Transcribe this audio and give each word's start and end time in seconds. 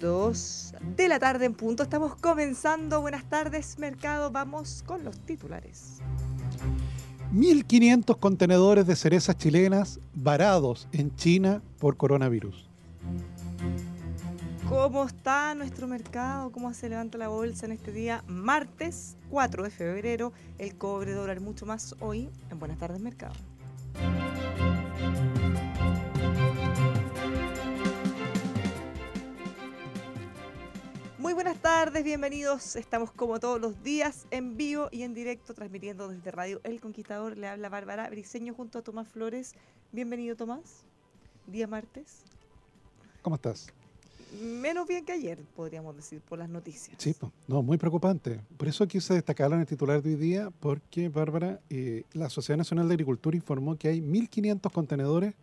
Dos 0.00 0.74
de 0.96 1.08
la 1.08 1.18
tarde 1.18 1.46
en 1.46 1.54
punto. 1.54 1.84
Estamos 1.84 2.16
comenzando. 2.16 3.00
Buenas 3.00 3.24
tardes, 3.24 3.78
mercado. 3.78 4.30
Vamos 4.30 4.82
con 4.86 5.04
los 5.04 5.18
titulares. 5.20 6.00
1.500 7.32 8.18
contenedores 8.18 8.86
de 8.86 8.96
cerezas 8.96 9.36
chilenas 9.38 10.00
varados 10.12 10.88
en 10.92 11.14
China 11.16 11.62
por 11.78 11.96
coronavirus. 11.96 12.68
¿Cómo 14.68 15.04
está 15.04 15.54
nuestro 15.54 15.86
mercado? 15.86 16.50
¿Cómo 16.50 16.72
se 16.74 16.88
levanta 16.88 17.16
la 17.16 17.28
bolsa 17.28 17.66
en 17.66 17.72
este 17.72 17.92
día? 17.92 18.24
Martes 18.26 19.16
4 19.32 19.62
de 19.62 19.70
febrero. 19.70 20.34
El 20.58 20.76
cobre 20.76 21.12
dólar 21.12 21.40
mucho 21.40 21.64
más 21.64 21.96
hoy 22.00 22.28
en 22.50 22.58
Buenas 22.58 22.78
tardes, 22.78 23.00
mercado. 23.00 23.32
Muy 31.16 31.32
buenas 31.32 31.56
tardes, 31.62 32.04
bienvenidos. 32.04 32.76
Estamos 32.76 33.10
como 33.10 33.40
todos 33.40 33.58
los 33.58 33.82
días 33.82 34.26
en 34.30 34.58
vivo 34.58 34.88
y 34.90 35.02
en 35.02 35.14
directo 35.14 35.54
transmitiendo 35.54 36.08
desde 36.08 36.30
Radio 36.30 36.60
El 36.62 36.82
Conquistador. 36.82 37.38
Le 37.38 37.48
habla 37.48 37.70
Bárbara 37.70 38.10
Briseño 38.10 38.52
junto 38.52 38.80
a 38.80 38.82
Tomás 38.82 39.08
Flores. 39.08 39.54
Bienvenido 39.92 40.36
Tomás. 40.36 40.84
Día 41.46 41.66
martes. 41.66 42.20
¿Cómo 43.22 43.36
estás? 43.36 43.72
Menos 44.40 44.88
bien 44.88 45.04
que 45.04 45.12
ayer, 45.12 45.38
podríamos 45.54 45.94
decir, 45.94 46.20
por 46.20 46.38
las 46.38 46.48
noticias. 46.48 46.96
Sí, 46.98 47.14
no, 47.46 47.62
muy 47.62 47.76
preocupante. 47.76 48.40
Por 48.56 48.68
eso 48.68 48.86
quise 48.86 49.14
destacarlo 49.14 49.56
en 49.56 49.60
el 49.60 49.66
titular 49.66 50.02
de 50.02 50.10
hoy 50.10 50.16
día, 50.16 50.50
porque, 50.60 51.08
Bárbara, 51.08 51.60
eh, 51.68 52.04
la 52.12 52.30
Sociedad 52.30 52.56
Nacional 52.56 52.88
de 52.88 52.94
Agricultura 52.94 53.36
informó 53.36 53.76
que 53.76 53.88
hay 53.88 54.00
1.500 54.00 54.72
contenedores 54.72 55.34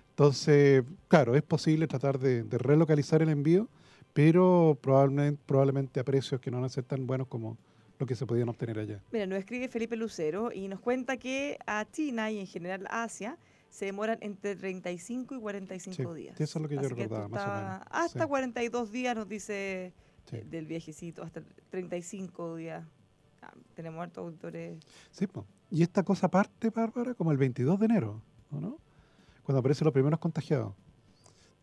Entonces, 0.10 0.84
claro, 1.08 1.36
es 1.36 1.42
posible 1.42 1.88
tratar 1.88 2.20
de, 2.20 2.44
de 2.44 2.58
relocalizar 2.60 3.24
el 3.24 3.30
envío, 3.30 3.68
pero 4.14 4.78
probablemente, 4.82 5.42
probablemente 5.46 6.00
a 6.00 6.04
precios 6.04 6.40
que 6.40 6.52
no 6.52 6.58
van 6.58 6.66
a 6.66 6.70
ser 6.70 6.84
tan 6.84 7.06
buenos 7.08 7.28
como 7.28 7.58
lo 8.00 8.06
que 8.06 8.16
se 8.16 8.26
podían 8.26 8.50
obtener 8.50 8.80
allá. 8.80 9.02
Mira, 9.12 9.26
nos 9.26 9.40
escribe 9.40 9.68
Felipe 9.68 9.96
Lucero 9.96 10.52
y 10.52 10.68
nos 10.68 10.80
cuenta 10.80 11.18
que 11.18 11.58
a 11.66 11.86
China 11.92 12.32
y 12.32 12.40
en 12.40 12.48
general 12.48 12.86
Asia 12.90 13.38
se 13.70 13.86
demoran 13.86 14.18
entre 14.22 14.56
35 14.56 15.36
y 15.36 15.40
45 15.40 16.14
Sí, 16.14 16.20
días. 16.22 16.40
eso 16.40 16.60
es 16.60 16.62
lo 16.64 16.70
que 16.70 16.76
yo 16.76 16.82
Así 16.82 16.90
recordaba, 16.90 17.26
tú 17.26 17.32
más 17.32 17.44
o 17.44 17.48
menos, 17.48 17.82
Hasta 17.90 18.24
sí. 18.24 18.28
42 18.28 18.92
días 18.92 19.16
nos 19.16 19.28
dice 19.28 19.94
Sí. 20.26 20.38
eh, 20.38 20.46
del 20.50 20.68
viejecito, 20.68 21.24
hasta 21.24 21.42
35 21.72 22.56
días. 22.56 22.86
Ah, 23.42 23.52
tenemos 23.76 24.02
hartos 24.02 24.26
autores. 24.26 24.80
Sí, 25.12 25.28
po. 25.28 25.46
Y 25.72 25.82
esta 25.82 26.04
cosa 26.04 26.30
parte, 26.30 26.70
Bárbara, 26.70 27.14
como 27.16 27.32
el 27.32 27.38
22 27.38 27.80
de 27.80 27.86
enero, 27.88 28.22
¿o 28.52 28.60
no? 28.60 28.78
Cuando 29.44 29.60
aparecen 29.60 29.86
los 29.86 29.94
primeros 29.94 30.20
contagiados. 30.20 30.74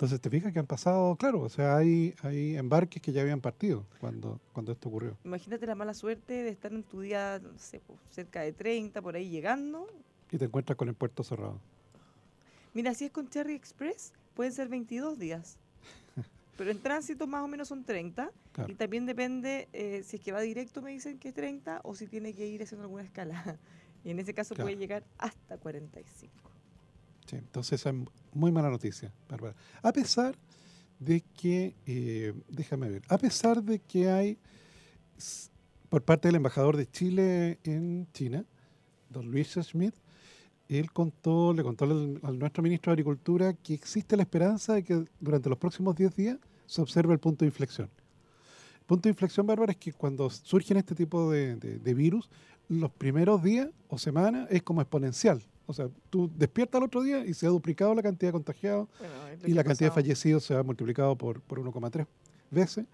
Entonces, 0.00 0.18
te 0.18 0.30
fijas 0.30 0.50
que 0.50 0.58
han 0.58 0.66
pasado, 0.66 1.14
claro, 1.16 1.42
o 1.42 1.50
sea, 1.50 1.76
hay, 1.76 2.14
hay 2.22 2.56
embarques 2.56 3.02
que 3.02 3.12
ya 3.12 3.20
habían 3.20 3.42
partido 3.42 3.84
cuando, 4.00 4.40
cuando 4.54 4.72
esto 4.72 4.88
ocurrió. 4.88 5.18
Imagínate 5.24 5.66
la 5.66 5.74
mala 5.74 5.92
suerte 5.92 6.42
de 6.42 6.48
estar 6.48 6.72
en 6.72 6.84
tu 6.84 7.02
día, 7.02 7.38
no 7.42 7.58
sé, 7.58 7.82
cerca 8.10 8.40
de 8.40 8.54
30, 8.54 9.02
por 9.02 9.14
ahí 9.14 9.28
llegando. 9.28 9.86
Y 10.30 10.38
te 10.38 10.46
encuentras 10.46 10.78
con 10.78 10.88
el 10.88 10.94
puerto 10.94 11.22
cerrado. 11.22 11.60
Mira, 12.72 12.94
si 12.94 13.04
es 13.04 13.10
con 13.10 13.28
Cherry 13.28 13.52
Express, 13.52 14.14
pueden 14.32 14.54
ser 14.54 14.68
22 14.68 15.18
días. 15.18 15.58
Pero 16.56 16.70
en 16.70 16.80
tránsito 16.80 17.26
más 17.26 17.44
o 17.44 17.48
menos 17.48 17.68
son 17.68 17.84
30. 17.84 18.30
Claro. 18.52 18.72
Y 18.72 18.76
también 18.76 19.04
depende 19.04 19.68
eh, 19.74 20.02
si 20.02 20.16
es 20.16 20.22
que 20.22 20.32
va 20.32 20.40
directo, 20.40 20.80
me 20.80 20.92
dicen 20.92 21.18
que 21.18 21.28
es 21.28 21.34
30, 21.34 21.82
o 21.84 21.94
si 21.94 22.06
tiene 22.06 22.32
que 22.32 22.46
ir 22.46 22.62
haciendo 22.62 22.84
alguna 22.84 23.02
escala. 23.02 23.58
Y 24.02 24.12
en 24.12 24.18
ese 24.18 24.32
caso 24.32 24.54
puede 24.54 24.76
llegar 24.76 25.04
hasta 25.18 25.58
45. 25.58 26.49
Sí, 27.30 27.36
entonces 27.36 27.86
es 27.86 27.94
muy 28.32 28.50
mala 28.50 28.70
noticia, 28.70 29.12
Bárbara. 29.28 29.54
A 29.82 29.92
pesar 29.92 30.34
de 30.98 31.20
que, 31.20 31.76
eh, 31.86 32.34
déjame 32.48 32.88
ver, 32.90 33.02
a 33.08 33.18
pesar 33.18 33.62
de 33.62 33.78
que 33.78 34.10
hay, 34.10 34.36
por 35.88 36.02
parte 36.02 36.26
del 36.26 36.34
embajador 36.34 36.76
de 36.76 36.90
Chile 36.90 37.60
en 37.62 38.08
China, 38.12 38.44
don 39.08 39.30
Luis 39.30 39.56
Schmidt, 39.62 39.94
él 40.68 40.90
contó, 40.90 41.54
le 41.54 41.62
contó 41.62 41.84
al, 41.84 42.36
nuestro 42.36 42.64
ministro 42.64 42.90
de 42.90 42.94
Agricultura 42.94 43.52
que 43.52 43.74
existe 43.74 44.16
la 44.16 44.24
esperanza 44.24 44.74
de 44.74 44.82
que 44.82 45.04
durante 45.20 45.48
los 45.48 45.58
próximos 45.58 45.94
10 45.94 46.16
días 46.16 46.38
se 46.66 46.82
observe 46.82 47.12
el 47.12 47.20
punto 47.20 47.44
de 47.44 47.50
inflexión. 47.50 47.88
El 48.80 48.86
punto 48.86 49.04
de 49.04 49.10
inflexión, 49.10 49.46
Bárbara, 49.46 49.70
es 49.70 49.78
que 49.78 49.92
cuando 49.92 50.28
surgen 50.30 50.78
este 50.78 50.96
tipo 50.96 51.30
de 51.30 51.94
virus, 51.94 52.28
los 52.66 52.90
primeros 52.90 53.40
días 53.40 53.68
o 53.86 53.98
semanas 53.98 54.48
es 54.50 54.64
como 54.64 54.80
exponencial. 54.80 55.40
O 55.70 55.74
sea, 55.74 55.88
tú 56.10 56.30
despiertas 56.36 56.78
al 56.80 56.84
otro 56.84 57.02
día 57.02 57.24
y 57.24 57.34
se 57.34 57.46
ha 57.46 57.48
duplicado 57.48 57.94
la 57.94 58.02
cantidad 58.02 58.28
de 58.28 58.32
contagiados 58.32 58.88
Bueno, 58.98 59.12
y 59.46 59.52
la 59.52 59.64
cantidad 59.64 59.90
de 59.90 59.94
fallecidos 59.94 60.44
se 60.44 60.54
ha 60.54 60.62
multiplicado 60.62 61.16
por, 61.16 61.40
por 61.40 61.60
1,3 61.60 62.06
veces. 62.50 62.86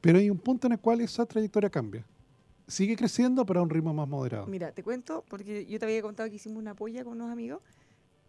Pero 0.00 0.18
hay 0.18 0.30
un 0.30 0.38
punto 0.38 0.66
en 0.66 0.72
el 0.72 0.80
cual 0.80 1.00
esa 1.00 1.24
trayectoria 1.26 1.70
cambia. 1.70 2.04
Sigue 2.66 2.96
creciendo, 2.96 3.44
pero 3.44 3.60
a 3.60 3.62
un 3.62 3.70
ritmo 3.70 3.92
más 3.92 4.08
moderado. 4.08 4.46
Mira, 4.46 4.72
te 4.72 4.82
cuento, 4.82 5.24
porque 5.28 5.66
yo 5.66 5.78
te 5.78 5.84
había 5.84 6.02
contado 6.02 6.28
que 6.28 6.36
hicimos 6.36 6.58
una 6.58 6.74
polla 6.74 7.04
con 7.04 7.14
unos 7.14 7.30
amigos. 7.30 7.60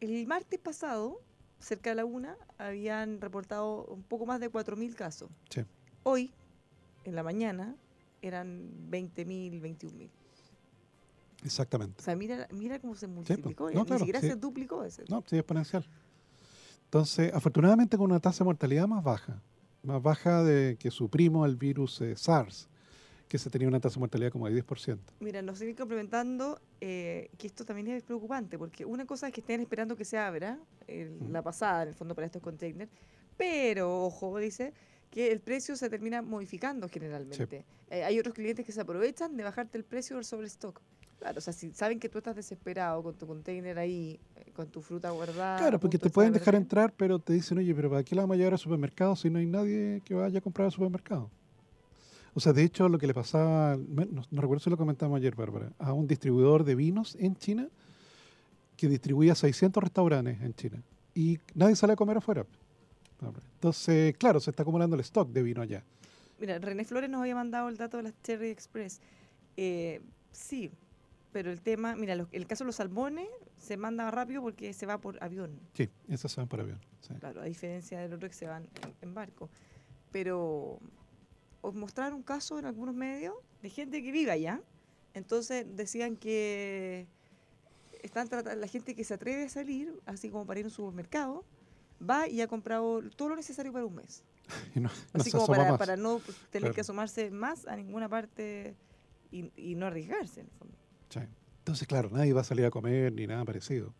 El 0.01 0.27
martes 0.27 0.59
pasado, 0.59 1.21
cerca 1.59 1.91
de 1.91 1.95
la 1.95 2.05
una, 2.05 2.37
habían 2.57 3.21
reportado 3.21 3.85
un 3.85 4.03
poco 4.03 4.25
más 4.25 4.39
de 4.39 4.51
4.000 4.51 4.93
casos. 4.93 5.29
Sí. 5.49 5.61
Hoy, 6.03 6.33
en 7.05 7.15
la 7.15 7.23
mañana, 7.23 7.75
eran 8.21 8.69
20.000, 8.89 9.61
21.000. 9.61 10.09
O 11.41 11.45
Exactamente. 11.45 12.01
sea, 12.03 12.15
mira, 12.15 12.47
mira 12.51 12.79
cómo 12.79 12.95
se 12.95 13.07
multiplicó. 13.07 13.69
No, 13.71 13.81
Ni 13.81 13.85
claro, 13.85 13.99
siquiera 13.99 14.21
sí. 14.21 14.27
se 14.29 14.35
duplicó 14.35 14.83
ese. 14.83 15.03
No, 15.09 15.23
sí, 15.27 15.35
exponencial. 15.37 15.85
Entonces, 16.85 17.33
afortunadamente 17.33 17.97
con 17.97 18.09
una 18.11 18.19
tasa 18.19 18.39
de 18.43 18.45
mortalidad 18.45 18.87
más 18.87 19.03
baja, 19.03 19.41
más 19.83 20.01
baja 20.01 20.43
de 20.43 20.77
que 20.77 20.91
su 20.91 21.09
primo, 21.09 21.45
el 21.45 21.55
virus 21.55 21.99
eh, 22.01 22.15
SARS, 22.15 22.69
que 23.27 23.37
se 23.37 23.49
tenía 23.49 23.67
una 23.67 23.79
tasa 23.79 23.95
de 23.95 23.99
mortalidad 24.01 24.31
como 24.31 24.47
de 24.47 24.53
10%. 24.63 24.99
Mira, 25.19 25.41
nos 25.41 25.59
siguen 25.59 25.75
complementando 25.75 26.59
eh, 26.79 27.29
que 27.37 27.47
esto 27.47 27.65
también 27.65 27.87
es 27.87 28.03
preocupante, 28.03 28.57
porque 28.57 28.85
una 28.85 29.05
cosa 29.05 29.27
es 29.27 29.33
que 29.33 29.41
estén 29.41 29.61
esperando 29.61 29.95
que 29.95 30.05
se 30.05 30.17
abra 30.17 30.59
el- 30.87 31.31
la 31.31 31.41
pasada, 31.41 31.83
en 31.83 31.89
el 31.89 31.95
fondo, 31.95 32.13
para 32.15 32.27
estos 32.27 32.41
containers, 32.41 32.89
pero, 33.35 34.03
ojo, 34.05 34.37
dice 34.37 34.73
que 35.09 35.31
el 35.31 35.39
precio 35.41 35.75
se 35.75 35.89
termina 35.89 36.21
modificando 36.21 36.87
generalmente. 36.87 37.65
Eh, 37.89 38.03
hay 38.03 38.19
otros 38.19 38.35
clientes 38.35 38.65
que 38.65 38.71
se 38.71 38.81
aprovechan 38.81 39.35
de 39.37 39.43
bajarte 39.43 39.77
el 39.77 39.83
precio 39.83 40.15
del 40.17 40.25
sobrestock. 40.25 40.79
Claro, 41.19 41.37
o 41.37 41.41
sea, 41.41 41.53
si 41.53 41.71
saben 41.71 41.99
que 41.99 42.09
tú 42.09 42.17
estás 42.17 42.35
desesperado 42.35 43.01
con 43.01 43.15
tu 43.15 43.25
container 43.25 43.79
ahí, 43.79 44.19
eh, 44.35 44.51
con 44.53 44.67
tu 44.67 44.81
fruta 44.81 45.09
guardada. 45.11 45.57
claro, 45.57 45.79
porque 45.79 45.97
te 45.97 46.09
de 46.09 46.13
pueden 46.13 46.33
dejar 46.33 46.55
entrar, 46.55 46.93
pero 46.95 47.19
te 47.19 47.33
dicen, 47.33 47.57
oye, 47.57 47.73
pero 47.73 47.89
¿para 47.89 48.03
qué 48.03 48.15
la 48.15 48.23
vamos 48.23 48.35
a 48.35 48.37
llevar 48.37 48.53
al 48.53 48.59
supermercado 48.59 49.15
si 49.15 49.29
no 49.29 49.39
hay 49.39 49.45
nadie 49.45 50.01
que 50.05 50.13
vaya 50.13 50.39
a 50.39 50.41
comprar 50.41 50.65
al 50.65 50.71
supermercado? 50.71 51.29
O 52.33 52.39
sea, 52.41 52.51
de 52.51 52.63
hecho, 52.63 52.89
lo 52.89 52.99
que 52.99 53.07
le 53.07 53.13
pasaba, 53.13 53.77
no, 53.77 54.23
no 54.29 54.41
recuerdo 54.41 54.59
si 54.59 54.69
lo 54.69 54.77
comentamos 54.77 55.17
ayer, 55.17 55.35
Bárbara, 55.35 55.71
a 55.79 55.93
un 55.93 56.05
distribuidor 56.05 56.65
de 56.65 56.75
vinos 56.75 57.15
en 57.19 57.35
China 57.37 57.69
que 58.75 58.89
distribuía 58.89 59.35
600 59.35 59.81
restaurantes 59.81 60.41
en 60.41 60.53
China 60.53 60.83
y 61.13 61.39
nadie 61.53 61.75
sale 61.75 61.93
a 61.93 61.95
comer 61.95 62.17
afuera. 62.17 62.45
Entonces, 63.55 64.15
claro, 64.17 64.39
se 64.39 64.51
está 64.51 64.63
acumulando 64.63 64.95
el 64.95 65.01
stock 65.01 65.29
de 65.29 65.41
vino 65.41 65.61
allá. 65.61 65.83
Mira, 66.39 66.59
René 66.59 66.83
Flores 66.83 67.09
nos 67.09 67.21
había 67.21 67.33
mandado 67.33 67.69
el 67.69 67.77
dato 67.77 67.97
de 67.97 68.03
las 68.03 68.13
Cherry 68.21 68.49
Express. 68.49 68.99
Eh, 69.55 70.01
sí, 70.31 70.69
pero 71.35 71.51
el 71.51 71.59
tema, 71.61 71.97
mira, 71.97 72.15
los- 72.15 72.29
el 72.31 72.47
caso 72.47 72.63
de 72.63 72.67
los 72.67 72.77
salmones 72.77 73.27
se 73.57 73.75
manda 73.75 74.09
rápido 74.09 74.41
porque 74.41 74.71
se 74.71 74.85
va 74.85 74.99
por 74.99 75.21
avión, 75.21 75.59
Sí, 75.73 75.89
esas 76.07 76.31
se 76.31 76.39
van 76.39 76.47
por 76.47 76.61
avión. 76.61 76.79
sí. 77.01 77.13
claro, 77.19 77.41
a 77.41 77.43
diferencia 77.43 77.99
del 77.99 78.13
otro 78.13 78.29
que 78.29 78.33
se 78.35 78.47
van 78.47 78.63
en, 78.81 78.93
en 79.01 79.13
barco. 79.13 79.49
Pero 80.13 80.79
os 81.59 81.75
mostraron 81.75 82.13
un 82.13 82.23
caso 82.23 82.57
en 82.57 82.63
algunos 82.65 82.95
medios 82.95 83.35
de 83.61 83.69
gente 83.69 84.01
que 84.01 84.13
vive 84.13 84.31
allá. 84.31 84.61
Entonces 85.13 85.65
decían 85.75 86.15
que 86.15 87.05
están 88.01 88.29
tratando, 88.29 88.57
la 88.61 88.67
gente 88.67 88.95
que 88.95 89.03
se 89.03 89.13
atreve 89.13 89.43
a 89.43 89.49
salir, 89.49 89.93
así 90.05 90.29
como 90.29 90.45
para 90.45 90.61
ir 90.61 90.65
a 90.65 90.69
un 90.69 90.73
supermercado, 90.73 91.43
va 92.01 92.29
y 92.29 92.39
ha 92.39 92.47
comprado 92.47 93.01
todo 93.17 93.27
lo 93.27 93.35
necesario 93.35 93.73
para 93.73 93.85
un 93.85 93.95
mes. 93.95 94.23
No, 94.75 94.89
Así 95.11 95.31
como 95.31 95.47
para, 95.47 95.97
no 95.97 96.19
tener 96.19 96.61
Claro. 96.69 96.73
que 96.75 96.79
asomarse 96.81 97.29
más 97.29 97.67
a 97.67 97.75
ninguna 97.75 98.07
parte 98.07 98.73
y, 99.31 99.51
y 99.57 99.75
no 99.75 99.85
arriesgarse. 99.87 100.39
en 100.39 100.45
el 100.45 100.51
fondo. 100.53 100.77
Sí. 101.09 101.19
Entonces, 101.59 101.87
claro, 101.87 102.09
nadie 102.11 102.33
va 102.33 102.41
a 102.41 102.43
salir 102.45 102.65
a 102.65 102.71
comer 102.71 103.11
ni 103.13 103.25
nada 103.27 103.43
parecido. 103.45 103.93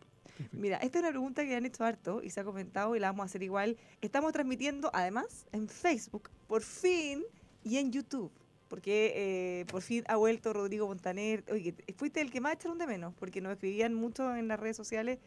Mira, 0.52 0.76
esta 0.78 0.98
es 0.98 1.02
una 1.02 1.10
pregunta 1.10 1.44
que 1.44 1.56
han 1.56 1.64
hecho 1.64 1.82
harto 1.84 2.22
y 2.22 2.30
se 2.30 2.40
ha 2.40 2.44
comentado 2.44 2.94
y 2.94 3.00
la 3.00 3.08
vamos 3.08 3.22
a 3.22 3.26
hacer 3.26 3.42
igual. 3.42 3.76
Estamos 4.02 4.32
transmitiendo 4.32 4.90
además 4.92 5.46
en 5.52 5.68
Facebook, 5.68 6.30
por 6.46 6.62
fin, 6.62 7.24
y 7.64 7.78
en 7.78 7.90
YouTube. 7.90 8.30
Porque 8.68 9.12
eh, 9.60 9.64
por 9.66 9.80
fin 9.80 10.04
ha 10.08 10.16
vuelto 10.16 10.52
Rodrigo 10.52 10.86
Montaner. 10.88 11.44
Oye, 11.50 11.72
te- 11.72 11.92
fuiste 11.94 12.20
el 12.20 12.30
que 12.30 12.40
más 12.40 12.54
echaron 12.54 12.78
de 12.78 12.86
menos, 12.86 13.14
porque 13.14 13.40
nos 13.40 13.52
escribían 13.52 13.94
mucho 13.94 14.34
en 14.36 14.48
las 14.48 14.58
redes 14.60 14.76
sociales. 14.76 15.18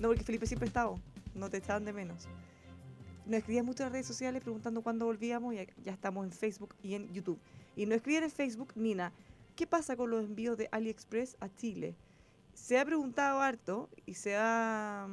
No, 0.00 0.08
porque 0.08 0.24
Felipe 0.24 0.46
siempre 0.46 0.66
estaba, 0.68 0.94
no 1.34 1.48
te 1.50 1.58
echaban 1.58 1.84
de 1.84 1.92
menos. 1.92 2.28
Nos 3.26 3.38
escribían 3.38 3.64
mucho 3.64 3.82
en 3.82 3.86
las 3.86 3.92
redes 3.92 4.06
sociales 4.06 4.42
preguntando 4.42 4.82
cuándo 4.82 5.04
volvíamos 5.06 5.54
y 5.54 5.58
ya, 5.84 5.92
estamos 5.92 6.24
en 6.24 6.32
Facebook 6.32 6.74
y 6.82 6.94
en 6.94 7.12
YouTube. 7.12 7.38
Y 7.76 7.86
nos 7.86 7.96
escribían 7.96 8.24
en 8.24 8.30
Facebook, 8.30 8.72
Nina, 8.74 9.12
¿qué 9.60 9.66
pasa 9.66 9.94
con 9.94 10.08
los 10.08 10.24
envíos 10.24 10.56
de 10.56 10.70
AliExpress 10.72 11.36
a 11.38 11.50
Chile? 11.54 11.94
Se 12.54 12.78
ha 12.78 12.84
preguntado 12.86 13.42
harto 13.42 13.90
y 14.06 14.14
se 14.14 14.34
ha, 14.34 15.06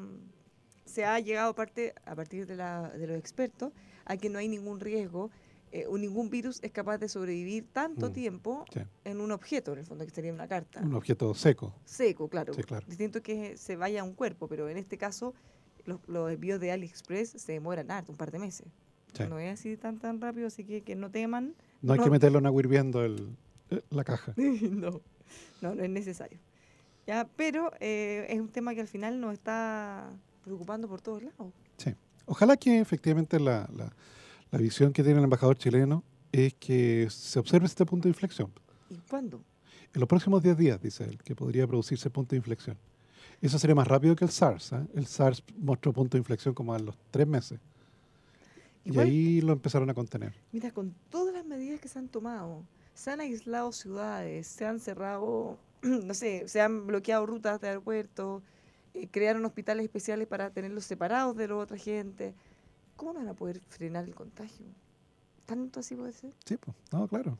se 0.85 1.03
ha 1.03 1.19
llegado 1.19 1.53
parte, 1.53 1.94
a 2.05 2.15
partir 2.15 2.45
de, 2.47 2.55
la- 2.55 2.89
de 2.91 3.07
los 3.07 3.17
expertos 3.17 3.73
a 4.05 4.15
que 4.15 4.29
no 4.29 4.39
hay 4.39 4.47
ningún 4.47 4.79
riesgo 4.79 5.31
eh, 5.73 5.85
o 5.89 5.97
ningún 5.97 6.29
virus 6.29 6.59
es 6.63 6.71
capaz 6.71 6.97
de 6.97 7.09
sobrevivir 7.09 7.65
tanto 7.73 8.09
Mm, 8.09 8.13
tiempo 8.13 8.65
sí. 8.73 8.79
en 9.03 9.19
un 9.19 9.33
objeto, 9.33 9.73
en 9.73 9.79
el 9.79 9.85
fondo, 9.85 10.05
que 10.05 10.11
sería 10.11 10.31
una 10.31 10.47
carta. 10.47 10.79
Un 10.81 10.95
objeto 10.95 11.33
seco. 11.33 11.73
Seco, 11.83 12.29
claro. 12.29 12.53
Sí, 12.53 12.63
claro. 12.63 12.85
Distinto 12.88 13.21
que 13.21 13.57
se 13.57 13.75
vaya 13.75 13.99
a 13.99 14.03
un 14.05 14.13
cuerpo, 14.13 14.47
pero 14.47 14.69
en 14.69 14.77
este 14.77 14.97
caso 14.97 15.33
los, 15.83 15.99
los 16.07 16.31
envíos 16.31 16.61
de 16.61 16.71
AliExpress 16.71 17.31
se 17.31 17.51
demoran 17.51 17.91
harto, 17.91 18.13
un 18.13 18.17
par 18.17 18.31
de 18.31 18.39
meses. 18.39 18.67
Sí. 19.13 19.23
No 19.27 19.39
es 19.39 19.59
así 19.59 19.75
tan 19.75 19.99
tan 19.99 20.21
rápido, 20.21 20.47
así 20.47 20.63
que 20.63 20.83
que 20.83 20.95
no 20.95 21.11
teman. 21.11 21.53
No 21.81 21.91
hay 21.91 21.97
No. 21.99 22.05
que 22.05 22.11
meterlo 22.11 22.39
en 22.39 22.45
agua 22.45 22.61
hirviendo 22.61 23.03
el, 23.03 23.35
la 23.90 24.04
caja. 24.04 24.34
no, 24.38 25.02
no, 25.62 25.75
no 25.75 25.84
es 25.84 25.90
necesario. 25.90 26.40
Ya, 27.06 27.28
pero 27.36 27.72
eh, 27.80 28.25
es 28.30 28.40
un 28.40 28.50
tema 28.50 28.74
que 28.75 28.81
al 28.81 28.88
final 28.88 29.19
nos 29.22 29.34
está 29.34 30.10
preocupando 30.44 30.88
por 30.88 31.02
todos 31.02 31.24
lados. 31.24 31.54
Sí. 31.78 31.94
Ojalá 32.25 32.58
que 32.58 32.80
efectivamente 32.80 33.40
la, 33.40 33.69
la- 33.75 33.94
la 34.52 34.60
visión 34.60 34.94
que 34.94 35.04
tiene 35.04 35.18
el 35.19 35.24
embajador 35.25 35.58
chileno 35.58 36.04
es 36.31 36.54
que 36.54 37.08
se 37.10 37.38
observe 37.40 37.66
este 37.66 37.86
punto 37.86 38.04
de 38.08 38.12
inflexión. 38.12 38.52
¿Y 38.90 38.96
cuándo? 39.10 39.42
En 39.94 40.00
los 40.00 40.08
próximos 40.08 40.42
10 40.44 40.58
días, 40.58 40.81
dice 40.81 41.04
él, 41.06 41.18
que 41.24 41.36
podría 41.36 41.68
producirse 41.68 42.10
punto 42.10 42.31
de 42.31 42.38
inflexión. 42.38 42.78
Eso 43.42 43.60
sería 43.60 43.75
más 43.75 43.88
rápido 43.88 44.16
que 44.16 44.24
el 44.25 44.31
SARS. 44.31 44.72
¿eh? 44.74 44.88
El 44.96 45.06
SARS 45.06 45.44
mostró 45.58 45.92
punto 45.94 46.18
de 46.18 46.19
inflexión 46.19 46.54
como 46.54 46.74
a 46.74 46.80
los 46.80 46.96
tres 47.12 47.28
meses. 47.28 47.60
Igual, 48.86 49.08
y 49.08 49.10
ahí 49.12 49.42
lo 49.42 49.52
empezaron 49.54 49.90
a 49.90 49.94
contener. 49.94 50.33
mira, 50.52 50.71
con 50.71 50.94
todas 51.09 51.33
las 51.33 51.45
medidas 51.45 51.80
que 51.81 51.88
se 51.90 52.00
han 52.00 52.07
tomado, 52.07 52.64
se 52.97 53.11
han 53.11 53.19
aislado 53.21 53.71
ciudades, 53.71 54.47
se 54.47 54.66
han 54.66 54.80
cerrado, 54.80 55.57
no 55.83 56.13
sé, 56.16 56.47
se 56.47 56.61
han 56.61 56.87
bloqueado 56.87 57.25
rutas 57.27 57.61
de 57.61 57.68
aeropuertos, 57.69 58.42
eh, 58.95 59.07
crearon 59.11 59.45
hospitales 59.45 59.83
especiales 59.83 60.27
para 60.27 60.49
tenerlos 60.49 60.85
separados 60.85 61.37
de 61.37 61.47
la 61.47 61.56
otra 61.57 61.77
gente. 61.77 62.33
¿Cómo 62.95 63.13
van 63.13 63.27
a 63.27 63.35
poder 63.35 63.61
frenar 63.69 64.06
el 64.06 64.16
contagio? 64.16 64.66
¿Tanto 65.45 65.80
así 65.81 65.95
puede 65.95 66.11
ser? 66.11 66.33
Sí, 66.44 66.57
pues, 66.57 66.75
no, 66.92 67.07
claro. 67.07 67.37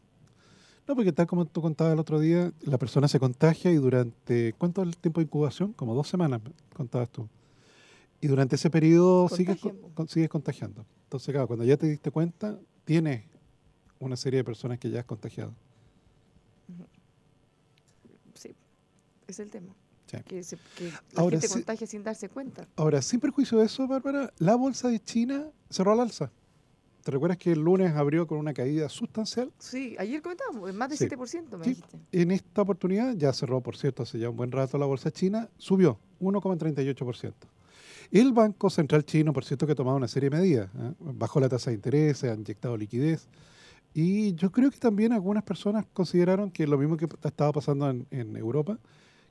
No, 0.88 0.96
porque 0.96 1.12
tal 1.12 1.26
como 1.26 1.46
tú 1.46 1.60
contabas 1.62 1.94
el 1.94 2.00
otro 2.00 2.20
día, 2.20 2.54
la 2.62 2.78
persona 2.78 3.08
se 3.08 3.20
contagia 3.20 3.72
y 3.72 3.76
durante, 3.78 4.54
¿cuánto 4.60 4.84
es 4.84 4.90
el 4.90 4.98
tiempo 4.98 5.20
de 5.20 5.26
incubación? 5.26 5.74
Como 5.74 5.96
dos 5.96 6.08
semanas, 6.08 6.40
contabas 6.74 7.10
tú. 7.10 7.28
Y 8.22 8.28
durante 8.28 8.56
ese 8.56 8.70
periodo 8.70 9.28
sigues, 9.28 9.58
con- 9.96 10.08
sigues 10.08 10.30
contagiando. 10.30 10.86
Entonces, 11.06 11.32
claro, 11.34 11.48
cuando 11.48 11.66
ya 11.66 11.76
te 11.78 11.88
diste 11.88 12.12
cuenta, 12.12 12.58
tienes 12.86 13.24
una 14.00 14.16
serie 14.16 14.38
de 14.38 14.44
personas 14.44 14.80
que 14.80 14.90
ya 14.90 15.00
has 15.00 15.06
contagiado. 15.06 15.54
Sí, 18.34 18.56
es 19.28 19.40
el 19.40 19.50
tema. 19.50 19.74
Sí. 20.08 20.18
Que, 20.26 20.42
se, 20.44 20.58
que 20.78 20.90
la 20.90 21.02
Ahora 21.18 21.32
gente 21.36 21.48
sí- 21.48 21.54
contagia 21.54 21.88
sin 21.88 22.04
darse 22.04 22.30
cuenta. 22.30 22.68
Ahora, 22.78 23.02
sin 23.02 23.20
perjuicio 23.20 23.58
de 23.60 23.66
eso, 23.66 23.88
Bárbara, 23.88 24.32
la 24.38 24.56
bolsa 24.56 24.88
de 24.88 25.00
China 25.02 25.50
cerró 25.70 25.92
al 25.92 26.00
alza. 26.00 26.32
¿Te 27.04 27.12
recuerdas 27.12 27.38
que 27.38 27.52
el 27.54 27.60
lunes 27.60 27.94
abrió 27.96 28.28
con 28.28 28.38
una 28.38 28.54
caída 28.54 28.90
sustancial? 28.90 29.52
Sí, 29.60 29.96
ayer 29.98 30.22
comentábamos, 30.22 30.74
más 30.74 30.90
del 30.90 30.98
Sí. 30.98 31.06
7% 31.06 31.58
me 31.58 31.64
Sí. 31.64 31.70
dijiste. 31.72 31.98
En 32.12 32.32
esta 32.32 32.62
oportunidad, 32.62 33.16
ya 33.16 33.32
cerró, 33.34 33.62
por 33.62 33.78
cierto, 33.78 34.04
hace 34.04 34.20
ya 34.20 34.30
un 34.30 34.36
buen 34.38 34.52
rato 34.52 34.78
la 34.78 34.86
bolsa 34.86 35.10
china, 35.12 35.50
subió 35.58 36.00
1,38%. 36.20 37.48
El 38.12 38.32
Banco 38.34 38.70
Central 38.70 39.06
chino, 39.06 39.34
por 39.34 39.44
cierto, 39.46 39.66
que 39.66 39.74
ha 39.74 39.76
tomado 39.76 39.98
una 39.98 40.08
serie 40.08 40.30
de 40.30 40.38
medidas. 40.38 40.70
¿eh? 40.78 40.94
Bajó 41.00 41.40
la 41.42 41.50
tasa 41.50 41.70
de 41.70 41.76
interés, 41.76 42.24
ha 42.24 42.34
inyectado 42.34 42.76
liquidez. 42.78 43.28
Y 44.00 44.36
yo 44.36 44.52
creo 44.52 44.70
que 44.70 44.78
también 44.78 45.12
algunas 45.12 45.44
personas 45.44 45.84
consideraron 45.92 46.52
que 46.52 46.68
lo 46.68 46.78
mismo 46.78 46.98
que 46.98 47.08
estaba 47.24 47.52
pasando 47.52 47.90
en, 47.90 48.06
en 48.12 48.38
Europa, 48.38 48.78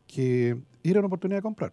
que 0.08 0.58
era 0.82 0.98
una 0.98 1.06
oportunidad 1.06 1.38
de 1.38 1.42
comprar. 1.42 1.72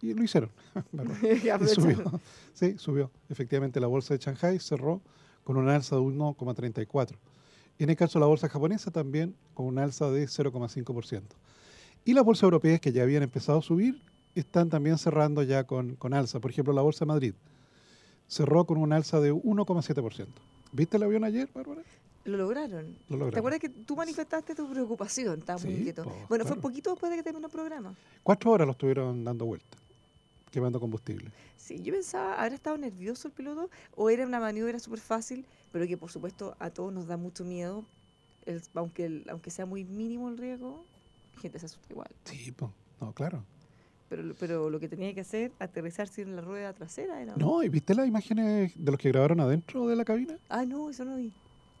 Y 0.00 0.12
lo 0.12 0.24
hicieron. 0.24 0.50
Y 1.22 1.68
subió. 1.68 2.20
Sí, 2.54 2.74
subió. 2.76 3.08
Efectivamente, 3.28 3.78
la 3.78 3.86
bolsa 3.86 4.14
de 4.14 4.18
Shanghai 4.18 4.58
cerró 4.58 5.00
con 5.44 5.56
una 5.56 5.76
alza 5.76 5.94
de 5.94 6.02
1,34. 6.02 7.14
En 7.78 7.88
el 7.88 7.94
caso 7.94 8.18
de 8.18 8.22
la 8.22 8.26
bolsa 8.26 8.48
japonesa 8.48 8.90
también 8.90 9.36
con 9.54 9.66
una 9.66 9.84
alza 9.84 10.10
de 10.10 10.24
0,5%. 10.24 11.22
Y 12.04 12.14
las 12.14 12.24
bolsas 12.24 12.42
europeas 12.42 12.80
que 12.80 12.90
ya 12.90 13.04
habían 13.04 13.22
empezado 13.22 13.60
a 13.60 13.62
subir 13.62 14.02
están 14.34 14.70
también 14.70 14.98
cerrando 14.98 15.44
ya 15.44 15.68
con, 15.68 15.94
con 15.94 16.14
alza. 16.14 16.40
Por 16.40 16.50
ejemplo, 16.50 16.74
la 16.74 16.82
Bolsa 16.82 17.04
de 17.04 17.10
Madrid 17.10 17.34
cerró 18.26 18.64
con 18.64 18.78
un 18.78 18.92
alza 18.92 19.20
de 19.20 19.32
1,7%. 19.32 20.26
¿Viste 20.72 20.96
el 20.96 21.02
avión 21.02 21.24
ayer, 21.24 21.48
Bárbara? 21.54 21.82
Lo 22.24 22.36
lograron. 22.36 22.96
Lo 23.08 23.16
lograron. 23.16 23.30
¿Te 23.32 23.38
acuerdas 23.38 23.60
que 23.60 23.68
tú 23.68 23.96
manifestaste 23.96 24.54
tu 24.54 24.70
preocupación? 24.70 25.40
Estaba 25.40 25.58
muy 25.58 25.72
Sí, 25.72 25.78
inquieto. 25.78 26.04
po, 26.04 26.10
Bueno, 26.28 26.44
fue 26.44 26.52
claro. 26.52 26.60
poquito 26.62 26.90
después 26.90 27.10
de 27.10 27.16
que 27.16 27.22
terminó 27.22 27.46
el 27.46 27.52
programa. 27.52 27.94
Cuatro 28.22 28.52
horas 28.52 28.66
lo 28.66 28.72
estuvieron 28.72 29.24
dando 29.24 29.44
vuelta, 29.44 29.76
quemando 30.50 30.78
combustible. 30.80 31.30
Sí, 31.56 31.80
yo 31.82 31.92
pensaba, 31.92 32.34
¿habrá 32.40 32.54
estado 32.54 32.78
nervioso 32.78 33.28
el 33.28 33.34
piloto? 33.34 33.70
¿O 33.96 34.08
era 34.08 34.24
una 34.26 34.40
maniobra 34.40 34.78
súper 34.78 35.00
fácil, 35.00 35.44
pero 35.72 35.86
que 35.86 35.96
por 35.96 36.10
supuesto 36.10 36.56
a 36.58 36.70
todos 36.70 36.92
nos 36.92 37.06
da 37.06 37.16
mucho 37.16 37.44
miedo? 37.44 37.84
el- 38.44 38.60
aunque, 38.74 39.04
el- 39.04 39.24
aunque 39.30 39.50
sea 39.52 39.66
muy 39.66 39.84
mínimo 39.84 40.28
el 40.28 40.36
riesgo, 40.36 40.84
la 41.36 41.40
gente 41.42 41.60
se 41.60 41.66
asusta 41.66 41.86
igual. 41.92 42.08
Sí, 42.24 42.50
pues, 42.50 42.72
no, 43.00 43.12
claro. 43.12 43.44
Pero, 44.12 44.24
lo- 44.24 44.34
pero 44.34 44.68
lo 44.68 44.78
que 44.78 44.90
tenía 44.90 45.14
que 45.14 45.22
hacer, 45.22 45.52
aterrizarse 45.58 46.20
en 46.20 46.36
la 46.36 46.42
rueda 46.42 46.74
trasera, 46.74 47.22
era. 47.22 47.34
No, 47.34 47.62
¿y 47.62 47.70
viste 47.70 47.94
las 47.94 48.06
imágenes 48.06 48.72
de 48.76 48.90
los 48.90 49.00
que 49.00 49.08
grabaron 49.08 49.40
adentro 49.40 49.86
de 49.86 49.96
la 49.96 50.04
cabina? 50.04 50.36
Ah, 50.50 50.66
no, 50.66 50.90
eso 50.90 51.06
no 51.06 51.16
vi. 51.16 51.32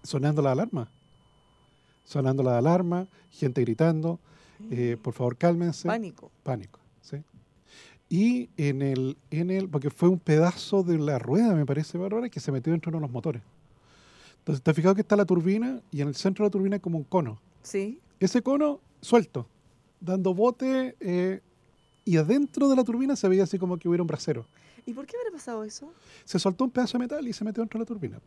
Sonando 0.02 0.40
la 0.40 0.52
alarma. 0.52 0.88
Sonando 2.04 2.42
la 2.42 2.56
alarma, 2.56 3.06
gente 3.30 3.60
gritando, 3.60 4.18
eh, 4.70 4.96
por 5.02 5.12
favor 5.12 5.36
cálmense. 5.36 5.86
Pánico. 5.86 6.30
Pánico, 6.42 6.80
¿sí? 7.02 7.18
Y 8.08 8.48
en 8.56 8.80
el, 8.80 9.18
en 9.30 9.50
el, 9.50 9.68
porque 9.68 9.90
fue 9.90 10.08
un 10.08 10.18
pedazo 10.18 10.82
de 10.82 10.98
la 10.98 11.18
rueda, 11.18 11.54
me 11.54 11.66
parece, 11.66 11.98
Bárbara, 11.98 12.30
que 12.30 12.40
se 12.40 12.50
metió 12.50 12.72
dentro 12.72 12.90
de 12.90 12.96
uno 12.96 13.06
de 13.06 13.08
los 13.08 13.12
motores. 13.12 13.42
Entonces, 14.38 14.62
¿te 14.64 14.70
has 14.70 14.74
fijado 14.76 14.94
que 14.94 15.02
está 15.02 15.16
la 15.16 15.26
turbina 15.26 15.82
y 15.90 16.00
en 16.00 16.08
el 16.08 16.14
centro 16.14 16.44
de 16.44 16.48
la 16.48 16.50
turbina 16.50 16.76
hay 16.76 16.80
como 16.80 16.96
un 16.96 17.04
cono? 17.04 17.38
Sí. 17.62 18.00
Ese 18.20 18.40
cono 18.40 18.80
suelto, 19.02 19.46
dando 20.00 20.32
bote, 20.34 20.96
eh, 20.98 21.42
y 22.04 22.16
adentro 22.16 22.68
de 22.68 22.76
la 22.76 22.84
turbina 22.84 23.16
se 23.16 23.28
veía 23.28 23.44
así 23.44 23.58
como 23.58 23.78
que 23.78 23.88
hubiera 23.88 24.02
un 24.02 24.06
brasero. 24.06 24.46
¿Y 24.86 24.92
por 24.92 25.06
qué 25.06 25.16
habrá 25.16 25.30
pasado 25.30 25.64
eso? 25.64 25.92
Se 26.24 26.38
soltó 26.38 26.64
un 26.64 26.70
pedazo 26.70 26.98
de 26.98 27.04
metal 27.04 27.26
y 27.26 27.32
se 27.32 27.44
metió 27.44 27.62
dentro 27.62 27.78
de 27.78 27.82
la 27.82 27.86
turbina. 27.86 28.20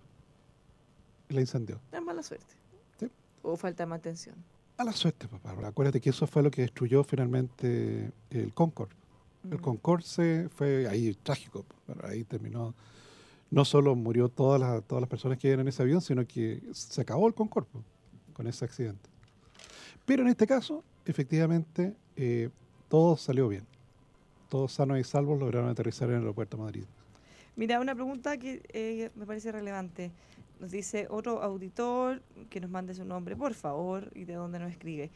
Y 1.29 1.33
la 1.33 1.41
incendió. 1.41 1.79
Es 1.91 2.01
mala 2.01 2.23
suerte. 2.23 2.55
Sí. 2.99 3.09
O 3.41 3.57
falta 3.57 3.83
de 3.83 3.87
mantención. 3.87 4.35
A 4.77 4.83
la 4.83 4.93
suerte, 4.93 5.27
Bárbara. 5.43 5.69
Acuérdate 5.69 6.01
que 6.01 6.09
eso 6.09 6.27
fue 6.27 6.43
lo 6.43 6.51
que 6.51 6.61
destruyó 6.61 7.03
finalmente 7.03 8.11
el 8.29 8.53
Concorde. 8.53 8.95
El. 9.49 9.61
Concorde 9.61 10.03
se 10.03 10.49
fue 10.49 10.87
ahí 10.87 11.13
trágico. 11.23 11.65
ahí 12.03 12.23
terminó. 12.23 12.73
No 13.51 13.63
solo 13.63 13.95
murió 13.95 14.29
todas 14.29 14.59
las, 14.59 14.83
todas 14.83 15.01
las 15.01 15.09
personas 15.09 15.37
que 15.37 15.47
iban 15.47 15.61
en 15.61 15.67
ese 15.67 15.81
avión, 15.81 16.01
sino 16.01 16.25
que 16.25 16.61
se 16.73 17.01
acabó 17.01 17.27
el 17.27 17.33
Concorde 17.33 17.69
con 18.33 18.47
ese 18.47 18.65
accidente. 18.65 19.09
Pero 20.05 20.23
en 20.23 20.29
este 20.29 20.45
caso, 20.45 20.83
efectivamente, 21.05 21.95
eh, 22.15 22.49
todo 22.87 23.17
salió 23.17 23.47
bien. 23.47 23.65
Todos 24.49 24.73
sanos 24.73 24.99
y 24.99 25.03
salvos 25.03 25.39
lograron 25.39 25.69
aterrizar 25.69 26.09
en 26.09 26.15
el 26.15 26.21
aeropuerto 26.21 26.57
de 26.57 26.63
Madrid. 26.63 26.83
Mira, 27.55 27.79
una 27.79 27.95
pregunta 27.95 28.37
que 28.37 28.61
eh, 28.73 29.09
me 29.15 29.25
parece 29.25 29.51
relevante. 29.51 30.11
Nos 30.59 30.71
dice 30.71 31.07
otro 31.09 31.41
auditor 31.41 32.21
que 32.49 32.59
nos 32.59 32.69
mande 32.69 32.93
su 32.93 33.05
nombre, 33.05 33.35
por 33.35 33.53
favor, 33.53 34.11
y 34.13 34.25
de 34.25 34.35
dónde 34.35 34.59
nos 34.59 34.71
escribe. 34.71 35.09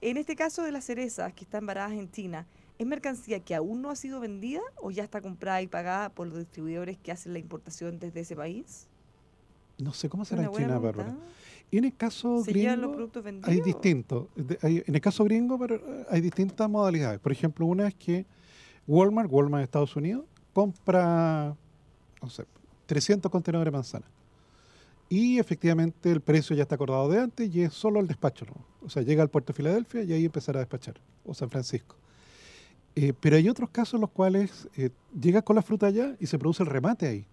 En 0.00 0.16
este 0.16 0.36
caso 0.36 0.62
de 0.62 0.72
las 0.72 0.84
cerezas 0.84 1.32
que 1.32 1.44
están 1.44 1.66
varadas 1.66 1.92
en 1.92 2.10
China, 2.10 2.46
¿es 2.78 2.86
mercancía 2.86 3.40
que 3.40 3.54
aún 3.54 3.80
no 3.82 3.90
ha 3.90 3.96
sido 3.96 4.20
vendida 4.20 4.60
o 4.80 4.90
ya 4.90 5.02
está 5.02 5.20
comprada 5.20 5.62
y 5.62 5.66
pagada 5.66 6.10
por 6.10 6.26
los 6.26 6.38
distribuidores 6.38 6.98
que 6.98 7.10
hacen 7.10 7.32
la 7.32 7.38
importación 7.38 7.98
desde 7.98 8.20
ese 8.20 8.36
país? 8.36 8.86
No 9.78 9.92
sé 9.92 10.08
cómo 10.08 10.24
será 10.24 10.44
en 10.44 10.52
China, 10.52 10.78
Bárbara. 10.78 11.16
Y 11.70 11.78
en 11.78 11.84
el 11.84 11.94
caso 11.96 12.44
¿Se 12.44 12.52
llevan 12.52 12.80
los 12.80 12.92
gringo? 13.12 13.46
Hay 13.48 13.60
distintos. 13.60 14.28
En 14.36 14.94
el 14.94 15.00
caso 15.00 15.24
gringo, 15.24 15.58
pero 15.58 15.76
eh, 15.76 16.06
hay 16.10 16.20
distintas 16.20 16.70
modalidades. 16.70 17.18
Por 17.20 17.32
ejemplo, 17.32 17.66
una 17.66 17.88
es 17.88 17.94
que 17.94 18.26
Walmart, 18.86 19.30
Walmart 19.30 19.60
de 19.60 19.64
Estados 19.64 19.96
Unidos, 19.96 20.24
compra, 20.52 21.56
no 22.22 22.30
sé, 22.30 22.44
300 22.86 23.30
contenedores 23.30 23.72
de 23.72 23.76
manzana. 23.76 24.06
Y 25.08 25.38
efectivamente 25.38 26.10
el 26.10 26.20
precio 26.20 26.56
ya 26.56 26.62
está 26.62 26.76
acordado 26.76 27.08
de 27.08 27.20
antes 27.20 27.54
y 27.54 27.62
es 27.62 27.74
solo 27.74 28.00
el 28.00 28.06
despacho. 28.06 28.46
¿no? 28.46 28.54
O 28.86 28.88
sea, 28.88 29.02
llega 29.02 29.22
al 29.22 29.28
puerto 29.28 29.52
de 29.52 29.56
Filadelfia 29.56 30.02
y 30.02 30.12
ahí 30.12 30.24
empezará 30.24 30.60
a 30.60 30.62
despachar. 30.62 30.94
O 31.24 31.34
San 31.34 31.50
Francisco. 31.50 31.96
Eh, 32.96 33.12
pero 33.20 33.36
hay 33.36 33.48
otros 33.48 33.70
casos 33.70 33.94
en 33.94 34.02
los 34.02 34.10
cuales 34.10 34.68
eh, 34.76 34.90
llegas 35.20 35.42
con 35.42 35.56
la 35.56 35.62
fruta 35.62 35.86
allá 35.86 36.14
y 36.20 36.26
se 36.26 36.38
produce 36.38 36.62
el 36.62 36.68
remate 36.68 37.06
ahí. 37.06 37.26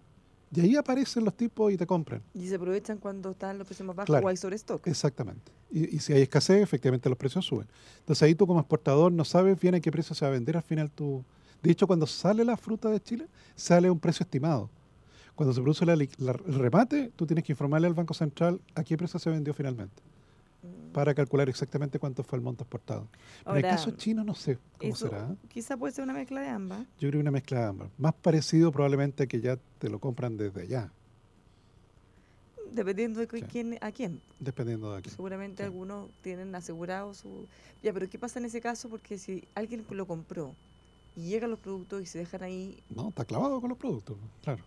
Y 0.54 0.60
ahí 0.60 0.76
aparecen 0.76 1.24
los 1.24 1.34
tipos 1.34 1.72
y 1.72 1.76
te 1.78 1.86
compran. 1.86 2.22
Y 2.34 2.46
se 2.46 2.56
aprovechan 2.56 2.98
cuando 2.98 3.30
están 3.30 3.56
los 3.58 3.66
precios 3.66 3.86
más 3.86 3.96
bajos 3.96 4.06
Claro. 4.06 4.26
o 4.26 4.28
hay 4.28 4.36
sobre 4.36 4.56
stock. 4.56 4.86
Exactamente. 4.86 5.50
Y, 5.70 5.96
y 5.96 5.98
si 6.00 6.12
hay 6.12 6.22
escasez, 6.22 6.62
efectivamente 6.62 7.08
los 7.08 7.16
precios 7.16 7.44
suben. 7.46 7.66
Entonces 8.00 8.22
ahí 8.22 8.34
tú 8.34 8.46
como 8.46 8.60
exportador 8.60 9.10
no 9.12 9.24
sabes 9.24 9.58
bien 9.58 9.74
a 9.74 9.80
qué 9.80 9.90
precio 9.90 10.14
se 10.14 10.24
va 10.24 10.28
a 10.28 10.32
vender 10.32 10.56
al 10.56 10.62
final 10.62 10.90
tú. 10.90 11.24
De 11.62 11.70
hecho, 11.70 11.86
cuando 11.86 12.06
sale 12.06 12.44
la 12.44 12.56
fruta 12.56 12.90
de 12.90 13.00
Chile, 13.00 13.28
sale 13.54 13.88
un 13.90 13.98
precio 13.98 14.24
estimado. 14.24 14.68
Cuando 15.34 15.54
se 15.54 15.62
produce 15.62 15.86
la 15.86 15.94
el 15.94 16.08
remate, 16.58 17.10
tú 17.16 17.24
tienes 17.26 17.44
que 17.44 17.52
informarle 17.52 17.86
al 17.86 17.94
Banco 17.94 18.12
Central 18.12 18.60
a 18.74 18.84
qué 18.84 18.98
precio 18.98 19.18
se 19.18 19.30
vendió 19.30 19.54
finalmente. 19.54 20.02
Para 20.92 21.14
calcular 21.14 21.48
exactamente 21.48 21.98
cuánto 21.98 22.22
fue 22.22 22.36
el 22.38 22.42
monto 22.44 22.64
exportado. 22.64 23.08
Pero 23.44 23.56
en 23.58 23.64
el 23.64 23.70
caso 23.70 23.90
chino 23.92 24.22
no 24.24 24.34
sé 24.34 24.58
cómo 24.78 24.92
Eso 24.92 25.08
será. 25.08 25.28
¿eh? 25.32 25.36
quizá 25.48 25.76
puede 25.76 25.92
ser 25.92 26.04
una 26.04 26.12
mezcla 26.12 26.40
de 26.40 26.48
ambas. 26.48 26.80
Yo 26.98 27.08
creo 27.08 27.12
que 27.12 27.18
una 27.18 27.30
mezcla 27.30 27.60
de 27.60 27.66
ambas. 27.66 27.90
Más 27.98 28.14
parecido 28.14 28.70
probablemente 28.70 29.22
a 29.24 29.26
que 29.26 29.40
ya 29.40 29.58
te 29.78 29.88
lo 29.88 29.98
compran 29.98 30.36
desde 30.36 30.62
allá, 30.62 30.92
Dependiendo 32.72 33.20
de 33.20 33.26
Sí. 33.28 33.42
quién, 33.42 33.76
a 33.82 33.92
quién. 33.92 34.22
dependiendo 34.40 34.92
de 34.92 34.98
aquí. 35.00 35.10
Seguramente 35.10 35.62
Sí. 35.62 35.64
algunos 35.66 36.08
tienen 36.22 36.54
asegurado 36.54 37.12
su... 37.12 37.46
Ya, 37.82 37.92
pero 37.92 38.08
¿qué 38.08 38.18
pasa 38.18 38.38
en 38.38 38.46
ese 38.46 38.62
caso? 38.62 38.88
Porque 38.88 39.18
si 39.18 39.46
alguien 39.54 39.84
lo 39.90 40.06
compró 40.06 40.54
y 41.14 41.28
llegan 41.28 41.50
los 41.50 41.58
productos 41.58 42.00
y 42.02 42.06
se 42.06 42.18
dejan 42.20 42.42
ahí, 42.42 42.82
No, 42.88 43.10
está 43.10 43.26
clavado 43.26 43.60
con 43.60 43.68
los 43.68 43.76
productos, 43.78 44.16
claro. 44.42 44.64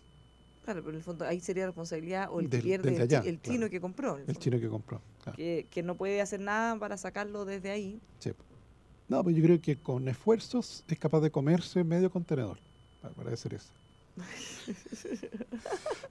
claro, 0.63 0.81
pero 0.81 0.91
en 0.91 0.97
el 0.97 1.01
fondo 1.03 1.25
ahí 1.25 1.39
sería 1.39 1.65
responsabilidad 1.65 2.29
o 2.31 2.41
el 2.41 2.49
que 2.49 2.59
pierde 2.59 2.89
el, 2.89 2.95
chi- 2.95 3.01
allá, 3.01 3.19
el 3.27 3.41
chino 3.41 3.57
claro. 3.57 3.69
que 3.71 3.81
compró. 3.81 4.17
el 4.19 4.37
chino 4.37 4.59
que 4.59 4.69
compró. 4.69 5.01
Claro. 5.25 5.35
que, 5.35 5.67
que 5.69 5.83
no 5.83 5.95
puede 5.95 6.21
hacer 6.21 6.39
nada 6.39 6.77
para 6.79 6.95
sacarlo 6.97 7.43
desde 7.43 7.71
ahí. 7.71 7.99
Sí. 8.19 8.31
No, 9.09 9.21
pues 9.23 9.35
yo 9.35 9.43
creo 9.43 9.59
que 9.61 9.75
con 9.77 10.07
esfuerzos 10.07 10.85
es 10.87 10.97
capaz 10.97 11.19
de 11.19 11.29
comerse 11.31 11.83
medio 11.83 12.09
contenedor. 12.09 12.57
pa- 13.01 13.09
Para 13.09 13.31
decir 13.31 13.53
eso. 13.53 13.71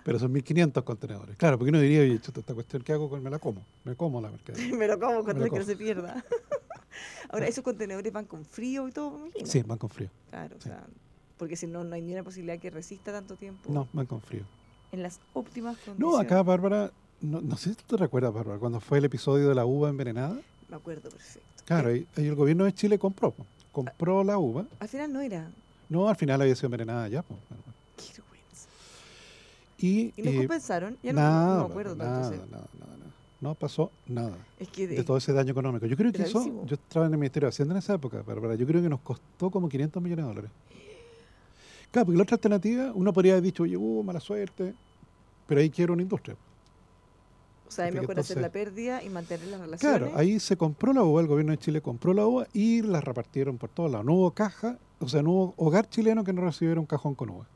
Pero 0.05 0.19
son 0.19 0.33
1500 0.33 0.83
contenedores. 0.85 1.37
Claro, 1.37 1.59
porque 1.59 1.71
uno 1.71 1.81
diría, 1.81 2.01
oye, 2.03 2.21
chuta, 2.21 2.41
esta 2.41 2.55
cuestión 2.55 2.83
que 2.83 2.93
hago, 2.93 3.09
me 3.19 3.31
la 3.31 3.39
como. 3.39 3.65
Me 3.85 3.97
como 3.97 4.21
la 4.21 4.31
mercadería. 4.31 4.75
Me 4.77 4.87
lo 4.87 4.99
como 5.01 5.25
cuando 5.25 5.45
que 5.51 5.59
no 5.59 5.65
se 5.65 5.77
pierda. 5.77 6.23
Ahora, 7.31 7.47
esos 7.49 7.65
contenedores 7.65 8.13
van 8.13 8.27
con 8.27 8.45
frío 8.45 8.87
y 8.87 8.93
todo, 8.93 9.19
me. 9.19 9.31
Sí, 9.47 9.63
van 9.63 9.79
con 9.79 9.91
frío. 9.91 10.11
Claro, 10.31 10.57
o 10.57 10.61
sea, 10.61 10.87
porque 11.39 11.57
si 11.57 11.67
no, 11.67 11.83
no 11.83 11.95
hay 11.95 12.03
ni 12.03 12.13
una 12.13 12.23
posibilidad 12.23 12.59
que 12.61 12.71
resista 12.71 13.11
tanto 13.11 13.37
tiempo 13.37 13.73
No, 13.73 13.89
van 13.93 14.07
con 14.07 14.21
frío. 14.21 14.45
en 14.93 15.03
las 15.03 15.19
óptimas 15.33 15.77
condiciones. 15.79 15.99
No, 15.99 16.19
acá, 16.21 16.43
Bárbara, 16.43 16.93
no, 17.25 17.41
no 17.41 17.57
sé 17.57 17.71
si 17.71 17.77
tú 17.77 17.85
te 17.89 17.97
recuerdas, 17.97 18.33
Bárbara, 18.33 18.59
cuando 18.59 18.81
fue 18.81 18.99
el 18.99 19.05
episodio 19.05 19.49
de 19.49 19.55
la 19.55 19.65
uva 19.65 19.89
envenenada. 19.89 20.39
Me 20.69 20.77
acuerdo 20.77 21.09
perfecto. 21.11 21.49
Claro, 21.65 21.91
Eh, 21.91 22.07
ahí 22.17 22.27
el 22.27 22.35
gobierno 22.35 22.65
de 22.65 22.73
Chile 22.73 22.99
compró. 22.99 23.35
Compró 23.73 24.23
la 24.23 24.39
uva. 24.39 24.67
Al 24.81 24.89
final 24.89 25.13
no 25.13 25.21
era. 25.21 25.51
No, 25.89 26.09
al 26.09 26.17
final 26.17 26.41
había 26.43 26.55
sido 26.55 26.67
envenenada 26.67 27.09
ya. 27.09 27.23
Bárbara. 27.23 27.73
Qué 27.97 28.05
vergüenza. 28.23 28.69
Y, 29.79 30.13
¿Y 30.17 30.23
nos 30.23 30.35
eh, 30.35 30.39
compensaron? 30.39 30.97
Ya 31.03 31.13
no- 31.13 31.21
nada, 31.21 31.57
no, 31.59 31.65
me 31.65 31.71
acuerdo 31.71 31.97
Bárbara, 31.97 32.21
tanto. 32.31 32.37
nada, 32.37 32.47
nada, 32.51 32.69
nada, 32.81 32.97
nada. 32.99 33.11
No 33.41 33.55
pasó 33.55 33.91
nada. 34.07 34.37
Es 34.59 34.69
que 34.69 34.87
de- 34.87 34.97
de 34.97 35.05
todo 35.05 35.17
ese 35.19 35.33
daño 35.33 35.51
económico. 35.53 35.87
Yo 35.87 35.97
creo 35.97 36.13
que 36.13 36.23
eso, 36.23 36.65
yo 36.67 36.75
estaba 36.75 37.07
en 37.07 37.13
el 37.13 37.19
Ministerio 37.19 37.47
de 37.47 37.51
Hacienda 37.51 37.75
en 37.75 37.79
esa 37.79 37.95
época, 37.95 38.23
Bárbara, 38.23 38.55
yo 38.55 38.67
creo 38.67 38.81
que 38.83 38.89
nos 38.89 39.01
costó 39.01 39.51
como 39.51 39.69
500 39.69 40.03
millones 40.03 40.25
de 40.25 40.29
dólares. 40.29 40.51
Claro, 41.91 42.07
porque 42.07 42.17
la 42.17 42.23
otra 42.23 42.35
alternativa, 42.37 42.93
uno 42.95 43.13
podría 43.13 43.33
haber 43.35 43.45
dicho, 43.45 43.63
oye, 43.65 43.77
uh, 43.77 44.03
mala 44.03 44.19
suerte, 44.21 44.75
pero 45.47 45.61
ahí 45.61 45.71
quiero 45.71 45.93
una 45.93 46.03
industria. 46.03 46.37
O 47.67 47.71
sea, 47.71 47.89
es 47.89 47.95
mejor 47.95 48.19
hacer 48.19 48.41
la 48.41 48.51
pérdida 48.51 49.03
y 49.03 49.09
mantener 49.09 49.47
las 49.49 49.61
relaciones. 49.61 49.81
Claro, 49.99 50.13
ahí 50.17 50.39
se 50.41 50.57
compró 50.57 50.93
la 50.93 51.03
uva, 51.03 51.21
el 51.21 51.27
gobierno 51.27 51.53
de 51.53 51.59
Chile 51.59 51.81
compró 51.81 52.13
la 52.15 52.27
uva 52.27 52.47
y 52.53 52.83
la 52.83 53.01
repartieron 53.01 53.59
por 53.59 53.71
todos 53.71 53.91
lados. 53.91 54.07
No 54.07 54.15
hubo 54.15 54.31
caja, 54.33 54.79
o 55.01 55.09
sea, 55.09 55.23
no 55.23 55.31
hubo 55.31 55.55
hogar 55.57 55.89
chileno 55.89 56.23
que 56.25 56.33
no 56.33 56.43
recibiera 56.43 56.79
un 56.81 56.87
cajón 56.87 57.15
con 57.15 57.31
uva. 57.31 57.47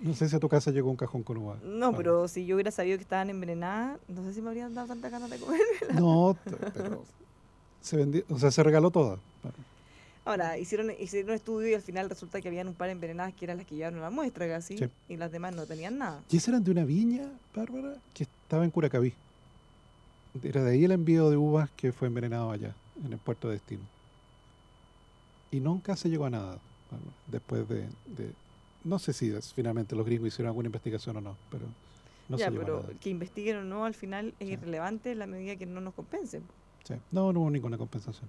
No 0.00 0.14
sé 0.14 0.28
si 0.28 0.36
a 0.36 0.38
tu 0.40 0.48
casa 0.48 0.70
llegó 0.70 0.88
un 0.90 0.96
cajón 0.96 1.22
con 1.22 1.36
uva. 1.36 1.56
No, 1.62 1.94
pero 1.94 2.26
si 2.28 2.46
yo 2.46 2.56
hubiera 2.56 2.70
sabido 2.70 2.96
que 2.96 3.02
estaban 3.02 3.28
envenenadas, 3.28 3.98
no 4.08 4.24
sé 4.24 4.32
si 4.34 4.40
me 4.40 4.48
habrían 4.48 4.74
dado 4.74 4.86
tanta 4.88 5.08
ganas 5.10 5.28
de 5.30 5.38
comer. 5.38 5.60
No, 5.94 6.36
pero 6.72 7.04
se 7.82 7.96
vendió, 7.96 8.24
o 8.30 8.38
sea, 8.38 8.50
se 8.50 8.62
regaló 8.62 8.90
toda. 8.90 9.18
Ahora, 10.24 10.58
hicieron, 10.58 10.90
hicieron 10.98 11.30
un 11.30 11.34
estudio 11.36 11.68
y 11.70 11.74
al 11.74 11.80
final 11.82 12.08
resulta 12.08 12.40
que 12.40 12.48
habían 12.48 12.68
un 12.68 12.74
par 12.74 12.90
envenenadas 12.90 13.32
que 13.34 13.44
eran 13.46 13.56
las 13.56 13.66
que 13.66 13.74
llevaron 13.74 14.00
la 14.00 14.10
muestra 14.10 14.46
casi, 14.48 14.76
Sí. 14.78 14.84
y 15.08 15.16
las 15.16 15.32
demás 15.32 15.54
no 15.56 15.66
tenían 15.66 15.98
nada. 15.98 16.22
Y 16.30 16.36
esas 16.36 16.48
eran 16.50 16.62
de 16.64 16.70
una 16.70 16.84
viña, 16.84 17.26
Bárbara, 17.54 17.94
que 18.14 18.24
estaba 18.24 18.64
en 18.64 18.70
Curacaví. 18.70 19.14
Era 20.42 20.62
de 20.64 20.72
ahí 20.72 20.84
el 20.84 20.92
envío 20.92 21.28
de 21.30 21.36
uvas 21.36 21.70
que 21.76 21.92
fue 21.92 22.08
envenenado 22.08 22.50
allá, 22.52 22.74
en 23.04 23.12
el 23.12 23.18
puerto 23.18 23.48
de 23.48 23.54
destino. 23.54 23.82
Y 25.50 25.60
nunca 25.60 25.96
se 25.96 26.08
llegó 26.08 26.26
a 26.26 26.30
nada, 26.30 26.58
después 27.26 27.68
de, 27.68 27.82
de- 28.06 28.32
No 28.84 28.98
sé 28.98 29.12
si 29.12 29.30
es- 29.30 29.52
finalmente 29.52 29.94
los 29.94 30.06
gringos 30.06 30.28
hicieron 30.28 30.48
alguna 30.48 30.66
investigación 30.68 31.16
o 31.16 31.20
no, 31.20 31.36
pero 31.50 31.66
no 32.30 32.38
ya, 32.38 32.46
se 32.46 32.50
llegó 32.52 32.62
a 32.62 32.64
pero 32.64 32.80
nada. 32.82 32.94
que 33.00 33.10
investiguen 33.10 33.56
o 33.58 33.64
no, 33.64 33.84
al 33.84 33.92
final 33.94 34.32
es 34.40 34.46
Sí. 34.46 34.52
irrelevante 34.54 35.12
en 35.12 35.18
la 35.18 35.26
medida 35.26 35.56
que 35.56 35.66
no 35.66 35.80
nos 35.82 35.92
compensen. 35.94 36.42
Sí. 36.84 36.94
No, 37.10 37.30
no 37.32 37.40
hubo 37.40 37.50
ninguna 37.50 37.76
compensación. 37.76 38.28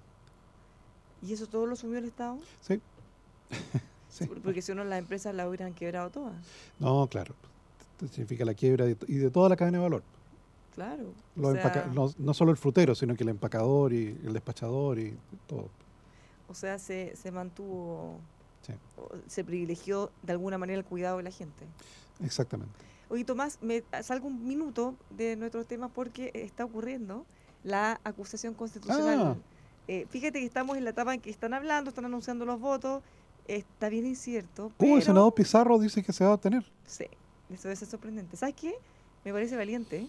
¿Y 1.21 1.31
eso 1.33 1.47
todo 1.47 1.67
lo 1.67 1.73
asumió 1.73 1.99
el 1.99 2.05
Estado? 2.05 2.37
Sí. 2.61 2.81
Sí. 4.09 4.25
Por- 4.25 4.41
Porque 4.41 4.61
si 4.61 4.75
no, 4.75 4.83
las 4.83 4.99
empresas 4.99 5.33
la 5.33 5.47
hubieran 5.47 5.73
quebrado 5.73 6.09
todas. 6.09 6.33
No, 6.79 7.07
claro. 7.07 7.33
Esto 7.93 8.09
significa 8.13 8.43
la 8.43 8.53
quiebra 8.53 8.83
de- 8.85 8.97
y 9.07 9.13
de 9.13 9.29
toda 9.31 9.47
la 9.47 9.55
cadena 9.55 9.77
de 9.77 9.83
valor. 9.85 10.03
Claro. 10.75 11.13
O, 11.41 11.51
sea, 11.53 11.91
no, 11.93 12.11
no 12.17 12.33
solo 12.33 12.51
el 12.51 12.57
frutero, 12.57 12.95
sino 12.95 13.15
que 13.15 13.23
el 13.23 13.29
empacador 13.29 13.93
y 13.93 14.17
el 14.23 14.33
despachador 14.33 14.99
y 14.99 15.17
todo. 15.47 15.69
o 16.47 16.53
sea, 16.53 16.79
se, 16.79 17.15
se 17.15 17.31
mantuvo, 17.31 18.17
Sí. 18.61 18.73
se 19.27 19.43
privilegió 19.43 20.11
de 20.21 20.33
alguna 20.33 20.57
manera 20.57 20.77
el 20.77 20.85
cuidado 20.85 21.17
de 21.17 21.23
la 21.23 21.31
gente. 21.31 21.65
Exactamente. 22.23 22.73
Oye, 23.09 23.25
Tomás, 23.25 23.57
me 23.61 23.83
salgo 24.03 24.27
un 24.27 24.47
minuto 24.47 24.95
de 25.09 25.35
nuestros 25.35 25.65
temas 25.67 25.91
porque 25.93 26.31
está 26.33 26.63
ocurriendo 26.63 27.25
la 27.63 27.99
acusación 28.03 28.53
constitucional. 28.53 29.19
Ah. 29.19 29.35
Eh, 29.87 30.05
fíjate 30.09 30.39
que 30.39 30.45
estamos 30.45 30.77
en 30.77 30.83
la 30.85 30.91
etapa 30.91 31.13
en 31.13 31.19
que 31.19 31.29
están 31.29 31.53
hablando, 31.53 31.89
están 31.89 32.05
anunciando 32.05 32.45
los 32.45 32.59
votos, 32.59 33.03
está 33.47 33.89
bien 33.89 34.05
incierto. 34.05 34.67
Uh, 34.67 34.71
pero, 34.77 34.95
el 34.95 35.03
senador 35.03 35.33
Pizarro 35.33 35.77
dice 35.79 36.03
que 36.03 36.13
se 36.13 36.23
va 36.23 36.31
a 36.31 36.33
obtener. 36.35 36.63
Sí, 36.85 37.05
eso 37.49 37.63
debe 37.63 37.75
ser 37.75 37.87
sorprendente. 37.89 38.37
¿Sabes 38.37 38.55
qué? 38.55 38.75
Me 39.25 39.33
parece 39.33 39.55
valiente. 39.57 40.07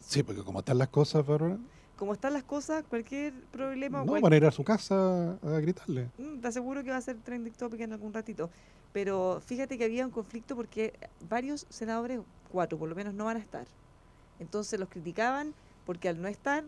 Sí, 0.00 0.22
porque 0.22 0.42
como 0.42 0.60
están 0.60 0.78
las 0.78 0.88
cosas, 0.88 1.26
Bárbara, 1.26 1.58
Como 1.96 2.12
están 2.12 2.32
las 2.32 2.44
cosas, 2.44 2.84
cualquier 2.88 3.32
problema... 3.50 4.04
no 4.04 4.12
van 4.20 4.32
a 4.32 4.36
ir 4.36 4.44
a 4.44 4.50
su 4.52 4.62
casa 4.64 5.32
a 5.42 5.58
gritarle. 5.60 6.10
Mm, 6.18 6.40
Te 6.40 6.48
aseguro 6.48 6.84
que 6.84 6.90
va 6.90 6.96
a 6.96 7.00
ser 7.00 7.16
trending 7.18 7.52
topic 7.54 7.80
en 7.80 7.92
algún 7.92 8.12
ratito. 8.14 8.50
Pero 8.92 9.40
fíjate 9.44 9.76
que 9.76 9.84
había 9.84 10.04
un 10.06 10.12
conflicto 10.12 10.54
porque 10.56 10.92
varios 11.28 11.66
senadores, 11.68 12.20
cuatro 12.50 12.78
por 12.78 12.88
lo 12.88 12.94
menos, 12.94 13.14
no 13.14 13.24
van 13.24 13.36
a 13.36 13.40
estar. 13.40 13.66
Entonces 14.38 14.78
los 14.78 14.88
criticaban 14.88 15.52
porque 15.84 16.08
al 16.08 16.22
no 16.22 16.28
estar 16.28 16.64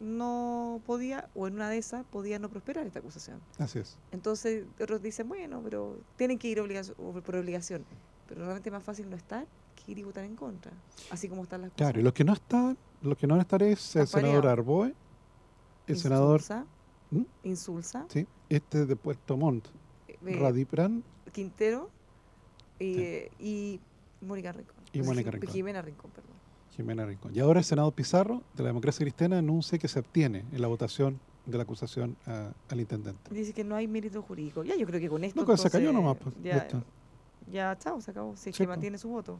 no 0.00 0.80
podía, 0.86 1.28
o 1.34 1.46
en 1.48 1.54
una 1.54 1.68
de 1.70 1.78
esas, 1.78 2.04
podía 2.06 2.38
no 2.38 2.48
prosperar 2.48 2.86
esta 2.86 3.00
acusación. 3.00 3.40
Así 3.58 3.78
es. 3.80 3.96
Entonces 4.12 4.64
otros 4.80 5.02
dicen, 5.02 5.28
bueno, 5.28 5.60
pero 5.62 5.98
tienen 6.16 6.38
que 6.38 6.48
ir 6.48 6.60
obligación- 6.60 6.94
por 6.96 7.36
obligación. 7.36 7.84
Pero 8.28 8.42
realmente 8.42 8.68
es 8.68 8.72
más 8.72 8.82
fácil 8.84 9.08
no 9.10 9.16
estar 9.16 9.46
que 9.74 9.92
ir 9.92 9.98
y 9.98 10.04
votar 10.04 10.24
en 10.24 10.36
contra. 10.36 10.70
Así 11.10 11.28
como 11.28 11.42
están 11.44 11.62
las 11.62 11.70
cosas. 11.70 11.76
Claro, 11.86 12.00
y 12.00 12.02
los 12.02 12.12
que 12.12 12.24
no 12.24 12.32
están, 12.34 12.76
los 13.02 13.16
que 13.16 13.26
no 13.26 13.34
van 13.34 13.40
a 13.40 13.42
estar 13.42 13.62
es 13.62 13.96
el 13.96 14.06
senador. 14.06 14.46
Arboe, 14.46 14.94
el 15.86 15.96
senador, 15.96 16.40
Insulza, 16.40 16.66
¿Mm? 17.10 17.22
Insulza, 17.44 18.06
sí, 18.08 18.26
este 18.50 18.84
de 18.86 18.96
Puerto 18.96 19.36
Montt, 19.36 19.66
eh, 20.08 20.36
Radipran 20.38 21.02
Quintero 21.32 21.88
eh, 22.80 23.30
y 23.38 23.80
Mónica 24.20 24.52
Rincón. 24.52 24.74
Y 24.92 25.02
Mónica 25.02 25.30
Rincón. 25.30 25.50
Jimena 25.50 25.82
Rincón, 25.82 26.10
perdón. 26.10 26.32
Jimena 26.76 27.06
Rincón. 27.06 27.34
Y 27.34 27.40
ahora 27.40 27.60
el 27.60 27.64
senador 27.64 27.92
Pizarro, 27.92 28.42
de 28.54 28.62
la 28.62 28.68
democracia 28.68 29.04
cristiana, 29.04 29.38
anuncia 29.38 29.78
que 29.78 29.88
se 29.88 29.98
abstiene 29.98 30.44
en 30.52 30.60
la 30.60 30.68
votación 30.68 31.18
de 31.46 31.56
la 31.56 31.62
acusación 31.64 32.16
a- 32.26 32.50
al 32.68 32.80
intendente. 32.80 33.34
Dice 33.34 33.52
que 33.52 33.64
no 33.64 33.74
hay 33.74 33.88
mérito 33.88 34.20
jurídico. 34.22 34.62
Ya, 34.64 34.76
yo 34.76 34.86
creo 34.86 35.00
que 35.00 35.08
con 35.08 35.24
esto. 35.24 35.40
No, 35.40 35.46
que 35.46 35.56
se 35.56 35.70
cayó 35.70 35.90
entonces, 35.90 36.04
nomás. 36.04 36.22
Pues, 36.22 36.34
ya 36.44 36.56
Ya, 36.56 36.56
está. 36.58 36.82
Ya, 37.50 37.76
chao, 37.78 38.00
se 38.00 38.10
acabó. 38.10 38.36
Si 38.36 38.50
es 38.50 38.56
Sí, 38.56 38.62
que 38.64 38.68
mantiene 38.68 38.98
su 38.98 39.08
voto. 39.08 39.38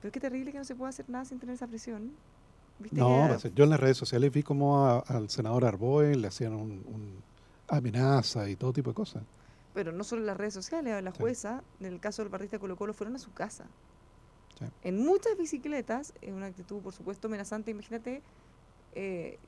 Pero 0.00 0.12
qué 0.12 0.20
terrible 0.20 0.52
que 0.52 0.58
no 0.58 0.64
se 0.64 0.74
pueda 0.74 0.90
hacer 0.90 1.08
nada 1.08 1.24
sin 1.24 1.38
tener 1.38 1.54
esa 1.54 1.66
presión. 1.66 2.12
¿Viste 2.78 2.98
No, 2.98 3.28
que- 3.42 3.52
yo 3.54 3.64
en 3.64 3.70
las 3.70 3.80
redes 3.80 3.96
sociales 3.98 4.32
vi 4.32 4.42
como 4.42 4.86
a- 4.86 5.00
al 5.00 5.28
senador 5.28 5.64
Arboe 5.66 6.14
le 6.16 6.26
hacían 6.28 6.54
un, 6.54 6.70
un 6.86 7.22
amenaza 7.68 8.48
y 8.48 8.56
todo 8.56 8.72
tipo 8.72 8.90
de 8.90 8.94
cosas. 8.94 9.22
Pero 9.74 9.92
no 9.92 10.02
solo 10.02 10.22
en 10.22 10.26
las 10.26 10.36
redes 10.36 10.54
sociales, 10.54 11.02
la 11.04 11.12
Sí. 11.12 11.18
jueza, 11.20 11.62
en 11.80 11.86
el 11.86 12.00
caso 12.00 12.22
del 12.22 12.30
barrista 12.30 12.58
Colo 12.58 12.76
Colo, 12.76 12.94
fueron 12.94 13.14
a 13.14 13.18
su 13.18 13.32
casa. 13.32 13.66
Sí. 14.58 14.64
En 14.82 14.98
muchas 15.04 15.36
bicicletas, 15.38 16.12
en 16.22 16.34
una 16.34 16.46
actitud, 16.46 16.80
por 16.80 16.92
supuesto, 16.92 17.28
amenazante. 17.28 17.70
Imagínate 17.70 18.22
eh, 18.94 19.38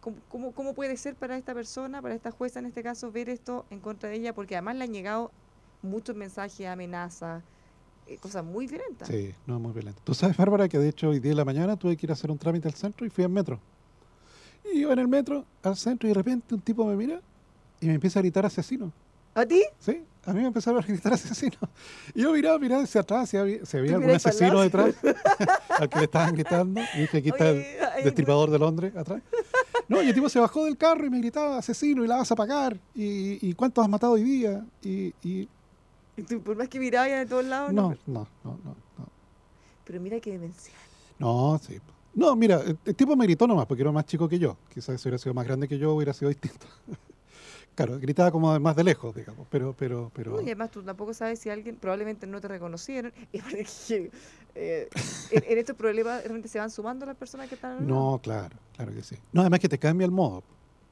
cómo, 0.00 0.16
cómo- 0.30 0.52
cómo 0.52 0.72
puede 0.74 0.96
ser 0.96 1.14
para 1.14 1.36
esta 1.36 1.52
persona, 1.52 2.00
para 2.00 2.14
esta 2.14 2.30
jueza 2.30 2.58
en 2.60 2.66
este 2.66 2.82
caso, 2.82 3.12
ver 3.12 3.28
esto 3.28 3.66
en 3.70 3.80
contra 3.80 4.08
de 4.08 4.14
ella, 4.16 4.34
porque 4.34 4.54
además 4.56 4.76
le 4.76 4.84
han 4.84 4.92
llegado 4.94 5.30
muchos 5.82 6.16
mensajes, 6.16 6.66
amenazas, 6.66 7.42
eh, 8.06 8.16
cosas 8.18 8.44
muy 8.44 8.66
violentas. 8.66 9.08
Sí, 9.08 9.34
no, 9.46 9.58
muy 9.60 9.72
violento. 9.72 10.00
Tú 10.04 10.14
sabes, 10.14 10.36
Bárbara, 10.36 10.68
que 10.68 10.78
de 10.78 10.88
hecho 10.88 11.10
hoy 11.10 11.20
día 11.20 11.30
de 11.30 11.36
la 11.36 11.44
mañana 11.44 11.76
tuve 11.76 11.96
que 11.96 12.06
ir 12.06 12.10
a 12.10 12.14
hacer 12.14 12.30
un 12.30 12.38
trámite 12.38 12.68
al 12.68 12.74
centro 12.74 13.06
y 13.06 13.10
fui 13.10 13.24
al 13.24 13.30
metro. 13.30 13.60
Y 14.72 14.80
iba 14.80 14.92
en 14.92 14.98
el 14.98 15.08
metro 15.08 15.44
al 15.62 15.76
centro 15.76 16.08
y 16.08 16.10
de 16.10 16.14
repente 16.14 16.54
un 16.54 16.60
tipo 16.60 16.84
me 16.86 16.96
mira 16.96 17.20
y 17.80 17.86
me 17.86 17.94
empieza 17.94 18.18
a 18.18 18.22
gritar 18.22 18.46
asesino. 18.46 18.92
¿A 19.34 19.44
ti? 19.46 19.62
Sí, 19.78 20.02
a 20.24 20.32
mí 20.32 20.40
me 20.40 20.46
empezaron 20.46 20.82
a 20.82 20.86
gritar 20.86 21.12
asesino. 21.14 21.58
Y 22.14 22.22
yo 22.22 22.32
miraba, 22.32 22.58
miraba 22.58 22.82
hacia 22.82 23.02
atrás, 23.02 23.28
si 23.28 23.36
había, 23.36 23.64
si 23.64 23.76
había 23.76 23.92
¿Tú 23.92 23.98
algún 23.98 24.10
asesino 24.16 24.60
detrás 24.62 24.94
al 25.78 25.88
que 25.88 25.98
le 25.98 26.04
estaban 26.04 26.34
gritando. 26.34 26.80
Y 26.94 27.00
dije, 27.00 27.18
aquí 27.18 27.28
está 27.28 27.50
el 27.50 28.04
destripador 28.04 28.50
de 28.50 28.58
Londres 28.58 28.96
atrás. 28.96 29.22
No, 29.86 30.02
y 30.02 30.08
el 30.08 30.14
tipo 30.14 30.28
se 30.28 30.38
bajó 30.38 30.64
del 30.64 30.76
carro 30.76 31.06
y 31.06 31.10
me 31.10 31.18
gritaba, 31.18 31.58
asesino, 31.58 32.04
y 32.04 32.08
la 32.08 32.16
vas 32.16 32.30
a 32.32 32.36
pagar. 32.36 32.78
¿Y, 32.94 33.48
y 33.48 33.54
cuántos 33.54 33.84
has 33.84 33.90
matado 33.90 34.14
hoy 34.14 34.22
día? 34.22 34.64
Y, 34.82 35.14
y 35.22 35.48
Y 36.18 36.24
tú, 36.24 36.42
por 36.42 36.56
más 36.56 36.68
que 36.68 36.80
miraba 36.80 37.06
de 37.06 37.26
todos 37.26 37.44
lados, 37.44 37.72
no. 37.72 37.90
no, 38.06 38.26
no, 38.42 38.58
no, 38.64 38.74
no. 38.98 39.06
Pero 39.84 40.00
mira 40.00 40.18
qué 40.18 40.32
demencia. 40.32 40.74
No, 41.20 41.60
sí. 41.62 41.78
No, 42.12 42.34
mira, 42.34 42.60
el, 42.60 42.96
tipo 42.96 43.14
me 43.14 43.24
gritó 43.24 43.46
nomás 43.46 43.66
porque 43.66 43.82
era 43.82 43.92
más 43.92 44.04
chico 44.04 44.28
que 44.28 44.36
yo. 44.36 44.56
Quizás 44.74 45.00
si 45.00 45.08
hubiera 45.08 45.18
sido 45.18 45.32
más 45.32 45.46
grande 45.46 45.68
que 45.68 45.78
yo 45.78 45.94
hubiera 45.94 46.12
sido 46.12 46.28
distinto. 46.28 46.66
claro, 47.76 48.00
gritaba 48.00 48.32
como 48.32 48.58
más 48.58 48.74
de 48.74 48.82
lejos, 48.82 49.14
digamos, 49.14 49.46
pero, 49.48 49.76
pero, 49.78 50.10
pero... 50.12 50.32
No, 50.32 50.40
y 50.40 50.46
además 50.46 50.72
tú 50.72 50.82
tampoco 50.82 51.14
sabes 51.14 51.38
si 51.38 51.50
alguien, 51.50 51.76
probablemente 51.76 52.26
no 52.26 52.40
te 52.40 52.48
reconocieron. 52.48 53.12
Eh, 54.60 54.88
en, 55.30 55.44
en 55.52 55.58
estos 55.58 55.76
problemas 55.76 56.20
realmente 56.22 56.48
se 56.48 56.58
van 56.58 56.68
sumando 56.68 57.06
las 57.06 57.14
personas 57.14 57.48
que 57.48 57.54
están. 57.54 57.86
No, 57.86 58.18
claro, 58.20 58.56
claro 58.74 58.92
que 58.92 59.04
sí. 59.04 59.14
No, 59.32 59.42
además 59.42 59.60
que 59.60 59.68
te 59.68 59.78
cambia 59.78 60.04
el 60.04 60.10
modo. 60.10 60.42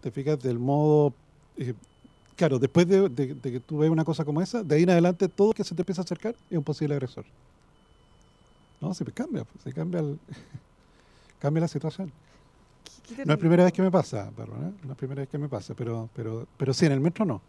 Te 0.01 0.12
fijas 0.12 0.39
del 0.41 0.61
modo... 0.61 1.12
eh, 1.57 1.75
claro, 2.37 2.59
después 2.59 2.87
de, 2.87 3.09
de- 3.09 3.35
de 3.35 3.53
que 3.53 3.61
tú 3.61 3.79
ves 3.79 3.90
una 3.90 4.05
cosa 4.05 4.25
como 4.25 4.40
esa, 4.40 4.62
de 4.62 4.75
ahí 4.77 4.83
en 4.85 4.90
adelante 4.90 5.29
todo 5.29 5.53
que 5.53 5.64
se 5.64 5.75
te 5.75 5.83
empieza 5.83 6.03
a 6.03 6.05
acercar 6.05 6.35
es 6.51 6.59
un 6.59 6.64
posible 6.64 6.94
agresor. 6.94 7.25
No, 8.81 8.92
se 8.94 9.05
cambia, 9.07 9.44
pues, 9.44 9.64
se 9.64 9.72
cambia, 9.72 10.01
el- 10.01 10.18
cambia 11.40 11.62
la 11.62 11.68
situación. 11.68 12.12
Qué- 13.09 13.14
qué 13.14 13.16
No 13.16 13.22
es 13.22 13.27
terrible. 13.27 13.37
primera 13.38 13.64
vez 13.64 13.72
que 13.72 13.83
me 13.83 13.90
pasa, 13.90 14.31
Bárbara, 14.37 14.68
¿eh? 14.68 14.72
no 14.85 14.92
es 14.92 14.99
primera 14.99 15.22
vez 15.22 15.29
que 15.29 15.38
me 15.38 15.49
pasa, 15.49 15.75
pero, 15.75 16.09
pero, 16.14 16.46
pero 16.57 16.75
sí, 16.75 16.87
en 16.87 16.92
el 16.92 17.01
metro 17.01 17.25
no. 17.25 17.40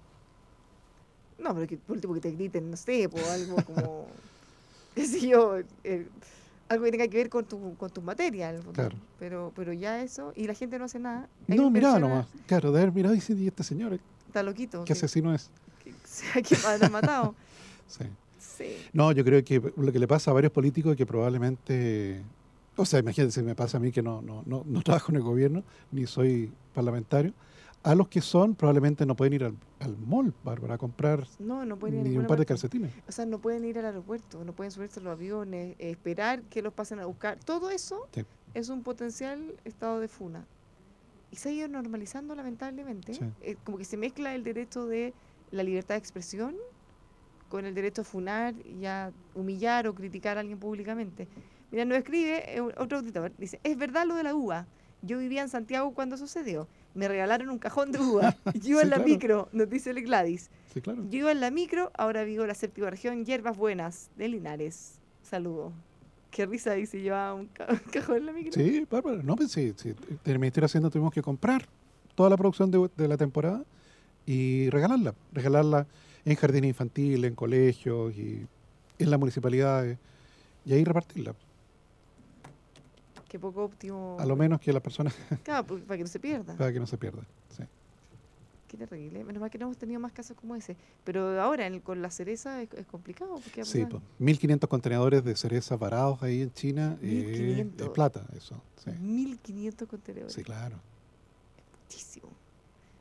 No, 1.40 1.54
pero 1.54 1.68
que 1.68 1.78
por 1.78 1.96
último 1.96 2.14
que 2.16 2.22
te 2.22 2.32
griten, 2.32 2.72
no 2.72 2.78
sé, 2.78 3.08
po, 3.10 3.18
algo 3.30 3.56
como, 3.64 4.08
qué 4.96 5.06
sé 5.06 5.28
yo, 5.28 5.58
eh, 5.84 6.08
algo 6.70 6.84
que 6.86 6.92
tenga 6.92 7.08
que 7.08 7.18
ver 7.18 7.30
con 7.30 7.46
tu, 7.46 7.76
con 7.76 7.90
tus 7.92 8.04
materias. 8.04 8.50
en 8.52 8.56
el 8.58 8.64
fondo. 8.64 8.74
Claro. 8.82 8.96
Pero, 9.20 9.52
pero 9.56 9.72
ya 9.74 10.02
eso, 10.02 10.34
y 10.36 10.46
la 10.48 10.54
gente 10.54 10.78
no 10.80 10.86
hace 10.86 11.00
nada. 11.00 11.28
Hay 11.48 11.58
No, 11.58 11.72
persona- 11.72 12.00
nomás. 12.00 12.28
Claro, 12.48 12.72
de 12.72 12.80
haber 12.82 12.92
mirado 12.94 13.14
y 13.14 13.18
dice, 13.18 13.34
¿y 13.34 13.48
este 13.48 13.64
señor 13.64 14.00
Está 14.40 14.44
loquito. 14.44 14.80
qué 14.82 14.86
que- 14.86 14.94
asesino 14.94 15.34
es? 15.34 15.50
que, 15.84 15.94
que, 16.34 16.44
que 16.44 16.56
habrán 16.66 16.92
matado. 16.92 17.36
Sí. 17.88 18.04
Sí. 18.38 18.76
No, 18.92 19.12
yo 19.14 19.24
creo 19.24 19.42
que 19.46 19.62
lo 19.78 19.92
que 19.94 20.00
le 20.00 20.08
pasa 20.08 20.32
a 20.32 20.34
varios 20.34 20.52
políticos 20.52 20.92
es 20.92 20.98
que 20.98 21.06
probablemente, 21.06 22.22
o 22.76 22.86
sea, 22.86 23.00
imagínense, 23.00 23.40
si 23.40 23.46
me 23.46 23.56
pasa 23.56 23.78
a 23.78 23.80
mí 23.80 23.92
que 23.92 24.02
no, 24.02 24.22
no, 24.22 24.44
no, 24.46 24.64
no 24.66 24.82
trabajo 24.82 25.12
en 25.12 25.18
el 25.18 25.22
gobierno, 25.22 25.64
ni 25.92 26.06
soy 26.06 26.52
parlamentario, 26.74 27.34
a 27.84 27.96
los 27.96 28.08
que 28.10 28.20
son 28.20 28.56
probablemente 28.56 29.06
no 29.06 29.16
pueden 29.16 29.34
ir 29.34 29.44
al, 29.46 29.56
al 29.80 29.96
mall, 29.98 30.34
Bárbara, 30.44 30.74
a 30.74 30.78
comprar 30.78 31.26
No, 31.40 31.64
no 31.66 31.78
pueden 31.78 32.00
ir 32.06 32.12
ni 32.12 32.18
un 32.18 32.28
par 32.28 32.40
de 32.40 32.46
calcetines. 32.46 32.92
O 33.08 33.12
sea, 33.12 33.26
no 33.26 33.40
pueden 33.40 33.64
ir 33.64 33.80
al 33.80 33.86
aeropuerto, 33.86 34.44
no 34.44 34.52
pueden 34.54 34.72
subirse 34.72 35.00
a 35.00 35.04
los 35.04 35.14
aviones, 35.14 35.76
eh, 35.80 35.92
esperar 35.92 36.42
que 36.44 36.62
los 36.62 36.74
pasen 36.74 37.00
a 37.00 37.06
buscar. 37.06 37.38
Todo 37.46 37.70
eso 37.70 38.08
Sí. 38.14 38.26
es 38.54 38.68
un 38.70 38.84
potencial 38.84 39.56
estado 39.64 40.00
de 40.02 40.08
funa. 40.10 40.46
Y 41.32 41.36
se 41.36 41.50
ha 41.50 41.52
ido 41.52 41.68
normalizando, 41.68 42.36
lamentablemente. 42.36 43.14
Sí. 43.14 43.26
Eh, 43.42 43.58
como 43.64 43.78
que 43.78 43.86
se 43.86 43.98
mezcla 43.98 44.34
el 44.34 44.44
derecho 44.44 44.86
de 44.86 45.14
la 45.52 45.64
libertad 45.64 45.96
de 45.96 46.00
expresión 46.00 46.56
con 47.50 47.66
el 47.66 47.74
derecho 47.74 48.02
a 48.02 48.06
funar 48.06 48.54
y 48.66 48.86
a 48.86 49.12
humillar 49.36 49.88
o 49.88 49.96
criticar 49.96 50.38
a 50.38 50.42
alguien 50.42 50.60
públicamente. 50.60 51.28
Mira, 51.72 51.86
nos 51.86 51.98
escribe 51.98 52.56
eh, 52.58 52.62
otro 52.62 53.00
auditor, 53.00 53.32
dice, 53.38 53.60
es 53.64 53.78
verdad 53.78 54.06
lo 54.06 54.16
de 54.16 54.24
la 54.24 54.36
uva. 54.36 54.68
Yo 55.02 55.20
vivía 55.20 55.42
en 55.44 55.50
Santiago 55.50 55.94
cuando 55.94 56.18
sucedió. 56.18 56.68
Me 56.96 57.08
regalaron 57.08 57.50
un 57.50 57.60
cajón 57.60 57.92
de 57.92 58.00
uva. 58.00 58.36
Yo 58.56 58.72
iba 58.72 58.80
Sí, 58.82 58.84
en 58.86 58.90
la 58.90 58.96
claro. 58.98 59.04
micro, 59.04 59.50
nos 59.52 59.70
dice 59.70 59.92
el 59.92 60.02
Gladys. 60.02 60.50
Sí, 60.74 60.82
claro. 60.82 61.04
Yo 61.10 61.20
iba 61.20 61.32
en 61.32 61.40
la 61.40 61.52
micro, 61.52 61.92
ahora 61.98 62.24
vivo 62.24 62.44
en 62.44 62.48
la 62.50 62.56
séptima 62.56 62.90
región, 62.90 63.24
Hierbas 63.26 63.56
Buenas, 63.58 64.10
de 64.18 64.28
Linares. 64.30 65.00
Saludo. 65.22 65.72
Qué 66.38 66.46
risa 66.46 66.74
dice 66.74 67.02
llevaba 67.02 67.34
un, 67.34 67.48
ca- 67.48 67.66
un 67.68 67.80
cajón 67.92 68.18
en 68.18 68.26
la 68.28 68.32
micro. 68.32 68.52
Sí, 68.52 68.86
Bárbara. 68.92 69.24
No, 69.24 69.36
pues 69.36 69.52
sí, 69.52 69.74
sí. 69.76 69.96
El 70.24 70.38
Ministerio 70.38 70.62
de 70.62 70.66
Hacienda 70.68 70.92
tuvimos 70.92 71.12
que 71.12 71.24
comprar 71.24 71.68
toda 72.14 72.30
la 72.30 72.38
producción 72.38 72.70
de, 72.70 72.92
de 72.96 73.08
la 73.08 73.18
temporada 73.18 73.64
y 74.28 74.70
regalarla. 74.70 75.16
Regalarla 75.34 75.88
en 76.26 76.36
jardines 76.36 76.68
infantiles, 76.70 77.28
en 77.28 77.34
colegios 77.34 78.14
y 78.16 78.46
en 79.00 79.10
las 79.10 79.20
municipalidades. 79.20 79.98
Y 80.64 80.74
ahí 80.74 80.84
repartirla. 80.84 81.34
Qué 83.28 83.40
poco 83.40 83.64
óptimo. 83.64 84.18
A 84.20 84.26
lo 84.28 84.36
menos 84.36 84.60
que 84.62 84.72
las 84.72 84.84
personas, 84.84 85.16
Claro, 85.42 85.66
pues, 85.66 85.82
para 85.86 85.98
que 85.98 86.04
no 86.04 86.08
se 86.08 86.20
pierda. 86.20 86.54
para 86.58 86.72
que 86.72 86.80
no 86.80 86.86
se 86.86 87.00
pierda. 87.00 87.24
Sí. 87.50 87.64
Qué 88.68 88.78
terrible. 88.78 89.24
Menos 89.24 89.40
mal 89.40 89.50
que 89.50 89.58
no 89.58 89.66
hemos 89.66 89.78
tenido 89.78 90.00
más 90.00 90.12
casos 90.12 90.36
como 90.36 90.56
ese. 90.56 90.76
Pero 91.04 91.42
ahora 91.42 91.68
en 91.68 91.80
con 91.80 92.02
la 92.02 92.12
cereza 92.12 92.62
es, 92.62 92.70
es 92.74 92.86
complicado. 92.86 93.36
Porque 93.36 93.64
Sí, 93.64 93.86
pues, 93.86 94.02
pues, 94.20 94.40
1.500 94.40 94.68
contenedores 94.68 95.24
de 95.24 95.36
cereza 95.36 95.78
varados 95.78 96.22
ahí 96.22 96.42
en 96.42 96.52
China. 96.54 96.98
eh, 97.02 97.06
1500. 97.06 97.88
es 97.88 97.94
plata, 97.94 98.26
eso. 98.36 98.62
Sí, 98.84 98.92
1500 98.92 99.88
contenedores. 99.88 100.34
sí 100.34 100.44
claro. 100.44 100.78
Muchísimo. 101.84 102.28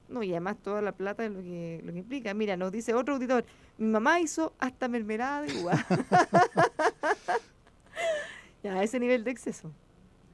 No, 0.09 0.22
y 0.22 0.31
además 0.31 0.57
toda 0.62 0.81
la 0.83 0.92
plata 0.92 1.24
es 1.24 1.33
lo 1.33 1.40
que, 1.40 1.83
lo 1.85 1.92
que 1.92 1.98
implica. 1.98 2.33
Mira, 2.33 2.57
nos 2.57 2.70
dice 2.70 2.94
otro 2.94 3.14
auditor, 3.14 3.44
mi 3.76 3.88
mamá 3.88 4.20
hizo 4.20 4.52
hasta 4.61 4.87
mermelada 4.87 5.42
de 5.42 5.61
uva. 5.61 5.72
ya, 8.62 8.74
a 8.74 8.83
ese 8.85 9.00
nivel 9.00 9.24
de 9.24 9.33
exceso. 9.33 9.72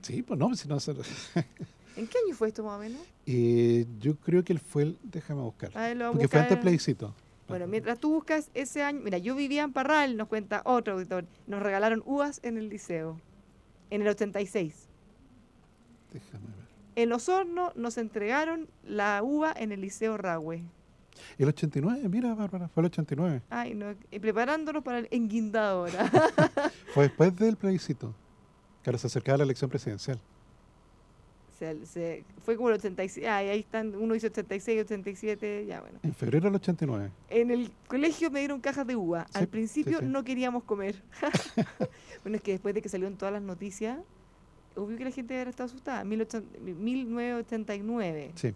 Sí, 0.03 0.23
pues 0.23 0.39
no, 0.39 0.55
si 0.55 0.69
no 0.69 0.77
¿En 1.97 2.07
qué 2.07 2.19
año 2.27 2.35
fue 2.35 2.49
esto 2.49 2.63
más 2.65 2.77
o 2.77 2.81
menos? 2.81 3.01
Eh, 3.27 3.87
yo 4.01 4.17
creo 4.17 4.45
que 4.45 4.53
él 4.53 4.59
fue 4.61 4.83
el. 4.85 4.99
Déjame 5.03 5.43
buscar. 5.43 5.71
A 5.77 5.83
ver, 5.83 5.97
lo 5.97 6.13
Porque 6.13 6.29
fue 6.29 6.39
antes 6.41 6.51
buscar. 6.51 6.63
plebiscito. 6.63 7.15
Bueno, 7.49 7.67
mientras 7.67 7.99
tú 7.99 8.13
buscas 8.13 8.51
ese 8.55 8.83
año, 8.83 9.01
mira, 9.03 9.19
yo 9.19 9.35
vivía 9.35 9.63
en 9.63 9.73
Parral, 9.73 10.17
nos 10.17 10.29
cuenta 10.29 10.63
otro 10.65 10.95
auditor, 10.95 11.27
nos 11.47 11.63
regalaron 11.63 12.03
uvas 12.07 12.41
en 12.43 12.57
el 12.57 12.71
liceo, 12.71 13.21
en 13.91 14.01
el 14.03 14.09
86. 14.09 14.89
Déjame 16.13 16.47
ver. 16.47 16.63
En 16.97 17.13
Osorno 17.13 17.73
nos 17.75 17.99
entregaron 17.99 18.69
la 18.85 19.21
uva 19.23 19.53
en 19.55 19.73
el 19.73 19.81
liceo 19.83 20.17
Rahue. 20.17 20.63
El 21.37 21.49
89, 21.49 22.09
mira, 22.09 22.35
Bárbara, 22.35 22.69
fue 22.69 22.83
el 22.83 22.87
89. 22.87 23.43
Ay, 23.51 23.75
no, 23.75 23.95
y 24.11 24.19
preparándonos 24.19 24.83
para 24.83 25.01
el 25.01 25.09
enguindado 25.11 25.81
ahora. 25.81 26.11
Fue 26.95 27.05
después 27.05 27.37
del 27.37 27.57
plebiscito. 27.57 28.15
Claro, 28.83 28.99
se 28.99 29.07
acercaba 29.09 29.39
la 29.39 29.45
elección 29.45 29.69
presidencial. 29.71 30.19
Se- 31.59 31.87
se- 31.87 32.25
fue 32.45 32.57
como 32.57 32.71
el 32.71 32.75
86, 32.77 33.27
ay, 33.27 33.49
ahí 33.49 33.61
están, 33.61 33.95
uno 33.95 34.15
dice 34.15 34.29
86, 34.29 34.83
87, 34.85 35.67
ya 35.67 35.81
bueno. 35.81 35.99
En 36.03 36.15
febrero 36.15 36.47
del 36.47 36.55
89. 36.57 37.11
En 37.31 37.51
el 37.51 37.71
colegio 37.87 38.31
me 38.31 38.41
dieron 38.41 38.61
cajas 38.61 38.87
de 38.87 38.97
uva. 38.97 39.27
Sí, 39.27 39.39
Al 39.39 39.47
principio 39.49 39.99
sí. 40.01 40.05
no 40.07 40.25
queríamos 40.25 40.65
comer. 40.65 41.03
bueno, 42.25 42.37
es 42.37 42.43
que 42.43 42.53
después 42.53 42.75
de 42.75 42.83
que 42.83 42.89
salieron 42.89 43.17
todas 43.17 43.33
las 43.33 43.43
noticias, 43.43 43.99
obvio 44.75 44.97
que 44.97 45.05
la 45.05 45.11
gente 45.11 45.35
era 45.35 45.51
estado 45.51 45.67
asustada. 45.69 46.03
1800 46.05 46.61
1989. 46.79 48.33
Sí. 48.35 48.55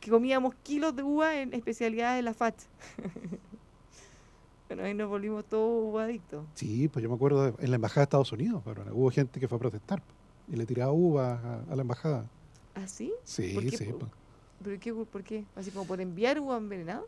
Que 0.00 0.10
comíamos 0.10 0.54
kilos 0.62 0.94
de 0.94 1.02
uva 1.02 1.36
en 1.40 1.52
especialidades 1.54 2.18
de 2.18 2.22
la 2.22 2.34
FAT. 2.34 2.54
bueno, 4.68 4.84
ahí 4.84 4.94
nos 4.94 5.08
volvimos 5.08 5.44
todos 5.44 6.00
adictos. 6.00 6.44
Sí, 6.54 6.88
pues 6.88 7.02
yo 7.02 7.08
me 7.08 7.14
acuerdo 7.16 7.50
de- 7.52 7.64
en 7.64 7.70
la 7.70 7.76
embajada 7.76 8.00
de 8.00 8.04
Estados 8.04 8.32
Unidos, 8.32 8.64
Bárbara, 8.64 8.92
hubo 8.92 9.10
gente 9.10 9.38
que 9.40 9.48
fue 9.48 9.56
a 9.56 9.58
protestar 9.60 10.02
y 10.48 10.56
le 10.56 10.66
tiraba 10.66 10.92
uvas 10.92 11.42
a, 11.44 11.62
a 11.72 11.76
la 11.76 11.82
embajada. 11.82 12.24
¿Ah, 12.74 12.86
sí? 12.86 13.12
Sí, 13.24 13.52
¿Por 13.54 13.64
qué, 13.64 13.76
sí. 13.76 13.84
po? 13.86 13.98
pues. 13.98 14.12
¿Pero 14.62 14.80
qué, 14.80 14.94
por 14.94 15.22
qué? 15.22 15.44
¿Así 15.54 15.70
como 15.70 15.86
por 15.86 16.00
enviar 16.00 16.38
uva 16.40 16.56
envenenada? 16.56 17.02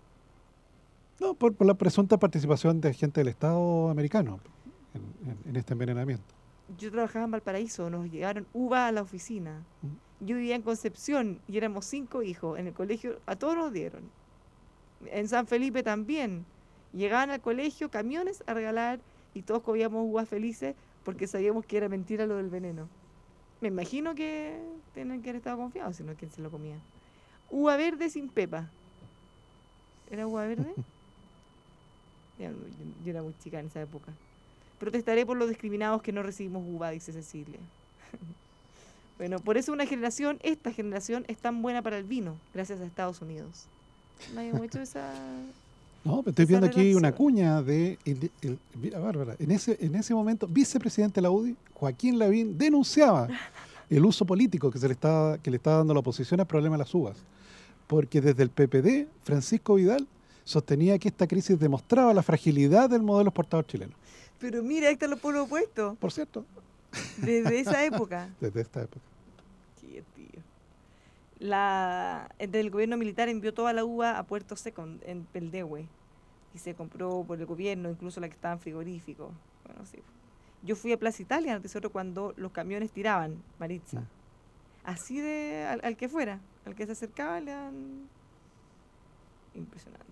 No, 1.21 1.35
por, 1.35 1.55
por 1.55 1.67
la 1.67 1.75
presunta 1.75 2.17
participación 2.19 2.81
de 2.81 2.95
gente 2.95 3.21
del 3.21 3.29
Estado 3.29 3.89
americano 3.91 4.41
en, 4.95 5.31
en- 5.31 5.39
en 5.51 5.57
este 5.57 5.73
envenenamiento. 5.73 6.35
Yo 6.79 6.91
trabajaba 6.91 7.25
en 7.25 7.31
Valparaíso, 7.33 7.89
nos 7.91 8.11
llegaron 8.11 8.47
uva 8.53 8.87
a 8.87 8.93
la 8.93 9.03
oficina. 9.03 9.65
Yo 10.21 10.37
vivía 10.37 10.55
en 10.55 10.63
Concepción 10.63 11.41
y 11.49 11.57
éramos 11.57 11.87
cinco 11.87 12.23
hijos. 12.23 12.59
En 12.59 12.67
el 12.67 12.75
colegio 12.75 13.21
a 13.27 13.37
todos 13.37 13.57
nos 13.57 13.73
dieron. 13.73 14.03
En 15.07 15.29
San 15.29 15.47
Felipe 15.47 15.83
también. 15.83 16.45
Llegaban 16.93 17.31
al 17.31 17.41
colegio 17.41 17.91
camiones 17.91 18.43
a 18.47 18.55
regalar 18.55 19.01
y 19.35 19.43
todos 19.43 19.63
comíamos 19.63 20.05
uvas 20.07 20.29
felices 20.29 20.75
porque 21.05 21.27
sabíamos 21.27 21.65
que 21.65 21.77
era 21.79 21.89
mentira 21.89 22.27
lo 22.27 22.37
del 22.37 22.51
veneno. 22.51 22.89
Me 23.61 23.69
imagino 23.69 24.15
que 24.15 24.59
tienen 24.95 25.23
que 25.23 25.31
haber 25.31 25.39
estado 25.41 25.57
confiados, 25.57 25.97
si 25.97 26.03
no, 26.05 26.15
¿quién 26.15 26.31
se 26.31 26.41
lo 26.43 26.51
comía? 26.51 26.77
Uva 27.51 27.77
verde 27.77 28.09
sin 28.11 28.29
pepa. 28.29 28.69
¿Era 30.11 30.27
uva 30.27 30.47
verde? 30.47 30.73
Yo- 32.39 32.51
yo 33.05 33.11
era 33.11 33.21
muy 33.23 33.35
chica 33.43 33.59
en 33.59 33.67
esa 33.67 33.81
época. 33.83 34.13
Protestaré 34.79 35.27
por 35.27 35.37
los 35.37 35.49
discriminados 35.49 36.03
que 36.03 36.13
no 36.13 36.23
recibimos 36.23 36.63
uva, 36.65 36.91
dice 36.91 37.13
Cecilia. 37.13 37.59
bueno, 39.19 39.41
por 39.41 39.57
eso 39.59 39.73
una 39.73 39.87
generación, 39.87 40.39
esta 40.45 40.73
generación, 40.73 41.25
es 41.27 41.39
tan 41.39 41.63
buena 41.63 41.83
para 41.83 41.99
el 41.99 42.05
vino, 42.05 42.37
gracias 42.55 42.81
a 42.81 42.85
Estados 42.85 43.21
Unidos. 43.23 43.67
No 44.35 44.41
habíamos 44.41 44.63
hecho 44.63 44.81
esa... 44.81 45.13
No, 46.05 46.19
pero 46.23 46.31
estoy 46.31 46.47
viendo 46.47 46.67
aquí 46.67 46.95
una 46.95 47.13
cuña 47.13 47.63
de, 47.63 47.99
el- 48.05 48.31
el- 48.41 48.59
mira 48.81 48.99
Bárbara, 48.99 49.37
en 49.39 49.51
ese, 49.51 49.77
en 49.81 49.95
ese 49.95 50.15
momento, 50.15 50.47
vicepresidente 50.47 51.17
de 51.17 51.23
la 51.23 51.31
UDI, 51.31 51.57
Joaquín 51.75 52.19
Lavín, 52.19 52.57
denunciaba 52.57 53.29
el 53.91 54.05
uso 54.05 54.25
político 54.25 54.71
que, 54.71 54.79
se 54.79 54.87
le 54.87 54.95
estaba, 54.95 55.39
que 55.39 55.51
le 55.51 55.57
estaba 55.57 55.79
dando 55.79 55.95
la 55.95 56.01
oposición 56.01 56.41
al 56.41 56.47
problema 56.47 56.77
de 56.77 56.79
las 56.85 56.95
uvas. 56.95 57.17
Porque 57.87 58.21
desde 58.21 58.43
el 58.43 58.51
PPD, 58.51 59.07
Francisco 59.25 59.75
Vidal 59.75 60.07
sostenía 60.45 60.99
que 60.99 61.09
esta 61.09 61.27
crisis 61.27 61.59
demostraba 61.59 62.15
la 62.15 62.23
fragilidad 62.23 62.89
del 62.89 63.03
modelo 63.03 63.29
exportador 63.31 63.67
chileno. 63.67 63.93
Pero 64.39 64.63
mira, 64.63 64.89
ahí 64.89 64.95
están 64.95 65.11
los 65.11 65.19
pueblos 65.21 65.47
opuestos, 65.47 65.97
Por 65.99 66.13
cierto, 66.13 66.45
desde 67.19 67.61
esa 67.61 67.85
época. 67.85 68.29
desde 68.41 68.61
esta 68.61 68.83
época. 68.83 69.01
La, 71.41 72.29
desde 72.39 72.61
el 72.61 72.71
gobierno 72.71 72.97
militar 72.97 73.29
envió 73.29 73.55
toda 73.55 73.73
la 73.73 73.85
uva 73.85 74.19
a 74.19 74.25
Puerto 74.25 74.57
Seco, 74.57 74.83
en- 74.83 75.01
en 75.05 75.25
Peldehue. 75.25 75.87
Y 76.55 76.59
se 76.59 76.75
compró 76.75 77.23
por 77.25 77.39
el 77.39 77.47
gobierno, 77.47 77.91
incluso 77.91 78.21
la 78.21 78.29
que 78.29 78.35
estaba 78.35 78.55
en 78.55 78.61
frigorífico. 78.61 79.31
Bueno, 79.65 79.85
sí. 79.87 79.99
Yo 80.63 80.75
fui 80.75 80.93
a 80.93 80.99
Plaza 80.99 81.23
Italia, 81.23 81.55
al 81.55 81.63
tesoro, 81.63 81.91
cuando 81.91 82.35
los 82.37 82.51
camiones 82.53 82.91
tiraban 82.91 83.41
Maritza. 83.61 84.01
Mm. 84.01 84.07
Así 84.85 85.21
de 85.21 85.67
al, 85.69 85.81
al 85.85 85.97
que 85.97 86.09
fuera, 86.09 86.41
al 86.67 86.75
que 86.75 86.87
se 86.87 86.93
acercaba 86.93 87.41
le 87.41 87.53
dan... 87.53 88.09
Impresionante. 89.55 90.05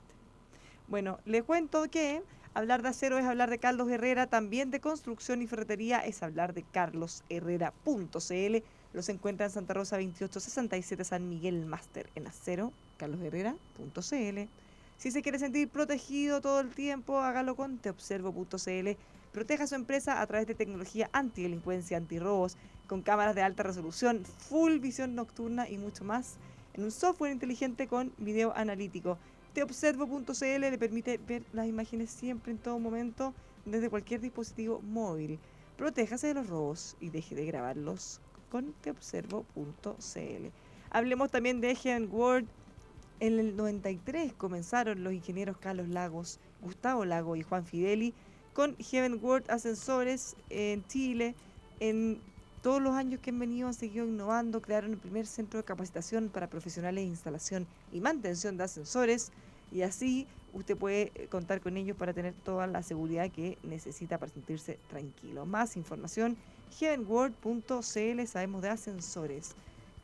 Bueno, 0.89 1.19
les 1.25 1.43
cuento 1.43 1.91
que 1.91 2.23
hablar 2.55 2.83
de 2.83 2.89
acero 2.91 3.19
es 3.19 3.25
hablar 3.25 3.51
de 3.51 3.59
Carlos 3.59 3.91
Herrera, 3.91 4.29
también 4.29 4.71
de 4.71 4.81
construcción 4.81 5.43
y 5.43 5.47
ferretería 5.47 5.99
es 6.01 6.23
hablar 6.23 6.55
de 6.55 6.63
carlosherrera.cl. 6.63 8.63
Los 8.97 9.11
encuentra 9.11 9.45
en 9.45 9.53
Santa 9.53 9.75
Rosa 9.75 9.97
2867 9.97 11.05
San 11.05 11.29
Miguel 11.29 11.67
Máster 11.67 12.09
en 12.15 12.27
acero, 12.27 12.73
carlosherrera.cl. 12.97 14.49
Si 14.97 15.11
se 15.11 15.21
quiere 15.21 15.39
sentir 15.39 15.69
protegido 15.69 16.41
todo 16.41 16.61
el 16.61 16.71
tiempo, 16.71 17.21
hágalo 17.21 17.57
con 17.57 17.77
teobservo.cl. 17.77 18.89
Proteja 19.33 19.67
su 19.67 19.75
empresa 19.75 20.23
a 20.23 20.27
través 20.27 20.47
de 20.47 20.55
tecnología 20.55 21.11
antidelincuencia, 21.13 21.99
antirrobos, 21.99 22.57
con 22.87 23.03
cámaras 23.03 23.35
de 23.35 23.43
alta 23.43 23.65
resolución, 23.65 24.25
full 24.25 24.79
visión 24.79 25.15
nocturna 25.15 25.69
y 25.69 25.77
mucho 25.77 26.03
más, 26.03 26.39
en 26.73 26.83
un 26.83 26.91
software 26.91 27.33
inteligente 27.33 27.89
con 27.89 28.15
video 28.17 28.57
analítico. 28.57 29.19
Teobservo.cl 29.53 30.61
le 30.61 30.79
permite 30.79 31.19
ver 31.19 31.43
las 31.53 31.67
imágenes 31.67 32.11
siempre, 32.11 32.51
en 32.51 32.59
todo 32.59 32.79
momento, 32.79 33.35
desde 33.67 33.91
cualquier 33.91 34.23
dispositivo 34.23 34.81
móvil. 34.81 35.39
Protéjase 35.77 36.29
de 36.29 36.35
los 36.35 36.47
robos 36.47 36.97
y 36.99 37.11
deje 37.11 37.35
de 37.35 37.45
grabarlos 37.45 38.23
con 38.51 38.73
teobservo.cl. 38.83 40.47
Hablemos 40.91 41.31
también 41.31 41.61
de 41.61 41.75
Heaven 41.75 42.09
World. 42.11 42.49
En 43.19 43.39
el 43.39 43.57
93 43.57 44.33
comenzaron 44.35 45.03
los 45.03 45.13
ingenieros 45.13 45.57
Carlos 45.57 45.89
Lagos, 45.89 46.39
Gustavo 46.61 47.05
Lago 47.05 47.35
y 47.37 47.43
Juan 47.43 47.65
Fideli 47.65 48.13
con 48.53 48.77
Heaven 48.77 49.19
World 49.23 49.51
Ascensores 49.51 50.37
en 50.51 50.87
Chile. 50.87 51.35
En 51.81 52.21
todos 52.63 52.83
los 52.83 52.95
años 52.95 53.21
que 53.21 53.31
han 53.31 53.39
venido 53.39 53.69
han 53.69 53.75
seguido 53.75 54.07
innovando, 54.07 54.61
crearon 54.61 54.93
el 54.93 54.99
primer 54.99 55.27
centro 55.27 55.59
de 55.59 55.65
capacitación 55.65 56.31
para 56.31 56.49
profesionales 56.49 57.05
de 57.05 57.09
instalación 57.09 57.67
y 57.93 58.01
mantención 58.01 58.57
de 58.57 58.65
ascensores 58.65 59.31
y 59.71 59.83
así 59.83 60.27
usted 60.53 60.77
puede 60.77 61.13
eh, 61.15 61.29
contar 61.29 61.61
con 61.61 61.77
ellos 61.77 61.97
para 61.97 62.13
tener 62.13 62.33
toda 62.33 62.67
la 62.67 62.83
seguridad 62.83 63.31
que 63.31 63.59
necesita 63.63 64.19
para 64.19 64.33
sentirse 64.33 64.79
tranquilo. 64.89 65.47
Más 65.47 65.77
información, 65.77 66.37
heavenworld.cl, 66.79 68.27
sabemos 68.27 68.63
de 68.63 68.69
ascensores. 68.69 69.55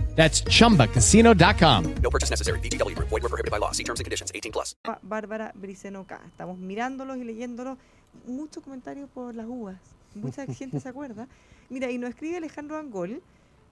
That's 0.21 0.43
chumbacasino.com. 0.43 1.95
No 2.03 2.11
purchase 2.11 2.29
necessary. 2.29 2.59
VGW. 2.59 2.93
Void 2.95 3.23
were 3.23 3.29
prohibited 3.29 3.49
by 3.49 3.57
law. 3.57 3.71
See 3.71 3.83
terms 3.83 3.99
and 4.01 4.05
conditions. 4.05 4.31
18 4.35 4.51
plus. 4.51 4.75
Bárbara 5.01 5.51
Briceno 5.55 6.05
K. 6.05 6.21
Estamos 6.27 6.59
mirándolos 6.59 7.17
y 7.17 7.23
leyéndolos. 7.23 7.79
Muchos 8.27 8.63
comentarios 8.63 9.09
por 9.09 9.33
las 9.33 9.47
uvas. 9.47 9.79
Mucha 10.13 10.45
gente 10.53 10.79
se 10.79 10.87
acuerda. 10.89 11.27
Mira, 11.71 11.89
y 11.89 11.97
nos 11.97 12.11
escribe 12.11 12.37
Alejandro 12.37 12.77
Angol 12.77 13.23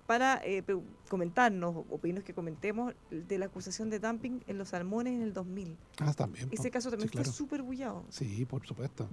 para 0.07 0.41
eh, 0.43 0.63
comentarnos 1.07 1.85
o 1.87 1.97
pedirnos 1.99 2.23
que 2.23 2.33
comentemos 2.33 2.95
de 3.11 3.37
la 3.37 3.45
acusación 3.45 3.91
de 3.91 3.99
dumping 3.99 4.41
en 4.47 4.57
los 4.57 4.69
salmones 4.69 5.13
en 5.13 5.21
el 5.21 5.33
2000. 5.33 5.77
Ah, 5.99 6.13
también. 6.15 6.47
Ese 6.49 6.71
caso 6.71 6.89
también 6.89 7.09
Sí, 7.09 7.11
claro. 7.11 7.25
fue 7.25 7.31
súper 7.31 7.61
bullado. 7.61 8.03
Sí, 8.09 8.43
por 8.45 8.65
supuesto. 8.65 9.07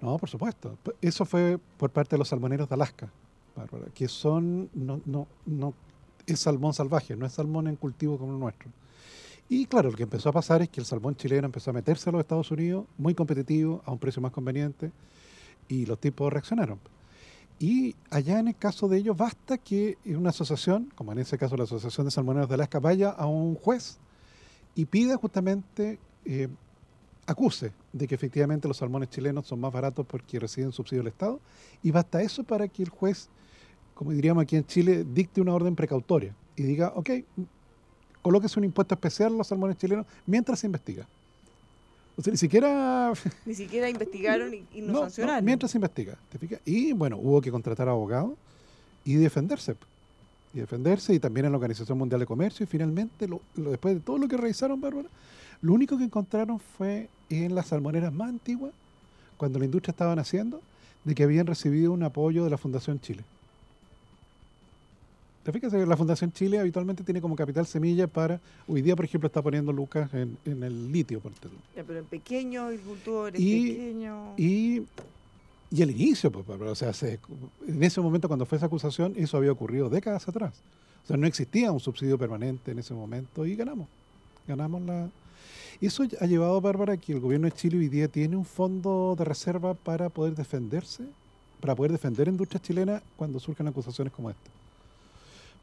No, 0.00 0.16
por 0.16 0.30
supuesto. 0.30 0.78
Eso 1.02 1.26
fue 1.26 1.58
por 1.76 1.90
parte 1.90 2.16
de 2.16 2.18
los 2.20 2.28
salmoneros 2.28 2.70
de 2.70 2.74
Alaska, 2.74 3.12
Bárbara, 3.54 3.84
que 3.94 4.08
son, 4.08 4.70
no, 4.72 5.02
no, 5.04 5.28
no, 5.44 5.74
es 6.26 6.40
salmón 6.40 6.74
salvaje, 6.74 7.16
no 7.16 7.26
es 7.26 7.32
salmón 7.32 7.66
en 7.66 7.76
cultivo 7.76 8.18
como 8.18 8.32
el 8.32 8.40
nuestro. 8.40 8.70
Y 9.48 9.66
claro, 9.66 9.90
lo 9.90 9.96
que 9.96 10.04
empezó 10.04 10.28
a 10.28 10.32
pasar 10.32 10.62
es 10.62 10.68
que 10.68 10.80
el 10.80 10.86
salmón 10.86 11.16
chileno 11.16 11.46
empezó 11.46 11.70
a 11.70 11.74
meterse 11.74 12.08
a 12.08 12.12
los 12.12 12.20
Estados 12.20 12.50
Unidos, 12.50 12.86
muy 12.96 13.14
competitivo, 13.14 13.82
a 13.84 13.92
un 13.92 13.98
precio 13.98 14.22
más 14.22 14.32
conveniente, 14.32 14.92
y 15.68 15.86
los 15.86 15.98
tipos 15.98 16.32
reaccionaron. 16.32 16.78
Y 17.58 17.94
allá 18.10 18.38
en 18.38 18.48
el 18.48 18.56
caso 18.56 18.88
de 18.88 18.98
ellos 18.98 19.16
basta 19.16 19.58
que 19.58 19.98
una 20.06 20.30
asociación, 20.30 20.90
como 20.94 21.12
en 21.12 21.18
ese 21.18 21.38
caso 21.38 21.56
la 21.56 21.64
Asociación 21.64 22.06
de 22.06 22.10
Salmoneros 22.10 22.48
de 22.48 22.54
Alaska, 22.54 22.80
vaya 22.80 23.10
a 23.10 23.26
un 23.26 23.54
juez 23.54 23.98
y 24.74 24.86
pida 24.86 25.16
justamente, 25.16 25.98
eh, 26.24 26.48
acuse 27.26 27.72
de 27.92 28.08
que 28.08 28.14
efectivamente 28.14 28.68
los 28.68 28.78
salmones 28.78 29.10
chilenos 29.10 29.46
son 29.46 29.60
más 29.60 29.72
baratos 29.72 30.06
porque 30.06 30.40
reciben 30.40 30.72
subsidio 30.72 31.02
del 31.02 31.12
Estado. 31.12 31.40
Y 31.82 31.90
basta 31.90 32.22
eso 32.22 32.42
para 32.42 32.68
que 32.68 32.82
el 32.82 32.88
juez, 32.88 33.28
como 33.94 34.12
diríamos 34.12 34.42
aquí 34.42 34.56
en 34.56 34.66
Chile, 34.66 35.04
dicte 35.12 35.40
una 35.40 35.54
orden 35.54 35.74
precautoria 35.76 36.34
y 36.56 36.62
diga, 36.62 36.92
ok, 36.94 37.10
colóquese 38.22 38.58
un 38.58 38.64
impuesto 38.64 38.94
especial 38.94 39.32
a 39.34 39.36
los 39.38 39.46
salmones 39.46 39.76
chilenos 39.78 40.06
mientras 40.26 40.58
se 40.60 40.66
investiga. 40.66 41.06
O 42.16 42.22
sea, 42.22 42.30
ni 42.30 42.36
siquiera 42.36 43.12
Ni 43.46 43.54
siquiera 43.54 43.88
investigaron 43.88 44.52
y, 44.54 44.80
no, 44.82 44.92
no, 44.92 45.00
sancionaron. 45.02 45.44
mientras 45.44 45.70
se 45.70 45.78
investiga. 45.78 46.16
¿te 46.30 46.38
fijas? 46.38 46.60
Y 46.64 46.92
bueno, 46.92 47.16
hubo 47.16 47.40
que 47.40 47.50
contratar 47.50 47.88
abogados 47.88 48.32
y 49.04 49.14
defenderse. 49.14 49.76
Y 50.54 50.60
defenderse, 50.60 51.14
y 51.14 51.18
también 51.18 51.46
en 51.46 51.52
la 51.52 51.56
Organización 51.58 51.96
Mundial 51.96 52.20
de 52.20 52.26
Comercio. 52.26 52.64
Y 52.64 52.66
finalmente, 52.66 53.26
lo- 53.26 53.40
lo- 53.56 53.70
después 53.70 53.94
de 53.94 54.00
todo 54.00 54.18
lo 54.18 54.28
que 54.28 54.36
revisaron, 54.36 54.78
Bárbara, 54.80 55.08
lo 55.62 55.72
único 55.72 55.96
que 55.96 56.04
encontraron 56.04 56.60
fue 56.60 57.08
en 57.30 57.54
las 57.54 57.68
salmoneras 57.68 58.12
más 58.12 58.28
antiguas, 58.28 58.72
cuando 59.38 59.58
la 59.58 59.64
industria 59.64 59.92
estaba 59.92 60.14
naciendo, 60.14 60.60
de 61.04 61.14
que 61.14 61.22
habían 61.22 61.46
recibido 61.46 61.92
un 61.92 62.02
apoyo 62.02 62.44
de 62.44 62.50
la 62.50 62.58
Fundación 62.58 63.00
Chile. 63.00 63.24
¿Te 65.42 65.50
fijas? 65.50 65.72
La 65.72 65.96
Fundación 65.96 66.32
Chile 66.32 66.58
habitualmente 66.60 67.02
tiene 67.02 67.20
como 67.20 67.34
capital 67.34 67.66
semilla 67.66 68.06
para. 68.06 68.40
Hoy 68.68 68.80
día, 68.80 68.94
por 68.94 69.04
ejemplo, 69.04 69.26
está 69.26 69.42
poniendo 69.42 69.72
lucas 69.72 70.12
en, 70.14 70.36
en 70.44 70.62
el 70.62 70.92
litio, 70.92 71.18
por 71.20 71.32
ejemplo. 71.32 71.58
Ya, 71.74 71.82
pero 71.82 71.98
en 71.98 72.04
pequeños 72.04 72.66
agricultores, 72.66 73.40
Y- 73.40 73.72
pequeños. 73.72 74.38
Y, 74.38 74.82
y 75.72 75.82
el 75.82 75.90
inicio, 75.90 76.30
pues, 76.30 76.48
o 76.48 76.74
sea, 76.76 76.92
se- 76.92 77.18
en 77.66 77.82
ese 77.82 78.00
momento 78.00 78.28
cuando 78.28 78.46
fue 78.46 78.56
esa 78.56 78.66
acusación, 78.66 79.14
eso 79.16 79.36
había 79.36 79.50
ocurrido 79.50 79.90
décadas 79.90 80.28
atrás. 80.28 80.62
O 81.02 81.06
sea, 81.08 81.16
no 81.16 81.26
existía 81.26 81.72
un 81.72 81.80
subsidio 81.80 82.16
permanente 82.16 82.70
en 82.70 82.78
ese 82.78 82.94
momento 82.94 83.44
y 83.44 83.56
ganamos. 83.56 83.88
Ganamos 84.46 84.82
la... 84.82 85.10
Eso 85.80 86.04
ha 86.20 86.26
llevado, 86.26 86.60
Bárbara, 86.60 86.96
que 86.96 87.12
el 87.12 87.18
gobierno 87.18 87.46
de 87.48 87.52
Chile 87.52 87.78
hoy 87.78 87.88
día 87.88 88.06
tiene 88.06 88.36
un 88.36 88.44
fondo 88.44 89.16
de 89.18 89.24
reserva 89.24 89.74
para 89.74 90.08
poder 90.08 90.36
defenderse, 90.36 91.02
para 91.60 91.74
poder 91.74 91.90
defender 91.90 92.28
industrias 92.28 92.62
chilenas 92.62 93.02
cuando 93.16 93.40
surgen 93.40 93.66
acusaciones 93.66 94.12
como 94.12 94.30
esta. 94.30 94.48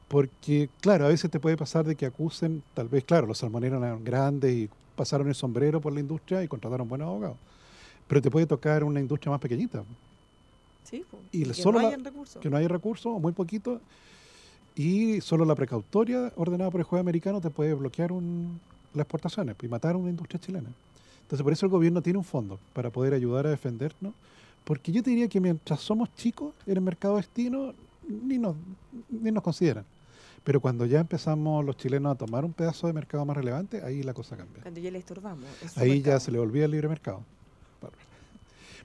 Porque, 0.09 0.69
claro, 0.81 1.05
a 1.05 1.09
veces 1.09 1.29
te 1.31 1.39
puede 1.39 1.55
pasar 1.55 1.85
de 1.85 1.95
que 1.95 2.05
acusen, 2.05 2.61
tal 2.73 2.89
vez, 2.89 3.05
claro, 3.05 3.27
los 3.27 3.37
salmoneros 3.37 3.81
eran 3.81 4.03
grandes 4.03 4.51
y 4.53 4.69
pasaron 4.95 5.27
el 5.29 5.35
sombrero 5.35 5.79
por 5.79 5.93
la 5.93 5.99
industria 6.01 6.43
y 6.43 6.47
contrataron 6.49 6.87
buenos 6.89 7.07
abogados 7.07 7.37
pero 8.07 8.23
te 8.23 8.31
puede 8.31 8.47
tocar 8.47 8.83
una 8.83 8.99
industria 8.99 9.29
más 9.29 9.39
pequeñita, 9.39 9.83
Sí, 10.83 11.05
po, 11.11 11.19
y 11.31 11.43
que 11.43 11.53
solo 11.53 11.79
no 11.79 11.85
hayan 11.87 12.03
recursos. 12.03 12.41
que 12.41 12.49
no 12.49 12.57
hay 12.57 12.65
recursos 12.67 13.05
o 13.05 13.19
muy 13.19 13.33
poquito, 13.33 13.79
y 14.75 15.21
solo 15.21 15.45
la 15.45 15.53
precautoria 15.53 16.33
ordenada 16.35 16.71
por 16.71 16.79
el 16.81 16.85
juez 16.85 16.99
americano 17.01 17.39
te 17.39 17.51
puede 17.51 17.75
bloquear 17.75 18.11
un- 18.11 18.59
las 18.95 19.03
exportaciones 19.03 19.55
y 19.61 19.67
matar 19.67 19.93
a 19.93 19.97
una 19.99 20.09
industria 20.09 20.39
chilena. 20.39 20.69
Entonces, 21.21 21.43
por 21.43 21.53
eso 21.53 21.67
el 21.67 21.71
gobierno 21.71 22.01
tiene 22.01 22.17
un 22.17 22.25
fondo 22.25 22.57
para 22.73 22.89
poder 22.89 23.13
ayudar 23.13 23.45
a 23.45 23.51
defendernos, 23.51 24.13
porque 24.63 24.91
yo 24.91 25.03
te 25.03 25.11
diría 25.11 25.27
que 25.27 25.39
mientras 25.39 25.79
somos 25.79 26.09
chicos 26.15 26.55
en 26.65 26.77
el 26.77 26.81
mercado 26.81 27.17
destino, 27.17 27.73
ni 28.07 28.39
nos, 28.39 28.55
ni 29.11 29.29
nos 29.31 29.43
consideran. 29.43 29.85
Pero 30.43 30.61
cuando 30.61 30.85
ya 30.85 30.99
empezamos 30.99 31.65
los 31.65 31.77
chilenos 31.77 32.13
a 32.13 32.15
tomar 32.15 32.45
un 32.45 32.53
pedazo 32.53 32.87
de 32.87 32.93
mercado 32.93 33.25
más 33.25 33.35
relevante, 33.35 33.83
ahí 33.83 34.03
la 34.03 34.13
cosa 34.13 34.37
cambia. 34.37 34.61
Cuando 34.61 34.79
ya 34.79 34.91
le 34.91 34.99
estorbamos. 34.99 35.45
Ahí 35.75 36.01
ya 36.01 36.19
se 36.19 36.31
le 36.31 36.39
olvida 36.39 36.65
el 36.65 36.71
libre 36.71 36.87
mercado. 36.87 37.23
Bárbara. 37.81 38.03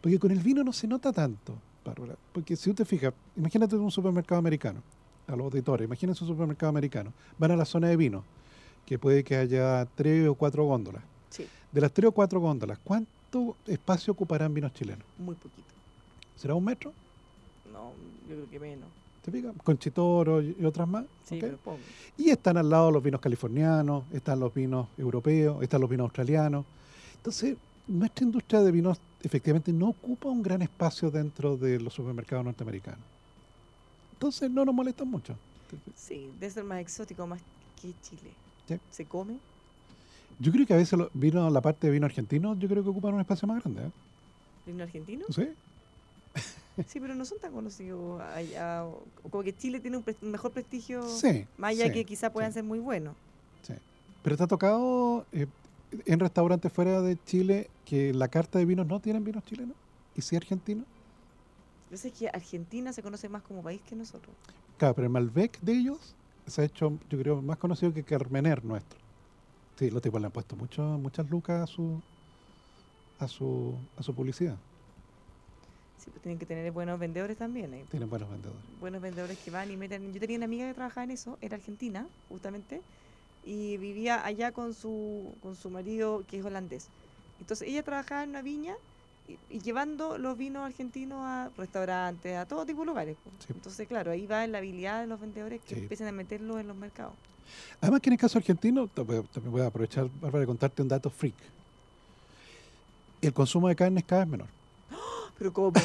Porque 0.00 0.18
con 0.18 0.30
el 0.30 0.40
vino 0.40 0.62
no 0.64 0.72
se 0.72 0.86
nota 0.86 1.12
tanto, 1.12 1.54
Bárbara. 1.84 2.16
Porque 2.32 2.56
si 2.56 2.70
usted 2.70 2.84
fija, 2.84 3.12
imagínate 3.36 3.76
un 3.76 3.90
supermercado 3.90 4.38
americano, 4.38 4.82
a 5.26 5.36
los 5.36 5.44
auditores, 5.46 5.86
imagínense 5.86 6.24
un 6.24 6.30
supermercado 6.30 6.70
americano. 6.70 7.12
Van 7.38 7.50
a 7.52 7.56
la 7.56 7.64
zona 7.64 7.88
de 7.88 7.96
vino, 7.96 8.24
que 8.84 8.98
puede 8.98 9.24
que 9.24 9.36
haya 9.36 9.86
tres 9.94 10.28
o 10.28 10.34
cuatro 10.34 10.64
góndolas. 10.64 11.02
Sí, 11.30 11.46
De 11.72 11.80
las 11.80 11.92
tres 11.92 12.08
o 12.08 12.12
cuatro 12.12 12.40
góndolas, 12.40 12.78
¿cuánto 12.84 13.56
espacio 13.66 14.12
ocuparán 14.12 14.52
vinos 14.52 14.72
chilenos? 14.74 15.04
muy 15.18 15.34
poquito. 15.34 15.68
¿Será 16.36 16.54
un 16.54 16.64
metro? 16.64 16.92
No, 17.72 17.92
yo 18.28 18.34
creo 18.36 18.50
que 18.50 18.60
menos. 18.60 18.88
¿Te 19.24 19.30
fijas? 19.30 19.54
Conchitoro 19.62 20.42
y 20.42 20.54
y 20.60 20.64
otras 20.64 20.86
más. 20.86 21.04
Sí, 21.24 21.36
¿ok? 21.36 21.40
pero 21.40 21.56
poco. 21.56 21.78
Y 22.18 22.28
están 22.28 22.58
al 22.58 22.68
lado 22.68 22.90
los 22.90 23.02
vinos 23.02 23.20
californianos, 23.20 24.04
están 24.12 24.38
los 24.38 24.52
vinos 24.52 24.86
europeos, 24.98 25.62
están 25.62 25.80
los 25.80 25.88
vinos 25.88 26.04
australianos. 26.04 26.66
Entonces, 27.16 27.56
nuestra 27.88 28.24
industria 28.24 28.60
de 28.60 28.70
vinos 28.70 29.00
efectivamente 29.22 29.72
no 29.72 29.88
ocupa 29.88 30.28
un 30.28 30.42
gran 30.42 30.60
espacio 30.60 31.10
dentro 31.10 31.56
de 31.56 31.80
los 31.80 31.94
supermercados 31.94 32.44
norteamericanos. 32.44 33.00
Entonces, 34.12 34.50
no 34.50 34.64
nos 34.64 34.74
molestan 34.74 35.08
mucho. 35.08 35.34
Sí, 35.96 36.30
debe 36.38 36.52
ser 36.52 36.64
más 36.64 36.80
exótico 36.80 37.26
más 37.26 37.40
que 37.80 37.92
Chile. 38.02 38.30
Sí. 38.68 38.78
¿Se 38.90 39.06
come? 39.06 39.38
Yo 40.38 40.52
creo 40.52 40.66
que 40.66 40.74
a 40.74 40.76
veces 40.76 40.98
los 40.98 41.08
vinos, 41.14 41.50
la 41.50 41.60
parte 41.62 41.86
de 41.86 41.92
vino 41.92 42.04
argentino, 42.06 42.58
yo 42.58 42.68
creo 42.68 42.82
que 42.82 42.90
ocupan 42.90 43.14
un 43.14 43.20
espacio 43.20 43.48
más 43.48 43.62
grande. 43.62 43.86
¿eh? 43.86 43.90
¿Vino 44.66 44.82
argentino? 44.82 45.24
¿Sí? 45.30 45.48
Sí, 46.88 46.98
pero 46.98 47.14
no 47.14 47.24
son 47.24 47.38
tan 47.38 47.52
conocidos 47.52 48.20
allá. 48.20 48.84
Como 49.30 49.44
que 49.44 49.56
Chile 49.56 49.78
tiene 49.78 49.96
un, 49.96 50.04
un 50.22 50.30
mejor 50.32 50.50
prestigio. 50.50 51.06
Sí. 51.08 51.46
Más 51.56 51.70
allá 51.70 51.86
sí, 51.86 51.92
que 51.92 52.04
quizá 52.04 52.32
puedan 52.32 52.50
sí. 52.50 52.54
ser 52.54 52.64
muy 52.64 52.80
buenos. 52.80 53.14
Sí. 53.62 53.74
Pero 54.24 54.36
te 54.36 54.42
ha 54.42 54.46
tocado 54.48 55.24
eh, 55.30 55.46
en 56.04 56.18
restaurantes 56.18 56.72
fuera 56.72 57.00
de 57.00 57.16
Chile 57.24 57.70
que 57.84 58.12
la 58.12 58.26
carta 58.26 58.58
de 58.58 58.64
vinos 58.64 58.88
no 58.88 58.98
tienen 58.98 59.22
vinos 59.22 59.44
chilenos 59.44 59.76
y 60.16 60.22
sí 60.22 60.34
argentinos. 60.34 60.86
Yo 61.90 62.12
que 62.12 62.28
Argentina 62.28 62.92
se 62.92 63.02
conoce 63.02 63.28
más 63.28 63.42
como 63.42 63.62
país 63.62 63.80
que 63.88 63.94
nosotros. 63.94 64.34
Claro, 64.78 64.94
pero 64.94 65.06
el 65.06 65.12
Malbec 65.12 65.60
de 65.60 65.72
ellos 65.74 66.16
se 66.46 66.62
ha 66.62 66.64
hecho, 66.64 66.98
yo 67.08 67.18
creo, 67.18 67.42
más 67.42 67.58
conocido 67.58 67.92
que 67.94 68.02
Carmener 68.02 68.64
nuestro. 68.64 68.98
Sí, 69.78 69.90
los 69.90 70.02
tipos 70.02 70.20
le 70.20 70.26
han 70.26 70.32
puesto 70.32 70.56
mucho, 70.56 70.82
muchas 70.82 71.28
lucas 71.30 71.62
a 71.62 71.66
su, 71.66 72.00
a 73.18 73.28
su, 73.28 73.74
a 73.96 74.02
su 74.02 74.14
publicidad. 74.14 74.56
Sí, 76.04 76.10
pues 76.10 76.22
tienen 76.22 76.38
que 76.38 76.44
tener 76.46 76.70
buenos 76.70 76.98
vendedores 76.98 77.36
también. 77.38 77.72
eh. 77.72 77.84
Tienen 77.90 78.10
buenos 78.10 78.28
vendedores. 78.30 78.60
Buenos 78.78 79.00
vendedores 79.00 79.38
que 79.38 79.50
van 79.50 79.70
y 79.70 79.76
meten. 79.76 80.12
Yo 80.12 80.20
tenía 80.20 80.36
una 80.36 80.44
amiga 80.44 80.66
que 80.68 80.74
trabajaba 80.74 81.04
en 81.04 81.12
eso, 81.12 81.38
era 81.40 81.56
argentina, 81.56 82.06
justamente, 82.28 82.82
y 83.44 83.76
vivía 83.78 84.24
allá 84.24 84.52
con 84.52 84.74
su, 84.74 85.34
con 85.42 85.56
su 85.56 85.70
marido 85.70 86.22
que 86.28 86.38
es 86.38 86.44
holandés. 86.44 86.88
Entonces 87.40 87.68
ella 87.68 87.82
trabajaba 87.82 88.22
en 88.22 88.30
una 88.30 88.42
viña 88.42 88.74
y, 89.28 89.38
y 89.48 89.60
llevando 89.60 90.18
los 90.18 90.36
vinos 90.36 90.62
argentinos 90.64 91.20
a 91.22 91.50
restaurantes, 91.56 92.36
a 92.36 92.44
todo 92.46 92.66
tipo 92.66 92.80
de 92.80 92.86
lugares. 92.86 93.16
Sí. 93.38 93.46
Entonces, 93.54 93.88
claro, 93.88 94.10
ahí 94.10 94.26
va 94.26 94.46
la 94.46 94.58
habilidad 94.58 95.00
de 95.00 95.06
los 95.06 95.18
vendedores 95.20 95.62
que 95.62 95.74
Sí. 95.74 95.80
empiecen 95.82 96.06
a 96.08 96.12
meterlo 96.12 96.58
en 96.58 96.68
los 96.68 96.76
mercados. 96.76 97.14
Además 97.80 98.00
que 98.00 98.10
en 98.10 98.14
el 98.14 98.18
caso 98.18 98.36
argentino, 98.38 98.88
también 98.88 99.24
voy 99.46 99.62
a 99.62 99.66
aprovechar, 99.66 100.08
Bárbara, 100.20 100.40
de 100.40 100.46
contarte 100.46 100.82
un 100.82 100.88
dato 100.88 101.08
freak. 101.08 101.34
El 103.22 103.32
consumo 103.32 103.68
de 103.68 103.76
carne 103.76 104.00
es 104.00 104.06
cada 104.06 104.22
vez 104.22 104.30
menor. 104.30 104.48
Pero 105.38 105.52
¿cómo? 105.52 105.72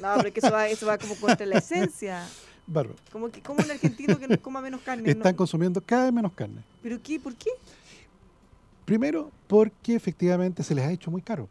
No, 0.00 0.14
pero 0.16 0.28
es 0.28 0.34
que 0.34 0.38
eso 0.38 0.52
va, 0.52 0.68
eso 0.68 0.86
va 0.86 0.96
como 0.96 1.16
contra 1.16 1.44
la 1.44 1.58
esencia. 1.58 2.24
Bárbara, 2.68 2.96
Como 3.10 3.30
que 3.30 3.42
como 3.42 3.58
un 3.64 3.68
argentino 3.70 4.16
que 4.16 4.28
no 4.28 4.40
coma 4.40 4.60
menos 4.60 4.80
carne. 4.82 5.10
están 5.10 5.32
no- 5.32 5.36
consumiendo 5.36 5.80
cada 5.84 6.04
vez 6.04 6.12
menos 6.12 6.32
carne. 6.34 6.62
¿Pero 6.82 7.00
qué? 7.02 7.18
¿Por 7.18 7.34
qué? 7.34 7.50
Primero, 8.84 9.30
porque 9.46 9.94
efectivamente 9.94 10.62
se 10.62 10.74
les 10.74 10.84
ha 10.84 10.92
hecho 10.92 11.10
muy 11.10 11.20
caro. 11.22 11.48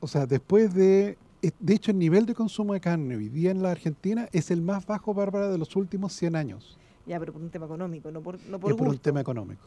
O 0.00 0.08
sea, 0.08 0.26
después 0.26 0.72
de... 0.74 1.16
eh, 1.42 1.50
De 1.60 1.74
hecho, 1.74 1.90
el 1.90 1.98
nivel 1.98 2.26
de 2.26 2.34
consumo 2.34 2.72
de 2.72 2.80
carne 2.80 3.16
hoy 3.16 3.28
día 3.28 3.50
en 3.50 3.62
la 3.62 3.70
Argentina 3.70 4.28
es 4.32 4.50
el 4.50 4.62
más 4.62 4.86
bajo, 4.86 5.14
Bárbara, 5.14 5.48
de 5.50 5.58
los 5.58 5.76
últimos 5.76 6.12
100 6.14 6.34
años. 6.34 6.78
Ya, 7.06 7.18
pero 7.20 7.32
por 7.32 7.42
un 7.42 7.50
tema 7.50 7.66
económico, 7.66 8.10
no 8.10 8.20
por, 8.20 8.40
no 8.46 8.58
por 8.58 8.72
es 8.72 8.76
por 8.78 8.88
un 8.88 8.98
tema 8.98 9.20
económico. 9.20 9.66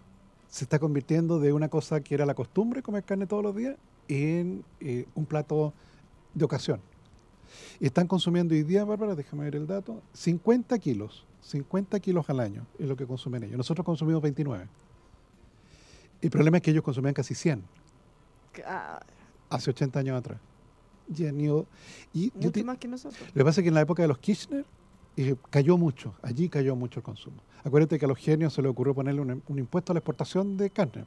Se 0.49 0.63
está 0.65 0.79
convirtiendo 0.79 1.39
de 1.39 1.53
una 1.53 1.69
cosa 1.69 2.01
que 2.01 2.15
era 2.15 2.25
la 2.25 2.33
costumbre, 2.33 2.81
comer 2.81 3.03
carne 3.03 3.27
todos 3.27 3.43
los 3.43 3.55
días, 3.55 3.77
en 4.07 4.63
eh, 4.81 5.05
un 5.15 5.25
plato 5.25 5.73
de 6.33 6.45
ocasión. 6.45 6.81
Están 7.79 8.07
consumiendo 8.07 8.53
hoy 8.53 8.63
día, 8.63 8.83
Bárbara, 8.85 9.15
déjame 9.15 9.45
ver 9.45 9.55
el 9.55 9.67
dato, 9.67 10.01
50 10.13 10.77
kilos. 10.79 11.25
50 11.41 11.99
kilos 11.99 12.29
al 12.29 12.39
año 12.41 12.65
es 12.77 12.87
lo 12.87 12.95
que 12.95 13.07
consumen 13.07 13.43
ellos. 13.43 13.57
Nosotros 13.57 13.85
consumimos 13.85 14.21
29. 14.21 14.67
El 16.21 16.29
problema 16.29 16.57
es 16.57 16.63
que 16.63 16.71
ellos 16.71 16.83
consumían 16.83 17.13
casi 17.13 17.33
100 17.33 17.63
Ah, 18.65 18.99
hace 19.49 19.69
80 19.69 19.99
años 19.99 20.17
atrás. 20.17 20.39
Y 21.15 21.25
han 21.25 21.39
ido- 21.39 21.65
y 22.13 22.31
mucho 22.35 22.51
te- 22.51 22.63
más 22.63 22.77
que 22.77 22.87
nosotros. 22.87 23.21
lo 23.21 23.33
que 23.33 23.45
pasa 23.45 23.61
es 23.61 23.63
que 23.63 23.69
en 23.69 23.73
la 23.75 23.81
época 23.81 24.01
de 24.03 24.07
los 24.09 24.17
Kirchner 24.19 24.65
eh, 25.17 25.35
cayó 25.49 25.77
mucho, 25.77 26.13
allí 26.21 26.49
cayó 26.49 26.75
mucho 26.75 26.99
el 26.99 27.03
consumo. 27.03 27.37
Acuérdate 27.63 27.97
que 27.97 28.05
a 28.05 28.07
los 28.07 28.17
genios 28.17 28.53
se 28.53 28.61
les 28.61 28.69
ocurrió 28.71 28.93
ponerle 28.93 29.21
un, 29.21 29.41
un 29.47 29.59
impuesto 29.59 29.91
a 29.91 29.95
la 29.95 29.99
exportación 29.99 30.55
de 30.57 30.69
carne. 30.69 31.05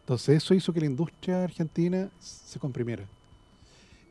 Entonces 0.00 0.36
eso 0.42 0.54
hizo 0.54 0.72
que 0.72 0.80
la 0.80 0.86
industria 0.86 1.44
argentina 1.44 2.10
se 2.20 2.58
comprimiera. 2.58 3.06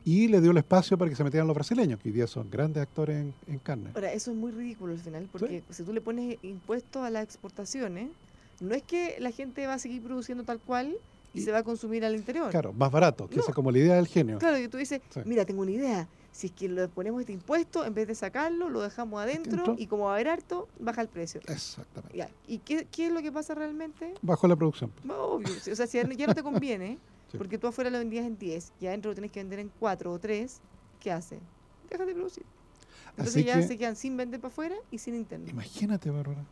Y 0.10 0.30
le 0.30 0.40
dio 0.40 0.52
el 0.52 0.58
espacio 0.58 0.98
para 0.98 1.10
que 1.10 1.18
se 1.18 1.24
metieran 1.26 1.48
los 1.48 1.54
brasileños, 1.56 2.00
que 2.00 2.08
hoy 2.08 2.14
día 2.16 2.28
son 2.28 2.50
grandes 2.50 2.82
actores 2.82 3.18
en, 3.18 3.34
en 3.46 3.60
carne. 3.60 3.90
Ahora, 3.94 4.14
eso 4.14 4.32
es 4.32 4.38
muy 4.38 4.52
ridículo 4.54 4.94
al 4.94 5.00
final, 5.00 5.28
porque 5.32 5.64
si 5.70 5.84
tú 5.84 5.92
le 5.92 6.00
pones 6.00 6.38
impuestos 6.44 7.04
a 7.04 7.10
las 7.10 7.26
exportaciones, 7.26 8.10
no 8.62 8.74
es 8.74 8.84
que 8.84 9.18
la 9.20 9.32
gente 9.32 9.68
va 9.68 9.74
a 9.74 9.80
seguir 9.80 10.02
produciendo 10.02 10.46
tal 10.46 10.60
cual 10.60 10.96
y, 11.34 11.40
Y- 11.40 11.42
se 11.44 11.52
va 11.52 11.58
a 11.58 11.64
consumir 11.64 12.06
al 12.06 12.16
interior. 12.16 12.50
Claro, 12.52 12.72
más 12.72 12.90
barato, 12.90 13.28
que 13.28 13.36
No. 13.36 13.42
esa 13.42 13.52
es 13.52 13.56
como 13.56 13.70
la 13.70 13.80
idea 13.80 13.96
del 13.96 14.08
genio. 14.08 14.38
Claro, 14.40 14.58
y 14.58 14.70
tú 14.70 14.78
dices, 14.78 15.02
Sí. 15.10 15.20
mira, 15.26 15.44
tengo 15.44 15.62
una 15.64 15.72
idea. 15.72 16.08
Si 16.32 16.48
es 16.48 16.54
que 16.54 16.70
le 16.70 16.88
ponemos 16.88 17.20
este 17.20 17.34
impuesto, 17.34 17.84
en 17.84 17.94
vez 17.94 18.08
de 18.08 18.16
sacarlo, 18.16 18.70
lo 18.70 18.82
dejamos 18.82 19.20
adentro 19.22 19.54
Adentro. 19.64 19.76
y 19.78 19.88
como 19.88 20.06
va 20.06 20.12
a 20.12 20.14
haber 20.16 20.30
harto, 20.30 20.70
baja 20.80 21.02
el 21.02 21.08
precio. 21.10 21.42
Exactamente. 21.48 22.16
Ya. 22.18 22.30
¿Y 22.48 22.60
qué, 22.60 22.88
qué 22.92 23.08
es 23.08 23.12
lo 23.12 23.22
que 23.22 23.32
pasa 23.32 23.56
realmente? 23.56 24.14
Bajo 24.22 24.48
la 24.48 24.56
producción. 24.56 24.90
Obvio. 25.10 25.50
O 25.72 25.76
sea, 25.76 25.86
si 25.88 25.98
ya 25.98 26.28
no 26.28 26.34
te 26.36 26.44
conviene, 26.44 26.98
Sí. 27.32 27.38
porque 27.38 27.58
tú 27.58 27.68
afuera 27.68 27.90
lo 27.90 27.98
vendías 27.98 28.26
en 28.26 28.38
10 28.38 28.72
y 28.80 28.88
adentro 28.88 29.12
lo 29.12 29.16
tienes 29.16 29.32
que 29.32 29.40
vender 29.42 29.60
en 29.60 29.72
4 29.80 30.12
o 30.12 30.20
3, 30.20 30.60
¿qué 31.02 31.12
hace? 31.12 31.40
Deja 31.90 32.06
de 32.06 32.14
producir. 32.14 32.44
Entonces 33.12 33.36
Así 33.36 33.44
ya 33.44 33.56
que- 33.56 33.64
se 33.68 33.78
quedan 33.78 33.96
sin 33.96 34.16
vender 34.16 34.40
para 34.40 34.52
afuera 34.52 34.76
y 34.92 34.98
sin 35.00 35.16
interno. 35.16 35.50
Imagínate, 35.50 36.10
Bárbara. 36.10 36.44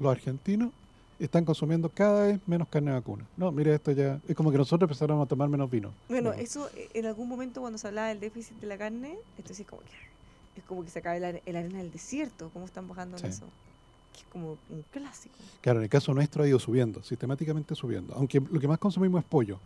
Los 0.00 0.10
argentinos 0.10 0.70
están 1.18 1.44
consumiendo 1.44 1.88
cada 1.88 2.26
vez 2.26 2.40
menos 2.46 2.68
carne 2.68 2.92
vacuna. 2.92 3.24
No, 3.36 3.50
mira, 3.52 3.74
esto 3.74 3.92
ya 3.92 4.20
es 4.28 4.34
como 4.36 4.50
que 4.50 4.58
nosotros 4.58 4.88
empezáramos 4.88 5.24
a 5.24 5.28
tomar 5.28 5.48
menos 5.48 5.70
vino. 5.70 5.92
Bueno, 6.08 6.30
No. 6.30 6.36
eso 6.36 6.68
eh, 6.74 6.88
en 6.94 7.06
algún 7.06 7.28
momento 7.28 7.60
cuando 7.60 7.78
se 7.78 7.86
hablaba 7.88 8.08
del 8.08 8.20
déficit 8.20 8.56
de 8.60 8.66
la 8.66 8.76
carne, 8.76 9.16
entonces 9.38 9.60
es 9.60 9.66
como 9.66 9.82
que 9.82 9.92
es 10.56 10.64
como 10.64 10.82
que 10.84 10.90
se 10.90 10.98
acaba 11.00 11.18
la, 11.18 11.32
la 11.32 11.58
arena 11.58 11.78
del 11.78 11.92
desierto, 11.92 12.48
cómo 12.52 12.64
están 12.64 12.88
bajando 12.88 13.18
en 13.18 13.26
eso. 13.26 13.44
Que 14.14 14.20
es 14.20 14.26
como 14.32 14.56
un 14.70 14.82
clásico. 14.90 15.34
Claro, 15.60 15.80
en 15.80 15.84
el 15.84 15.90
caso 15.90 16.14
nuestro 16.14 16.42
ha 16.44 16.48
ido 16.48 16.58
subiendo, 16.58 17.02
sistemáticamente 17.02 17.74
subiendo. 17.74 18.14
Aunque 18.14 18.40
lo 18.40 18.58
que 18.58 18.66
más 18.66 18.78
consumimos 18.78 19.20
es 19.22 19.26
pollo. 19.28 19.58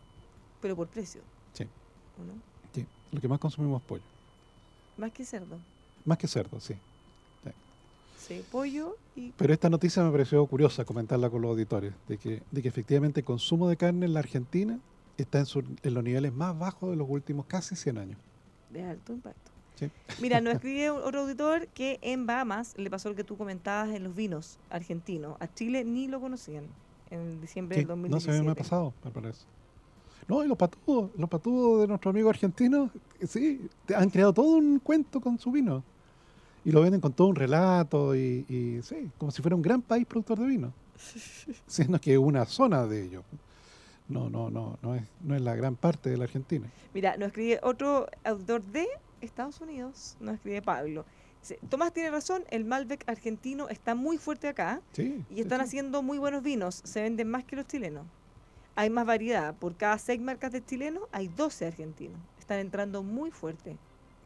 Pero 0.61 0.77
por 0.77 0.88
precio. 0.88 1.20
Sí. 1.53 1.64
¿o 1.64 2.25
no? 2.25 2.85
Lo 3.12 3.20
que 3.20 3.27
más 3.29 3.40
consumimos 3.40 3.81
es 3.83 3.88
pollo. 3.88 4.03
Más 4.96 5.11
que 5.11 5.25
cerdo. 5.25 5.59
Más 6.05 6.16
que 6.18 6.29
cerdo, 6.29 6.61
sí. 6.61 6.75
Sí, 8.16 8.44
pollo 8.53 8.96
y 9.16 9.33
Pero 9.33 9.53
esta 9.55 9.70
noticia 9.70 10.03
me 10.05 10.11
pareció 10.11 10.44
curiosa 10.46 10.85
comentarla 10.85 11.31
con 11.31 11.40
los 11.40 11.51
auditores, 11.53 11.94
de 12.07 12.18
que, 12.18 12.42
de 12.51 12.62
que 12.62 12.68
efectivamente 12.68 13.20
el 13.20 13.25
consumo 13.27 13.66
de 13.66 13.79
carne 13.79 14.05
en 14.05 14.12
la 14.12 14.20
Argentina 14.20 14.79
está 15.16 15.38
en, 15.38 15.46
su- 15.46 15.64
en 15.83 15.94
los 15.94 16.05
niveles 16.05 16.31
más 16.33 16.57
bajos 16.59 16.90
de 16.90 16.96
los 16.96 17.09
últimos 17.09 17.46
casi 17.46 17.75
100 17.77 17.96
años. 17.99 18.18
de 18.68 18.85
alto 18.85 19.14
impacto. 19.14 19.51
Sí. 19.77 19.90
Mira, 20.20 20.42
nos 20.42 20.53
escribe 20.57 20.90
otro 20.90 21.23
auditor 21.23 21.66
que 21.68 21.99
en 22.03 22.27
Bahamas 22.27 22.75
le 22.77 22.90
pasó 22.90 23.09
lo 23.09 23.14
que 23.16 23.25
tú 23.25 23.38
comentabas 23.38 23.88
en 23.96 24.05
los 24.05 24.14
vinos 24.14 24.59
argentinos. 24.68 25.37
A 25.40 25.53
Chile 25.55 25.83
ni 25.85 26.07
lo 26.07 26.20
conocían 26.20 26.64
en 27.11 27.40
diciembre 27.40 27.77
Sí, 27.77 27.81
del 27.81 27.88
no 27.88 27.94
2017. 27.96 28.37
se 28.38 28.44
me 28.44 28.51
ha 28.51 28.55
pasado, 28.55 28.92
me 29.03 29.11
parece. 29.11 29.44
No, 30.31 30.45
y 30.45 30.49
los 30.49 30.57
patudos, 30.57 31.11
los 31.19 31.29
patudos 31.29 31.81
de 31.83 31.88
nuestro 31.88 32.11
amigo 32.11 32.31
argentino, 32.31 32.88
sí, 33.27 33.69
te- 33.85 33.95
han 33.97 34.09
creado 34.11 34.33
todo 34.33 34.47
un 34.57 34.79
cuento 34.79 35.21
con 35.21 35.38
su 35.38 35.51
vino. 35.51 35.83
Y 36.64 36.71
lo 36.73 36.83
venden 36.83 37.01
con 37.01 37.12
todo 37.12 37.29
un 37.29 37.37
relato 37.37 38.14
y, 38.14 38.45
y 38.49 38.81
sí, 38.83 39.11
como 39.19 39.31
si 39.33 39.43
fuera 39.43 39.57
un 39.57 39.62
gran 39.62 39.83
país 39.83 40.07
productor 40.07 40.38
de 40.38 40.47
vino. 40.47 40.73
Siendo 41.66 42.01
que 42.01 42.16
una 42.19 42.45
zona 42.45 42.87
de 42.87 43.05
ellos. 43.07 43.25
No, 44.09 44.29
no, 44.29 44.51
no, 44.51 44.79
no 44.83 44.95
es, 44.95 45.03
no 45.23 45.35
es 45.35 45.40
la 45.40 45.55
gran 45.57 45.75
parte 45.77 46.11
de 46.11 46.16
la 46.16 46.25
Argentina. 46.25 46.66
Mira, 46.95 47.16
nos 47.16 47.29
escribe 47.29 47.61
otro 47.62 48.07
autor 48.25 48.62
de 48.62 48.87
Estados 49.21 49.61
Unidos, 49.61 50.16
nos 50.21 50.35
escribe 50.35 50.62
Pablo. 50.62 51.05
Tomás 51.71 51.93
tiene 51.95 52.11
razón, 52.11 52.43
el 52.51 52.64
Malbec 52.64 53.09
argentino 53.09 53.69
está 53.69 53.95
muy 53.95 54.19
fuerte 54.19 54.47
acá 54.49 54.81
Sí. 54.93 55.25
y 55.31 55.35
sí, 55.37 55.40
están 55.40 55.61
sí. 55.61 55.64
haciendo 55.64 56.03
muy 56.03 56.19
buenos 56.19 56.43
vinos, 56.43 56.83
se 56.85 57.01
venden 57.03 57.29
más 57.31 57.45
que 57.45 57.57
los 57.57 57.66
chilenos. 57.66 58.05
Hay 58.76 58.88
más 58.90 59.06
variedad, 59.06 59.54
por 59.56 59.76
cada 59.76 59.98
seis 59.98 60.20
marcas 60.20 60.52
de 60.52 60.64
chilenos 60.64 61.02
hay 61.12 61.28
12 61.28 61.66
argentinos. 61.66 62.18
Están 62.38 62.59
entrando 62.61 63.02
muy 63.02 63.30
fuerte. 63.30 63.76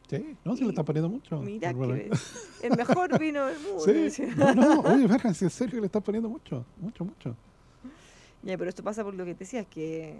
Sí, 0.09 0.37
no, 0.45 0.55
se 0.55 0.63
le 0.63 0.69
está 0.69 0.83
poniendo 0.83 1.09
mucho. 1.09 1.39
Mira 1.41 1.73
que 1.73 2.09
es 2.11 2.59
el 2.63 2.77
mejor 2.77 3.17
vino 3.19 3.45
del 3.47 3.59
mundo. 3.61 4.09
Sí, 4.09 4.23
no, 4.37 4.53
no, 4.53 4.79
oye, 4.81 5.07
Bárbara, 5.07 5.33
si 5.33 5.45
en 5.45 5.51
serio 5.51 5.79
le 5.79 5.87
están 5.87 6.03
poniendo 6.03 6.29
mucho, 6.29 6.63
mucho, 6.79 7.03
mucho. 7.05 7.35
Ya, 8.43 8.57
pero 8.57 8.69
esto 8.69 8.83
pasa 8.83 9.03
por 9.03 9.15
lo 9.15 9.25
que 9.25 9.33
te 9.33 9.39
decías, 9.39 9.65
que 9.65 10.15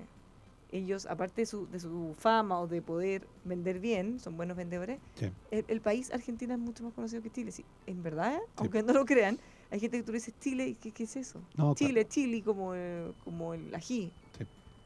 ellos, 0.71 1.05
aparte 1.05 1.41
de 1.41 1.45
su, 1.45 1.67
de 1.67 1.79
su 1.79 2.15
fama 2.17 2.59
o 2.59 2.67
de 2.67 2.81
poder 2.81 3.27
vender 3.43 3.79
bien, 3.79 4.19
son 4.19 4.35
buenos 4.35 4.57
vendedores, 4.57 4.99
Sí. 5.13 5.29
el, 5.51 5.63
el 5.67 5.79
país 5.81 6.11
Argentina 6.11 6.55
es 6.55 6.59
mucho 6.59 6.83
más 6.83 6.93
conocido 6.93 7.21
que 7.21 7.29
Chile. 7.29 7.51
Sí, 7.51 7.63
en 7.85 8.01
verdad, 8.01 8.39
aunque 8.55 8.81
no 8.81 8.91
lo 8.91 9.05
crean, 9.05 9.37
hay 9.71 9.79
gente 9.79 9.97
que 9.97 10.03
tú 10.03 10.11
le 10.11 10.17
dices 10.19 10.33
Chile, 10.39 10.67
¿y 10.69 10.75
qué, 10.75 10.91
qué 10.91 11.03
es 11.03 11.15
eso? 11.15 11.41
No, 11.55 11.73
Chile, 11.75 11.93
claro. 11.93 12.09
Chile, 12.09 12.43
como, 12.43 12.73
el- 12.73 13.13
como 13.23 13.53
el 13.53 13.73
ají. 13.73 14.11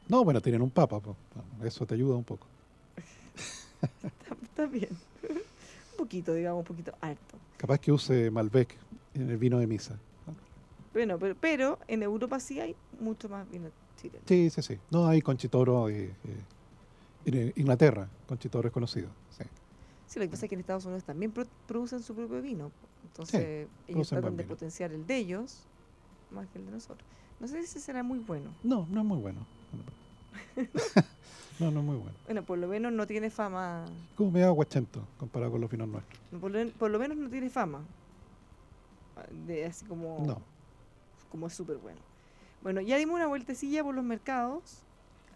No, 0.08 0.24
bueno, 0.24 0.40
tienen 0.40 0.60
un 0.62 0.70
papa, 0.70 1.00
pues, 1.00 1.16
eso 1.64 1.86
te 1.86 1.94
ayuda 1.94 2.16
un 2.16 2.24
poco. 2.24 2.48
Está, 2.96 4.36
está 4.42 4.66
bien. 4.66 4.88
un 5.22 5.96
poquito, 5.96 6.34
digamos, 6.34 6.60
un 6.60 6.64
poquito 6.64 6.92
harto. 7.00 7.38
Capaz 7.56 7.78
que 7.78 7.92
use 7.92 8.30
Malbec 8.30 8.76
en 9.14 9.30
el 9.30 9.36
vino 9.36 9.58
de 9.58 9.66
misa. 9.66 9.98
Bueno, 10.92 11.18
pero, 11.18 11.36
pero 11.36 11.78
en 11.86 12.02
Europa 12.02 12.40
sí 12.40 12.58
hay 12.58 12.74
mucho 12.98 13.28
más 13.28 13.48
vino 13.48 13.70
chileno. 13.96 14.24
Sí, 14.26 14.50
sí, 14.50 14.62
sí. 14.62 14.78
No, 14.90 15.06
hay 15.06 15.20
conchitoro 15.22 15.88
eh, 15.88 16.16
eh, 16.24 16.44
en 17.26 17.52
Inglaterra, 17.54 18.08
conchitoro 18.26 18.66
es 18.66 18.72
conocido. 18.74 19.10
Sí. 19.28 19.44
Sí, 20.10 20.18
lo 20.18 20.24
que 20.24 20.30
pasa 20.30 20.46
es 20.46 20.48
que 20.48 20.54
en 20.56 20.60
Estados 20.60 20.84
Unidos 20.86 21.04
también 21.04 21.30
pro- 21.30 21.46
producen 21.68 22.02
su 22.02 22.16
propio 22.16 22.42
vino. 22.42 22.72
Entonces, 23.04 23.68
ellos 23.86 24.08
tratan 24.08 24.36
de 24.36 24.42
potenciar 24.44 24.90
el 24.92 25.06
de 25.06 25.16
ellos 25.16 25.62
más 26.32 26.48
que 26.48 26.58
el 26.58 26.66
de 26.66 26.72
nosotros. 26.72 27.08
No 27.38 27.46
sé 27.46 27.58
si 27.60 27.64
ese 27.66 27.80
será 27.80 28.02
muy 28.02 28.18
bueno. 28.18 28.50
No, 28.64 28.88
no 28.90 29.00
es 29.02 29.06
muy 29.06 29.18
bueno. 29.18 29.46
No, 31.60 31.70
no 31.70 31.80
es 31.80 31.86
muy 31.86 31.96
bueno. 31.96 32.16
Bueno, 32.24 32.42
por 32.42 32.56
lo 32.58 32.66
menos 32.68 32.90
no 32.90 33.06
tiene 33.06 33.28
fama. 33.28 33.84
Como 34.16 34.30
medio 34.30 34.46
aguachento 34.46 35.06
comparado 35.18 35.52
con 35.52 35.60
los 35.60 35.70
vinos 35.70 35.88
nuestros. 35.88 36.18
Por 36.40 36.50
lo, 36.50 36.70
por 36.72 36.90
lo 36.90 36.98
menos 36.98 37.18
no 37.18 37.28
tiene 37.28 37.50
fama. 37.50 37.82
De 39.46 39.66
así 39.66 39.84
como. 39.84 40.24
No. 40.26 40.40
Como 41.30 41.46
es 41.48 41.52
súper 41.52 41.76
bueno. 41.76 42.00
Bueno, 42.62 42.80
ya 42.80 42.96
dimos 42.96 43.14
una 43.16 43.26
vueltecilla 43.26 43.84
por 43.84 43.94
los 43.94 44.04
mercados. 44.04 44.82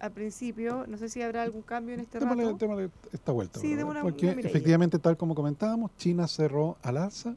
Al 0.01 0.12
principio. 0.12 0.84
No 0.88 0.99
sé 0.99 1.09
si 1.09 1.22
habrá 1.22 1.42
algún 1.42 1.62
cambio 1.62 1.95
en 1.95 2.01
este 2.01 2.18
Démosle, 2.18 2.45
rato. 2.45 2.57
démosle 2.59 2.90
esta 3.12 3.32
vuelta. 3.32 3.61
Sí, 3.61 3.74
una- 3.74 4.03
porque 4.03 4.26
una 4.26 4.40
efectivamente, 4.40 4.99
tal 4.99 5.16
como 5.16 5.34
comentábamos, 5.34 5.90
China 5.97 6.26
cerró 6.28 6.76
al 6.82 6.97
alza. 6.99 7.34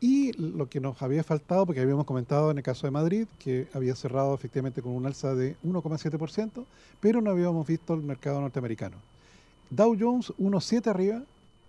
Y 0.00 0.32
lo 0.32 0.68
que 0.68 0.80
nos 0.80 1.00
había 1.00 1.22
faltado, 1.22 1.64
porque 1.64 1.80
habíamos 1.80 2.04
comentado 2.06 2.50
en 2.50 2.58
el 2.58 2.64
caso 2.64 2.88
de 2.88 2.90
Madrid, 2.90 3.28
que 3.38 3.68
había 3.72 3.94
cerrado 3.94 4.34
efectivamente 4.34 4.82
con 4.82 4.92
un 4.92 5.06
alza 5.06 5.34
de 5.36 5.54
1,7%, 5.62 6.66
pero 7.00 7.20
no 7.20 7.30
habíamos 7.30 7.64
visto 7.66 7.94
el 7.94 8.02
mercado 8.02 8.40
norteamericano. 8.40 8.96
Dow 9.70 9.96
Jones 9.98 10.32
1,7 10.38 10.88
arriba, 10.90 11.22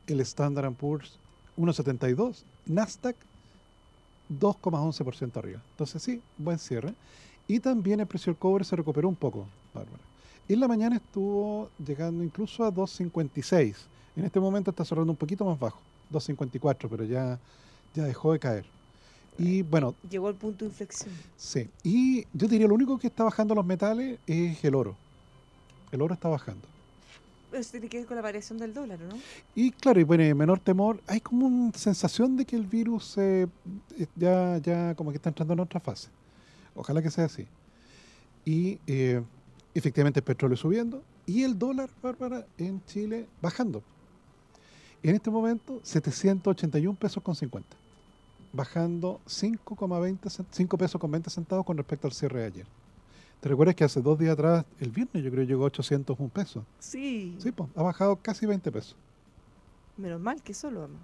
el 0.07 0.19
Standard 0.21 0.73
Poor's 0.73 1.19
1,72, 1.57 2.43
Nasdaq 2.65 3.15
2,11% 4.29 5.37
arriba. 5.37 5.61
Entonces 5.71 6.01
sí, 6.01 6.21
buen 6.37 6.59
cierre. 6.59 6.93
Y 7.47 7.59
también 7.59 7.99
el 7.99 8.07
precio 8.07 8.31
del 8.31 8.39
cobre 8.39 8.63
se 8.63 8.75
recuperó 8.75 9.07
un 9.09 9.15
poco, 9.15 9.45
Bárbara. 9.73 9.99
En 10.47 10.59
la 10.59 10.67
mañana 10.67 10.97
estuvo 10.97 11.69
llegando 11.85 12.23
incluso 12.23 12.63
a 12.63 12.71
2.56. 12.73 13.75
En 14.15 14.25
este 14.25 14.39
momento 14.39 14.71
está 14.71 14.85
cerrando 14.85 15.11
un 15.11 15.17
poquito 15.17 15.45
más 15.45 15.59
bajo, 15.59 15.79
2.54, 16.11 16.87
pero 16.89 17.03
ya, 17.03 17.39
ya 17.93 18.03
dejó 18.03 18.33
de 18.33 18.39
caer. 18.39 18.65
Y 19.37 19.63
bueno, 19.63 19.95
Llegó 20.09 20.27
al 20.27 20.35
punto 20.35 20.63
de 20.65 20.69
inflexión. 20.69 21.13
sí. 21.35 21.67
Y 21.83 22.25
yo 22.33 22.47
diría 22.47 22.67
lo 22.67 22.75
único 22.75 22.99
que 22.99 23.07
está 23.07 23.23
bajando 23.23 23.55
los 23.55 23.65
metales 23.65 24.19
es 24.27 24.63
el 24.63 24.75
oro. 24.75 24.95
El 25.91 26.01
oro 26.01 26.13
está 26.13 26.29
bajando. 26.29 26.67
Eso 27.51 27.71
tiene 27.71 27.87
que 27.87 27.97
ver 27.97 28.07
con 28.07 28.15
la 28.15 28.21
variación 28.23 28.57
del 28.57 28.73
dólar, 28.73 28.99
¿no? 28.99 29.15
Y 29.55 29.71
claro, 29.71 29.99
y 29.99 30.03
bueno, 30.03 30.25
y 30.25 30.33
menor 30.33 30.59
temor, 30.59 30.99
hay 31.07 31.21
como 31.21 31.45
una 31.45 31.71
sensación 31.73 32.35
de 32.35 32.45
que 32.45 32.55
el 32.55 32.65
virus 32.65 33.15
eh, 33.17 33.47
ya, 34.15 34.57
ya 34.57 34.95
como 34.95 35.11
que 35.11 35.17
está 35.17 35.29
entrando 35.29 35.53
en 35.53 35.59
otra 35.59 35.79
fase. 35.79 36.09
Ojalá 36.75 37.01
que 37.01 37.11
sea 37.11 37.25
así. 37.25 37.47
Y 38.45 38.79
eh, 38.87 39.21
efectivamente 39.73 40.19
el 40.19 40.23
petróleo 40.23 40.57
subiendo 40.57 41.03
y 41.25 41.43
el 41.43 41.57
dólar, 41.57 41.89
Bárbara, 42.01 42.45
en 42.57 42.83
Chile 42.85 43.27
bajando. 43.41 43.81
En 45.01 45.15
este 45.15 45.29
momento, 45.29 45.79
781 45.83 46.97
pesos 46.97 47.21
con 47.23 47.35
50. 47.35 47.75
Bajando 48.53 49.19
5,20 49.27 50.19
cent- 50.29 50.45
5 50.51 50.77
pesos 50.77 50.99
con 51.01 51.11
20 51.11 51.29
centavos 51.29 51.65
con 51.65 51.77
respecto 51.77 52.07
al 52.07 52.13
cierre 52.13 52.41
de 52.41 52.45
ayer. 52.45 52.65
¿Te 53.41 53.49
recuerdas 53.49 53.75
que 53.75 53.83
hace 53.83 54.01
dos 54.01 54.17
días 54.17 54.33
atrás, 54.33 54.65
el 54.79 54.91
viernes, 54.91 55.21
yo 55.23 55.29
creo 55.31 55.43
llegó 55.43 55.63
a 55.63 55.67
801 55.67 56.29
pesos? 56.29 56.63
Sí. 56.79 57.35
Sí, 57.39 57.51
pues, 57.51 57.69
ha 57.75 57.83
bajado 57.83 58.15
casi 58.17 58.45
20 58.45 58.71
pesos. 58.71 58.95
Menos 59.97 60.21
mal 60.21 60.41
que 60.41 60.53
solo. 60.53 60.83
ama. 60.83 60.97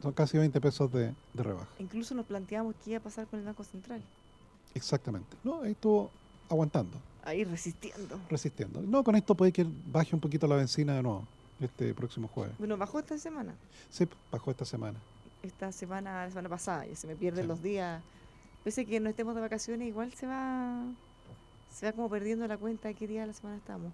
Son 0.00 0.12
casi 0.12 0.38
20 0.38 0.60
pesos 0.60 0.90
de, 0.92 1.12
de 1.34 1.42
rebaja. 1.42 1.68
Incluso 1.78 2.14
nos 2.14 2.24
planteamos 2.26 2.74
qué 2.84 2.90
iba 2.92 3.00
a 3.00 3.02
pasar 3.02 3.26
con 3.26 3.40
el 3.40 3.44
Banco 3.46 3.64
Central. 3.64 4.00
Exactamente. 4.74 5.36
No, 5.44 5.62
ahí 5.62 5.72
estuvo 5.72 6.10
aguantando, 6.48 6.96
Ahí 7.24 7.44
resistiendo. 7.44 8.18
resistiendo. 8.28 8.80
No, 8.82 9.04
con 9.04 9.14
esto 9.16 9.34
puede 9.34 9.52
que 9.52 9.66
baje 9.92 10.14
un 10.14 10.20
poquito 10.20 10.46
la 10.46 10.56
benzina 10.56 10.94
de 10.94 11.02
nuevo 11.02 11.24
este 11.60 11.92
próximo 11.94 12.28
jueves. 12.28 12.54
Bueno, 12.58 12.76
bajó 12.76 12.98
esta 12.98 13.18
semana. 13.18 13.54
Sí, 13.90 14.08
bajó 14.32 14.50
esta 14.50 14.64
semana. 14.64 14.98
Esta 15.42 15.70
semana, 15.72 16.24
la 16.24 16.28
semana 16.30 16.48
pasada, 16.48 16.86
ya 16.86 16.94
se 16.96 17.06
me 17.06 17.16
pierden 17.16 17.44
Sí. 17.44 17.48
los 17.48 17.62
días. 17.62 18.02
Pese 18.64 18.82
a 18.82 18.84
que 18.84 19.00
no 19.00 19.08
estemos 19.10 19.34
de 19.34 19.40
vacaciones, 19.40 19.88
igual 19.88 20.12
se 20.14 20.26
va 20.26 20.82
se 21.72 21.86
va 21.86 21.92
como 21.92 22.08
perdiendo 22.10 22.46
la 22.48 22.56
cuenta 22.58 22.88
de 22.88 22.94
qué 22.94 23.06
día 23.06 23.20
de 23.20 23.28
la 23.28 23.32
semana 23.32 23.56
estamos. 23.56 23.92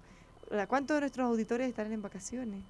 ¿Cuántos 0.68 0.94
de 0.96 1.00
nuestros 1.02 1.26
auditores 1.26 1.68
estarán 1.68 1.92
en 1.92 2.00
vacaciones? 2.02 2.62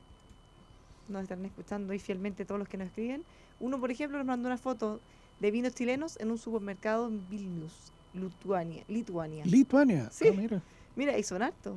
Nos 1.08 1.22
estarán 1.22 1.44
escuchando 1.44 1.92
ahí 1.92 1.98
fielmente 2.00 2.44
todos 2.44 2.58
los 2.58 2.68
que 2.68 2.76
nos 2.76 2.88
escriben. 2.88 3.22
Uno, 3.60 3.78
por 3.78 3.90
ejemplo, 3.90 4.18
nos 4.18 4.26
mandó 4.26 4.48
una 4.48 4.58
foto 4.58 5.00
de 5.38 5.50
vinos 5.52 5.74
chilenos 5.74 6.18
en 6.18 6.30
un 6.32 6.38
supermercado 6.38 7.06
en 7.06 7.28
Vilnius, 7.30 7.92
Lituania. 8.14 8.84
Lituania. 8.88 9.44
Lituania. 9.44 10.08
Sí. 10.10 10.28
Ah, 10.28 10.34
mira. 10.36 10.62
Mira, 10.94 11.18
y 11.18 11.22
son 11.22 11.42
harto. 11.42 11.76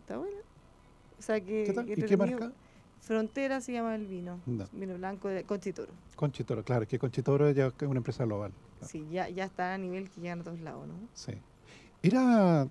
Está 0.00 0.18
bueno. 0.18 0.36
O 1.18 1.22
sea 1.22 1.40
que. 1.40 1.64
¿Qué 1.64 1.72
tal? 1.72 1.86
que 1.86 1.92
¿Y 1.92 2.02
qué 2.02 2.16
marca? 2.16 2.52
Frontera 3.00 3.60
se 3.60 3.72
llama 3.72 3.96
el 3.96 4.06
vino. 4.06 4.38
No. 4.46 4.64
Vino 4.72 4.94
blanco 4.94 5.28
de 5.28 5.42
Conchitoro. 5.42 5.92
Conchitoro, 6.14 6.62
claro, 6.62 6.86
que 6.86 6.98
Conchitoro 7.00 7.50
ya 7.50 7.66
es 7.66 7.82
una 7.82 7.98
empresa 7.98 8.24
global. 8.24 8.52
claro. 8.78 8.88
Sí, 8.92 9.04
ya, 9.10 9.28
ya 9.28 9.44
está 9.44 9.74
a 9.74 9.78
nivel 9.78 10.08
que 10.08 10.20
llegan 10.20 10.40
a 10.40 10.44
todos 10.44 10.60
lados, 10.60 10.86
¿no? 10.86 10.94
Sí. 11.12 11.32
Era, 12.00 12.68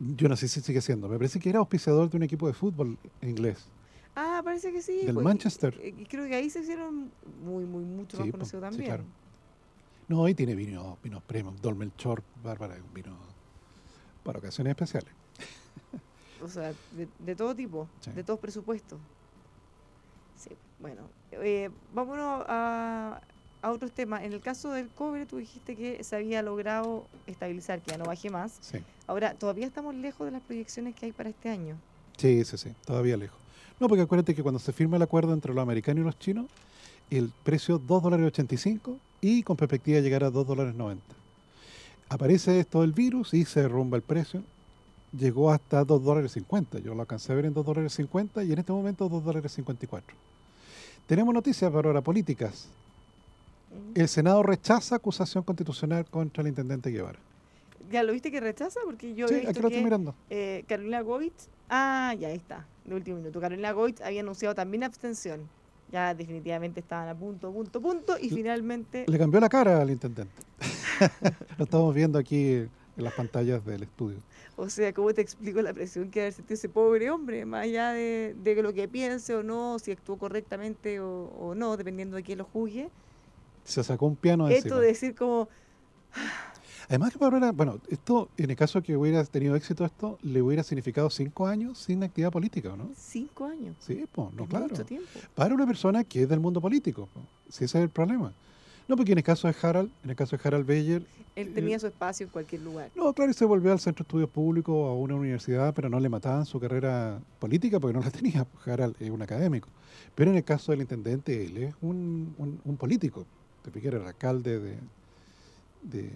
yo 0.00 0.28
no 0.28 0.34
sé 0.36 0.48
si 0.48 0.60
sigue 0.60 0.80
siendo, 0.80 1.08
me 1.08 1.16
parece 1.18 1.38
que 1.38 1.48
era 1.50 1.60
auspiciador 1.60 2.10
de 2.10 2.16
un 2.16 2.22
equipo 2.24 2.48
de 2.48 2.52
fútbol 2.52 2.98
inglés. 3.20 3.64
Ah, 4.16 4.40
parece 4.44 4.72
que 4.72 4.82
sí. 4.82 5.04
Del 5.06 5.14
pues, 5.14 5.24
Manchester. 5.24 5.78
eh, 5.80 5.94
y 5.96 6.04
creo 6.04 6.26
que 6.26 6.34
ahí 6.34 6.50
se 6.50 6.60
hicieron 6.60 7.10
muy, 7.44 7.64
muy, 7.64 7.84
mucho 7.84 8.16
más 8.18 8.26
Sí, 8.48 8.56
sí, 8.56 8.60
también. 8.60 8.84
claro. 8.86 9.04
No, 10.12 10.28
y 10.28 10.34
tiene 10.34 10.54
vino, 10.54 10.98
vinos 11.02 11.22
premium, 11.22 11.56
Dolmelchor, 11.56 12.22
Bárbara, 12.44 12.74
un 12.74 12.92
vino 12.92 13.16
para 14.22 14.38
ocasiones 14.40 14.72
especiales. 14.72 15.10
O 16.44 16.48
sea, 16.48 16.74
de, 16.90 17.08
de 17.20 17.34
todo 17.36 17.54
tipo, 17.54 17.88
Sí. 18.00 18.10
de 18.10 18.22
todos 18.24 18.38
presupuestos. 18.40 18.98
Sí, 20.36 20.50
bueno. 20.80 21.02
eh, 21.30 21.70
vámonos 21.94 22.44
a, 22.48 23.22
a 23.62 23.70
otros 23.70 23.92
temas. 23.92 24.22
En 24.24 24.32
el 24.34 24.40
caso 24.40 24.72
del 24.72 24.88
cobre, 24.88 25.24
tú 25.24 25.38
dijiste 25.38 25.76
que 25.76 26.02
se 26.04 26.16
había 26.16 26.42
logrado 26.42 27.06
estabilizar, 27.28 27.80
que 27.80 27.92
ya 27.92 27.96
no 27.96 28.04
baje 28.04 28.28
más. 28.28 28.58
Sí. 28.60 28.78
Ahora, 29.06 29.32
todavía 29.34 29.66
estamos 29.66 29.94
lejos 29.94 30.26
de 30.26 30.32
las 30.32 30.42
proyecciones 30.42 30.94
que 30.94 31.06
hay 31.06 31.12
para 31.12 31.30
este 31.30 31.48
año. 31.48 31.76
Sí, 32.18 32.44
sí, 32.44 32.58
sí, 32.58 32.74
todavía 32.84 33.16
lejos. 33.16 33.38
No, 33.80 33.88
porque 33.88 34.02
acuérdate 34.02 34.34
que 34.34 34.42
cuando 34.42 34.58
se 34.58 34.72
firma 34.74 34.96
el 34.96 35.02
acuerdo 35.02 35.32
entre 35.32 35.54
los 35.54 35.62
americanos 35.62 36.02
y 36.02 36.04
los 36.04 36.18
chinos, 36.18 36.46
el 37.08 37.32
precio 37.44 37.78
2 37.78 38.02
dólares 38.02 38.26
85 38.26 38.98
y 39.22 39.42
con 39.44 39.56
perspectiva 39.56 39.96
de 39.96 40.02
llegar 40.02 40.24
a 40.24 40.30
2 40.30 40.46
dólares 40.46 40.74
90. 40.74 41.02
Aparece 42.10 42.58
esto 42.60 42.82
del 42.82 42.92
virus 42.92 43.32
y 43.32 43.46
se 43.46 43.62
derrumba 43.62 43.96
el 43.96 44.02
precio. 44.02 44.42
Llegó 45.16 45.50
hasta 45.50 45.84
2 45.84 46.02
dólares 46.02 46.32
50. 46.32 46.80
Yo 46.80 46.94
lo 46.94 47.00
alcancé 47.02 47.32
a 47.32 47.36
ver 47.36 47.46
en 47.46 47.54
2 47.54 47.64
dólares 47.64 47.92
50 47.94 48.42
y 48.44 48.52
en 48.52 48.58
este 48.58 48.72
momento 48.72 49.08
2 49.08 49.24
dólares 49.24 49.52
54. 49.52 50.14
Tenemos 51.06 51.32
noticias 51.32 51.70
para 51.70 51.88
ahora 51.88 52.00
políticas. 52.02 52.68
Mm. 53.94 54.00
El 54.00 54.08
Senado 54.08 54.42
rechaza 54.42 54.96
acusación 54.96 55.44
constitucional 55.44 56.04
contra 56.06 56.42
el 56.42 56.48
intendente 56.48 56.90
Guevara. 56.90 57.18
¿Ya 57.90 58.02
lo 58.02 58.12
viste 58.12 58.30
que 58.30 58.40
rechaza? 58.40 58.80
Porque 58.84 59.14
yo 59.14 59.28
sí, 59.28 59.34
he 59.34 59.36
aquí 59.38 59.46
visto 59.46 59.62
lo 59.62 59.68
estoy 59.68 59.80
que 59.80 59.84
mirando. 59.84 60.14
eh, 60.30 60.64
Carolina 60.66 61.00
Goitz, 61.02 61.48
ah, 61.68 62.14
ya 62.18 62.28
ahí 62.28 62.36
está, 62.36 62.66
de 62.84 62.94
último 62.94 63.18
minuto. 63.18 63.40
Carolina 63.40 63.72
Goitz 63.72 64.00
había 64.00 64.20
anunciado 64.22 64.54
también 64.54 64.82
abstención. 64.82 65.48
Ya 65.92 66.14
definitivamente 66.14 66.80
estaban 66.80 67.08
a 67.08 67.14
punto, 67.14 67.52
punto, 67.52 67.80
punto, 67.80 68.16
y 68.18 68.30
finalmente 68.30 69.04
Le 69.06 69.18
cambió 69.18 69.38
la 69.40 69.48
cara 69.50 69.82
al 69.82 69.90
intendente. 69.90 70.42
lo 71.58 71.64
estamos 71.64 71.94
viendo 71.94 72.18
aquí 72.18 72.52
en 72.54 72.70
las 72.96 73.12
pantallas 73.12 73.64
del 73.66 73.82
estudio. 73.82 74.16
O 74.56 74.70
sea, 74.70 74.92
¿cómo 74.92 75.12
te 75.12 75.20
explico 75.20 75.60
la 75.60 75.72
presión 75.72 76.10
que 76.10 76.20
haber 76.22 76.32
sentido 76.32 76.54
ese 76.54 76.68
pobre 76.70 77.10
hombre? 77.10 77.44
Más 77.44 77.64
allá 77.64 77.92
de, 77.92 78.34
de 78.42 78.62
lo 78.62 78.72
que 78.72 78.88
piense 78.88 79.34
o 79.34 79.42
no, 79.42 79.78
si 79.78 79.92
actuó 79.92 80.16
correctamente 80.16 81.00
o, 81.00 81.24
o 81.38 81.54
no, 81.54 81.76
dependiendo 81.76 82.16
de 82.16 82.22
quién 82.22 82.38
lo 82.38 82.44
juzgue. 82.44 82.88
Se 83.64 83.84
sacó 83.84 84.06
un 84.06 84.16
piano 84.16 84.46
de 84.46 84.54
Esto 84.54 84.68
encima. 84.68 84.80
de 84.80 84.86
decir 84.86 85.14
como, 85.14 85.48
Además 86.92 87.10
que 87.14 87.18
Bárbara, 87.18 87.52
bueno, 87.52 87.78
esto, 87.88 88.28
en 88.36 88.50
el 88.50 88.56
caso 88.56 88.82
que 88.82 88.94
hubiera 88.98 89.24
tenido 89.24 89.56
éxito 89.56 89.82
esto, 89.86 90.18
le 90.20 90.42
hubiera 90.42 90.62
significado 90.62 91.08
cinco 91.08 91.46
años 91.46 91.78
sin 91.78 92.02
actividad 92.02 92.30
política, 92.30 92.74
¿o 92.74 92.76
¿no? 92.76 92.90
cinco 92.94 93.46
años. 93.46 93.74
Sí, 93.78 94.04
pues, 94.12 94.30
no, 94.34 94.42
es 94.42 94.48
claro. 94.50 94.66
mucho 94.68 94.84
tiempo. 94.84 95.08
Para 95.34 95.54
una 95.54 95.66
persona 95.66 96.04
que 96.04 96.24
es 96.24 96.28
del 96.28 96.38
mundo 96.40 96.60
político, 96.60 97.08
po, 97.14 97.22
si 97.48 97.64
ese 97.64 97.78
es 97.78 97.84
el 97.84 97.88
problema. 97.88 98.34
No, 98.88 98.96
porque 98.96 99.12
en 99.12 99.18
el 99.18 99.24
caso 99.24 99.48
de 99.48 99.54
Harald, 99.62 99.90
en 100.04 100.10
el 100.10 100.16
caso 100.16 100.36
de 100.36 100.42
Harald 100.46 100.66
Beyer, 100.66 101.02
Él 101.34 101.54
tenía 101.54 101.78
su 101.78 101.86
espacio 101.86 102.24
en 102.26 102.30
cualquier 102.30 102.60
lugar. 102.60 102.90
no, 102.94 103.10
claro, 103.14 103.30
y 103.30 103.34
se 103.34 103.46
volvió 103.46 103.72
al 103.72 103.80
centro 103.80 104.02
de 104.04 104.08
estudios 104.08 104.28
públicos 104.28 104.74
a 104.86 104.92
una 104.92 105.14
universidad, 105.14 105.72
pero 105.72 105.88
no 105.88 105.98
le 105.98 106.10
mataban 106.10 106.44
su 106.44 106.60
carrera 106.60 107.22
política 107.38 107.80
porque 107.80 107.94
no 107.96 108.04
la 108.04 108.10
tenía. 108.20 108.46
Harald 108.66 108.96
es 109.00 109.08
un 109.08 109.22
académico. 109.22 109.70
Pero 110.14 110.30
en 110.30 110.36
el 110.36 110.44
caso 110.44 110.72
del 110.72 110.82
intendente, 110.82 111.42
él 111.46 111.56
es 111.56 111.74
un, 111.80 112.34
un- 112.36 112.60
un 112.62 112.76
político. 112.76 113.24
De 113.64 113.70
Piquera 113.70 113.96
era 113.96 114.08
alcalde 114.08 114.58
de, 114.58 114.76
de, 115.84 116.10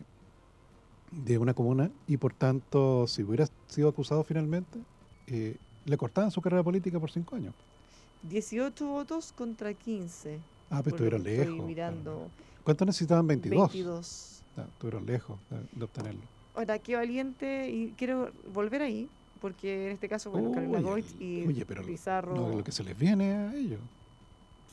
de 1.10 1.38
una 1.38 1.54
comuna 1.54 1.90
y 2.06 2.16
por 2.16 2.32
tanto, 2.32 3.06
si 3.06 3.22
hubiera 3.22 3.46
sido 3.68 3.88
acusado 3.88 4.24
finalmente, 4.24 4.78
eh, 5.26 5.56
le 5.84 5.96
cortaban 5.96 6.30
su 6.30 6.40
carrera 6.40 6.62
política 6.62 6.98
por 6.98 7.10
cinco 7.10 7.36
años. 7.36 7.54
18 8.28 8.86
votos 8.86 9.32
contra 9.32 9.72
15. 9.72 10.38
Ah, 10.70 10.80
pero 10.82 10.96
estuvieron 10.96 11.22
que 11.22 11.32
estoy 11.34 11.52
lejos. 11.52 11.66
mirando. 11.66 12.12
claro. 12.14 12.30
¿Cuántos 12.64 12.86
necesitaban? 12.86 13.26
22. 13.26 13.72
22. 13.72 14.42
Ah, 14.56 14.64
estuvieron 14.72 15.06
lejos 15.06 15.38
de, 15.72 15.84
obtenerlo. 15.84 16.22
Ahora, 16.54 16.78
qué 16.78 16.96
valiente, 16.96 17.68
y 17.70 17.92
quiero 17.96 18.32
volver 18.52 18.82
ahí, 18.82 19.08
porque 19.40 19.86
en 19.86 19.92
este 19.92 20.08
caso, 20.08 20.30
bueno, 20.30 20.50
Carolina 20.50 20.80
Goitz 20.80 21.14
y 21.20 21.46
oye, 21.46 21.64
pero 21.66 21.82
lo- 21.82 21.86
Pizarro, 21.86 22.34
No, 22.34 22.48
lo 22.56 22.64
que 22.64 22.72
se 22.72 22.82
les 22.82 22.98
viene 22.98 23.32
a 23.32 23.54
ellos. 23.54 23.78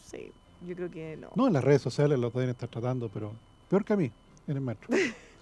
sí, 0.09 0.31
yo 0.65 0.75
creo 0.75 0.89
que 0.89 1.17
no. 1.17 1.29
No, 1.36 1.47
en 1.47 1.53
las 1.53 1.63
redes 1.63 1.81
sociales 1.81 2.17
lo 2.17 2.31
pueden 2.31 2.49
estar 2.49 2.69
tratando, 2.69 3.09
pero 3.09 3.34
peor 3.69 3.84
que 3.86 3.93
a 3.93 3.97
mí, 3.97 4.09
en 4.47 4.57
el 4.57 4.61
metro. 4.61 4.88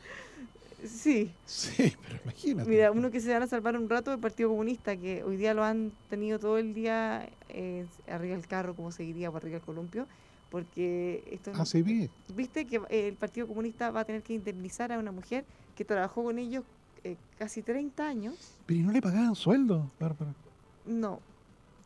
Sí, 0.85 1.31
Sí, 1.45 1.93
pero 2.01 2.19
imagínate. 2.23 2.69
mira, 2.69 2.91
uno 2.91 3.11
que 3.11 3.19
se 3.19 3.31
van 3.33 3.43
a 3.43 3.47
salvar 3.47 3.75
un 3.77 3.89
rato 3.89 4.11
del 4.11 4.19
Partido 4.19 4.49
Comunista, 4.49 4.95
que 4.97 5.23
hoy 5.23 5.37
día 5.37 5.53
lo 5.53 5.63
han 5.63 5.91
tenido 6.09 6.39
todo 6.39 6.57
el 6.57 6.73
día 6.73 7.29
eh, 7.49 7.85
arriba 8.07 8.35
del 8.35 8.47
carro, 8.47 8.75
como 8.75 8.91
se 8.91 9.03
diría, 9.03 9.29
por 9.31 9.41
arriba 9.41 9.57
del 9.57 9.65
columpio, 9.65 10.07
porque 10.49 11.23
esto 11.31 11.51
Ah, 11.53 11.65
sí, 11.65 11.81
vi. 11.81 12.09
viste 12.35 12.65
que 12.65 12.77
eh, 12.89 13.07
el 13.07 13.15
Partido 13.15 13.47
Comunista 13.47 13.91
va 13.91 14.01
a 14.01 14.05
tener 14.05 14.23
que 14.23 14.33
indemnizar 14.33 14.91
a 14.91 14.99
una 14.99 15.11
mujer 15.11 15.45
que 15.75 15.85
trabajó 15.85 16.23
con 16.23 16.39
ellos 16.39 16.63
eh, 17.03 17.15
casi 17.37 17.61
30 17.61 18.07
años. 18.07 18.57
Pero 18.65 18.79
¿y 18.79 18.83
no 18.83 18.91
le 18.91 19.01
pagaban 19.01 19.35
sueldo, 19.35 19.91
Bárbara? 19.99 20.33
No. 20.85 21.19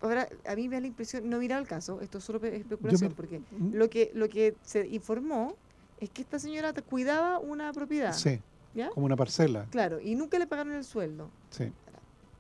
Ahora, 0.02 0.28
a 0.46 0.56
mí 0.56 0.68
me 0.68 0.76
da 0.76 0.82
la 0.82 0.88
impresión, 0.88 1.30
no 1.30 1.38
he 1.38 1.40
mirado 1.40 1.62
el 1.62 1.68
caso, 1.68 2.02
esto 2.02 2.18
es 2.20 2.24
solo 2.24 2.40
pe- 2.40 2.56
especulación, 2.56 3.14
porque 3.14 3.40
Mm, 3.40 3.74
lo 3.74 3.90
que, 3.90 4.12
lo 4.14 4.28
que 4.30 4.56
se 4.62 4.88
informó 4.88 5.56
es 6.00 6.10
que 6.10 6.22
esta 6.22 6.38
señora 6.38 6.74
cuidaba 6.74 7.40
una 7.40 7.72
propiedad. 7.72 8.14
Sí, 8.14 8.40
¿Ya? 8.76 8.90
como 8.90 9.06
una 9.06 9.16
parcela. 9.16 9.66
Claro, 9.72 10.00
y 10.02 10.16
nunca 10.16 10.38
le 10.38 10.46
pagaron 10.48 10.74
el 10.74 10.84
sueldo. 10.84 11.30
Sí. 11.50 11.72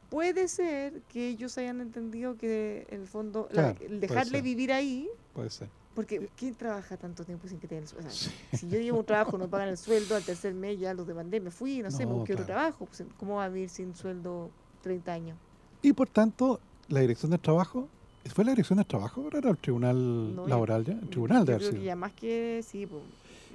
Puede 0.10 0.48
ser 0.48 1.02
que 1.12 1.30
ellos 1.30 1.58
hayan 1.58 1.82
entendido 1.82 2.36
que 2.38 2.86
en 2.90 3.02
el 3.02 3.08
fondo 3.08 3.48
la- 3.52 3.72
el 3.82 4.00
dejarle 4.00 4.42
vivir 4.42 4.72
ahí, 4.72 5.10
Puede 5.34 5.50
ser. 5.50 5.68
porque 5.96 6.30
¿quién 6.38 6.54
trabaja 6.56 6.96
tanto 6.96 7.24
tiempo 7.26 7.48
sin 7.48 7.60
que 7.60 7.68
te 7.68 7.76
den 7.76 7.84
el 7.86 7.90
sueldo? 7.90 8.10
O 8.10 8.12
sea, 8.14 8.32
Si 8.60 8.70
yo 8.70 8.80
llevo 8.80 9.00
un 9.00 9.06
trabajo, 9.06 9.38
no 9.38 9.48
pagan 9.48 9.70
el 9.70 9.78
sueldo, 9.78 10.16
al 10.16 10.24
tercer 10.24 10.54
mes 10.54 10.80
ya 10.80 10.94
los 10.94 11.08
demandé, 11.08 11.40
me 11.40 11.52
fui, 11.52 11.82
no, 11.82 11.90
sé, 11.90 12.06
No, 12.06 12.14
busqué 12.14 12.34
otro 12.34 12.46
trabajo. 12.46 12.86
pues, 12.86 13.04
¿Cómo 13.18 13.36
va 13.38 13.46
a 13.46 13.50
vivir 13.50 13.70
sin 13.70 13.96
sueldo 13.96 14.50
30 14.84 15.14
años? 15.14 15.38
Y 15.82 15.92
por 15.94 16.08
tanto, 16.10 16.60
la 16.90 17.00
dirección 17.00 17.32
del 17.32 17.40
trabajo, 17.40 17.88
¿fue 18.34 18.46
la 18.46 18.52
dirección 18.52 18.78
del 18.78 18.86
trabajo 18.86 19.22
o 19.22 19.36
era 19.38 19.50
el 19.50 19.58
tribunal 19.58 20.36
No, 20.36 20.48
laboral 20.48 20.86
ya? 20.86 20.94
El 20.94 21.10
tribunal 21.10 21.46
de 21.46 21.58
creo 21.58 21.72
que 21.72 21.84
ya 21.84 21.96
más 21.96 22.14
que, 22.14 22.64
sí, 22.66 22.86
pues, 22.86 23.02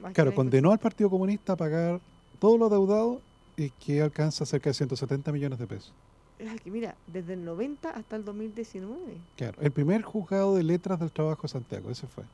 más 0.03 0.13
Claro, 0.15 0.31
la 0.31 0.37
condenó 0.37 0.73
al 0.73 0.79
Partido 0.79 1.09
Comunista 1.11 1.53
a 1.53 1.57
pagar 1.57 2.01
todos 2.41 2.59
los 2.59 2.71
deudados 2.71 3.19
y 3.57 3.71
que 3.71 4.03
alcanza 4.03 4.45
cerca 4.47 4.71
de 4.71 4.75
170 4.75 5.31
millones 5.33 5.59
de 5.59 5.67
pesos. 5.67 5.93
Es 6.39 6.61
que 6.63 6.71
mira, 6.71 6.95
desde 7.07 7.35
el 7.35 7.45
90 7.45 7.91
hasta 7.91 8.17
el 8.17 8.25
2019. 8.25 9.19
Claro, 9.37 9.61
el 9.61 9.71
primer 9.71 10.03
juzgado 10.03 10.55
de 10.57 10.63
letras 10.63 10.99
del 10.99 11.13
trabajo 11.13 11.43
de 11.43 11.49
Santiago, 11.49 11.91
ese 11.91 12.07
fue 12.07 12.25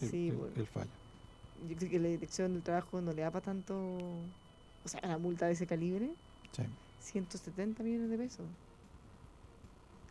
el, 0.00 0.08
Sí, 0.08 0.28
el- 0.28 0.36
bueno. 0.36 0.52
el 0.56 0.66
fallo. 0.66 0.90
Yo 1.68 1.76
creo 1.76 1.90
que 1.90 1.98
la 1.98 2.08
dirección 2.08 2.52
del 2.52 2.62
trabajo 2.62 3.00
no 3.00 3.12
le 3.12 3.22
da 3.22 3.30
para 3.30 3.44
tanto. 3.44 3.74
O 4.84 4.88
sea, 4.88 5.00
una 5.02 5.18
multa 5.18 5.46
de 5.46 5.52
ese 5.52 5.66
calibre, 5.66 6.10
Sí. 6.52 6.62
170 7.00 7.82
millones 7.82 8.08
de 8.10 8.18
pesos. 8.18 8.46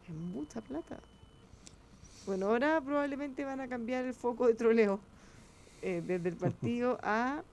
Es 0.07 0.13
mucha 0.13 0.59
plata. 0.61 0.99
Bueno, 2.25 2.47
ahora 2.47 2.81
probablemente 2.81 3.45
van 3.45 3.61
a 3.61 3.67
cambiar 3.67 4.03
el 4.05 4.13
foco 4.13 4.47
de 4.47 4.55
troleo 4.55 4.99
eh, 5.81 6.03
desde 6.05 6.29
el 6.29 6.35
partido 6.35 6.97
a 7.03 7.43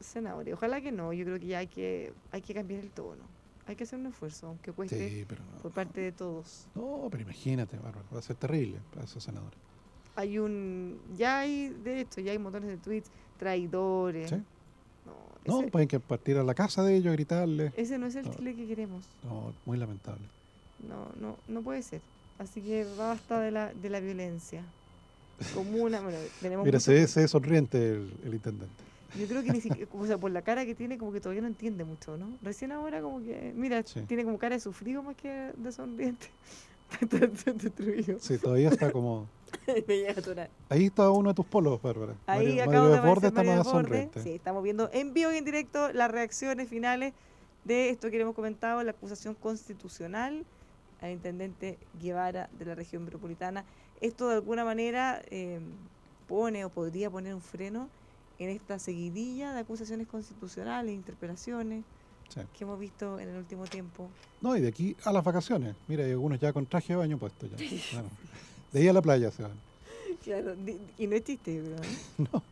senadores. 0.00 0.54
Ojalá 0.54 0.80
que 0.80 0.92
no, 0.92 1.12
yo 1.12 1.24
creo 1.24 1.38
que 1.38 1.46
ya 1.46 1.58
hay 1.58 1.66
que, 1.66 2.12
hay 2.30 2.40
que 2.42 2.54
cambiar 2.54 2.80
el 2.80 2.90
tono. 2.90 3.22
Hay 3.66 3.76
que 3.76 3.84
hacer 3.84 3.98
un 3.98 4.06
esfuerzo, 4.06 4.46
aunque 4.48 4.72
cueste 4.72 5.08
Sí, 5.10 5.24
pero 5.28 5.42
no. 5.44 5.60
por 5.62 5.72
parte 5.72 6.00
de 6.00 6.12
todos. 6.12 6.66
No, 6.74 7.08
pero 7.10 7.22
imagínate, 7.22 7.76
Bárbara, 7.76 8.06
va 8.14 8.18
a 8.18 8.22
ser 8.22 8.36
terrible 8.36 8.78
para 8.92 9.04
esos 9.04 9.22
senadores. 9.22 9.58
Hay 10.16 10.38
un. 10.38 10.98
Ya 11.16 11.40
hay, 11.40 11.68
de 11.84 12.00
hecho, 12.00 12.20
ya 12.20 12.32
hay 12.32 12.38
montones 12.38 12.70
de 12.70 12.76
tweets, 12.78 13.10
traidores. 13.38 14.30
Sí. 14.30 14.36
No, 15.46 15.60
No, 15.62 15.68
pueden 15.68 15.86
que 15.86 16.00
partir 16.00 16.36
a 16.38 16.42
la 16.44 16.54
casa 16.54 16.82
de 16.82 16.96
ellos 16.96 17.10
a 17.10 17.12
gritarles. 17.12 17.72
ese 17.76 17.98
no 17.98 18.06
es 18.06 18.16
el 18.16 18.24
no. 18.26 18.34
Chile 18.34 18.54
que 18.56 18.66
queremos. 18.66 19.04
No, 19.22 19.52
muy 19.66 19.76
lamentable. 19.78 20.24
No, 20.88 21.08
no, 21.20 21.36
no 21.48 21.62
puede 21.62 21.82
ser. 21.82 22.00
Así 22.38 22.60
que 22.62 22.86
basta 22.96 23.40
de 23.40 23.50
la, 23.50 23.72
de 23.74 23.90
la 23.90 24.00
violencia. 24.00 24.62
Comuna, 25.54 26.00
bueno, 26.00 26.18
tenemos 26.40 26.64
Mira, 26.64 26.80
se 26.80 27.06
se 27.06 27.28
sonriente 27.28 27.90
el, 27.92 28.12
el 28.24 28.34
intendente. 28.34 28.84
Yo 29.16 29.26
creo 29.26 29.42
que 29.42 29.52
ni 29.52 29.60
siquiera, 29.60 29.90
o 29.92 30.06
sea, 30.06 30.18
por 30.18 30.30
la 30.30 30.42
cara 30.42 30.66
que 30.66 30.74
tiene, 30.74 30.98
como 30.98 31.12
que 31.12 31.20
todavía 31.20 31.40
no 31.42 31.48
entiende 31.48 31.84
mucho, 31.84 32.16
¿no? 32.18 32.36
Recién 32.42 32.72
ahora 32.72 33.00
como 33.00 33.20
que, 33.22 33.52
mira, 33.56 33.82
Sí. 33.84 34.02
tiene 34.02 34.24
como 34.24 34.38
cara 34.38 34.56
de 34.56 34.60
sufrido 34.60 35.02
más 35.02 35.16
que 35.16 35.52
de 35.56 35.72
sonriente. 35.72 36.26
Destruido. 37.54 38.18
Sí, 38.18 38.38
todavía 38.38 38.68
está 38.70 38.90
como... 38.92 39.26
Me 39.86 39.96
llega 39.96 40.10
a 40.10 40.20
atorar. 40.20 40.50
Ahí 40.68 40.86
está 40.86 41.10
uno 41.10 41.30
de 41.30 41.34
tus 41.34 41.46
polos, 41.46 41.80
Bárbara. 41.80 42.14
Ahí 42.26 42.46
Mario, 42.48 42.62
acabo 42.62 42.72
Mario 42.72 42.88
de 42.88 42.92
Desbordes 42.94 43.24
aparecer 43.24 43.28
está 43.28 43.42
Mario 43.42 43.56
más 43.56 43.64
Desbordes. 43.66 43.88
sonriente. 43.88 44.22
Sí, 44.22 44.30
estamos 44.30 44.62
viendo 44.62 44.90
en 44.92 45.14
vivo 45.14 45.32
y 45.32 45.36
en 45.36 45.44
directo 45.44 45.92
las 45.92 46.10
reacciones 46.10 46.68
finales 46.68 47.12
de 47.64 47.90
esto 47.90 48.10
que 48.10 48.16
le 48.16 48.22
hemos 48.22 48.34
comentado, 48.34 48.82
la 48.82 48.90
acusación 48.92 49.34
constitucional 49.34 50.44
al 51.00 51.10
intendente 51.12 51.78
Guevara 52.00 52.48
de 52.58 52.64
la 52.64 52.74
región 52.74 53.04
metropolitana. 53.04 53.64
Esto 54.00 54.28
de 54.28 54.34
alguna 54.36 54.64
manera 54.64 55.22
eh, 55.30 55.60
pone 56.26 56.64
o 56.64 56.70
podría 56.70 57.10
poner 57.10 57.34
un 57.34 57.40
freno 57.40 57.88
en 58.38 58.50
esta 58.50 58.78
seguidilla 58.78 59.52
de 59.52 59.60
acusaciones 59.60 60.06
constitucionales, 60.06 60.94
interpelaciones 60.94 61.84
Sí. 62.28 62.40
que 62.56 62.64
hemos 62.64 62.78
visto 62.78 63.18
en 63.18 63.30
el 63.30 63.38
último 63.38 63.64
tiempo. 63.64 64.06
No, 64.42 64.54
y 64.54 64.60
de 64.60 64.68
aquí 64.68 64.94
a 65.04 65.12
las 65.12 65.24
vacaciones. 65.24 65.74
Mira, 65.86 66.04
hay 66.04 66.10
algunos 66.10 66.38
ya 66.38 66.52
con 66.52 66.66
traje 66.66 66.92
de 66.92 66.96
baño 66.98 67.16
puesto 67.18 67.46
ya. 67.46 67.56
Claro. 67.90 68.08
De 68.72 68.80
ahí 68.80 68.88
a 68.88 68.92
la 68.92 69.00
playa 69.00 69.30
se 69.30 69.42
van. 69.42 69.52
Claro, 70.22 70.54
y 70.98 71.06
no 71.06 71.16
es 71.16 71.24
chiste, 71.24 71.54
yo 71.56 71.62
creo. 71.64 71.76
¿eh? 71.76 71.96
No, 72.32 72.42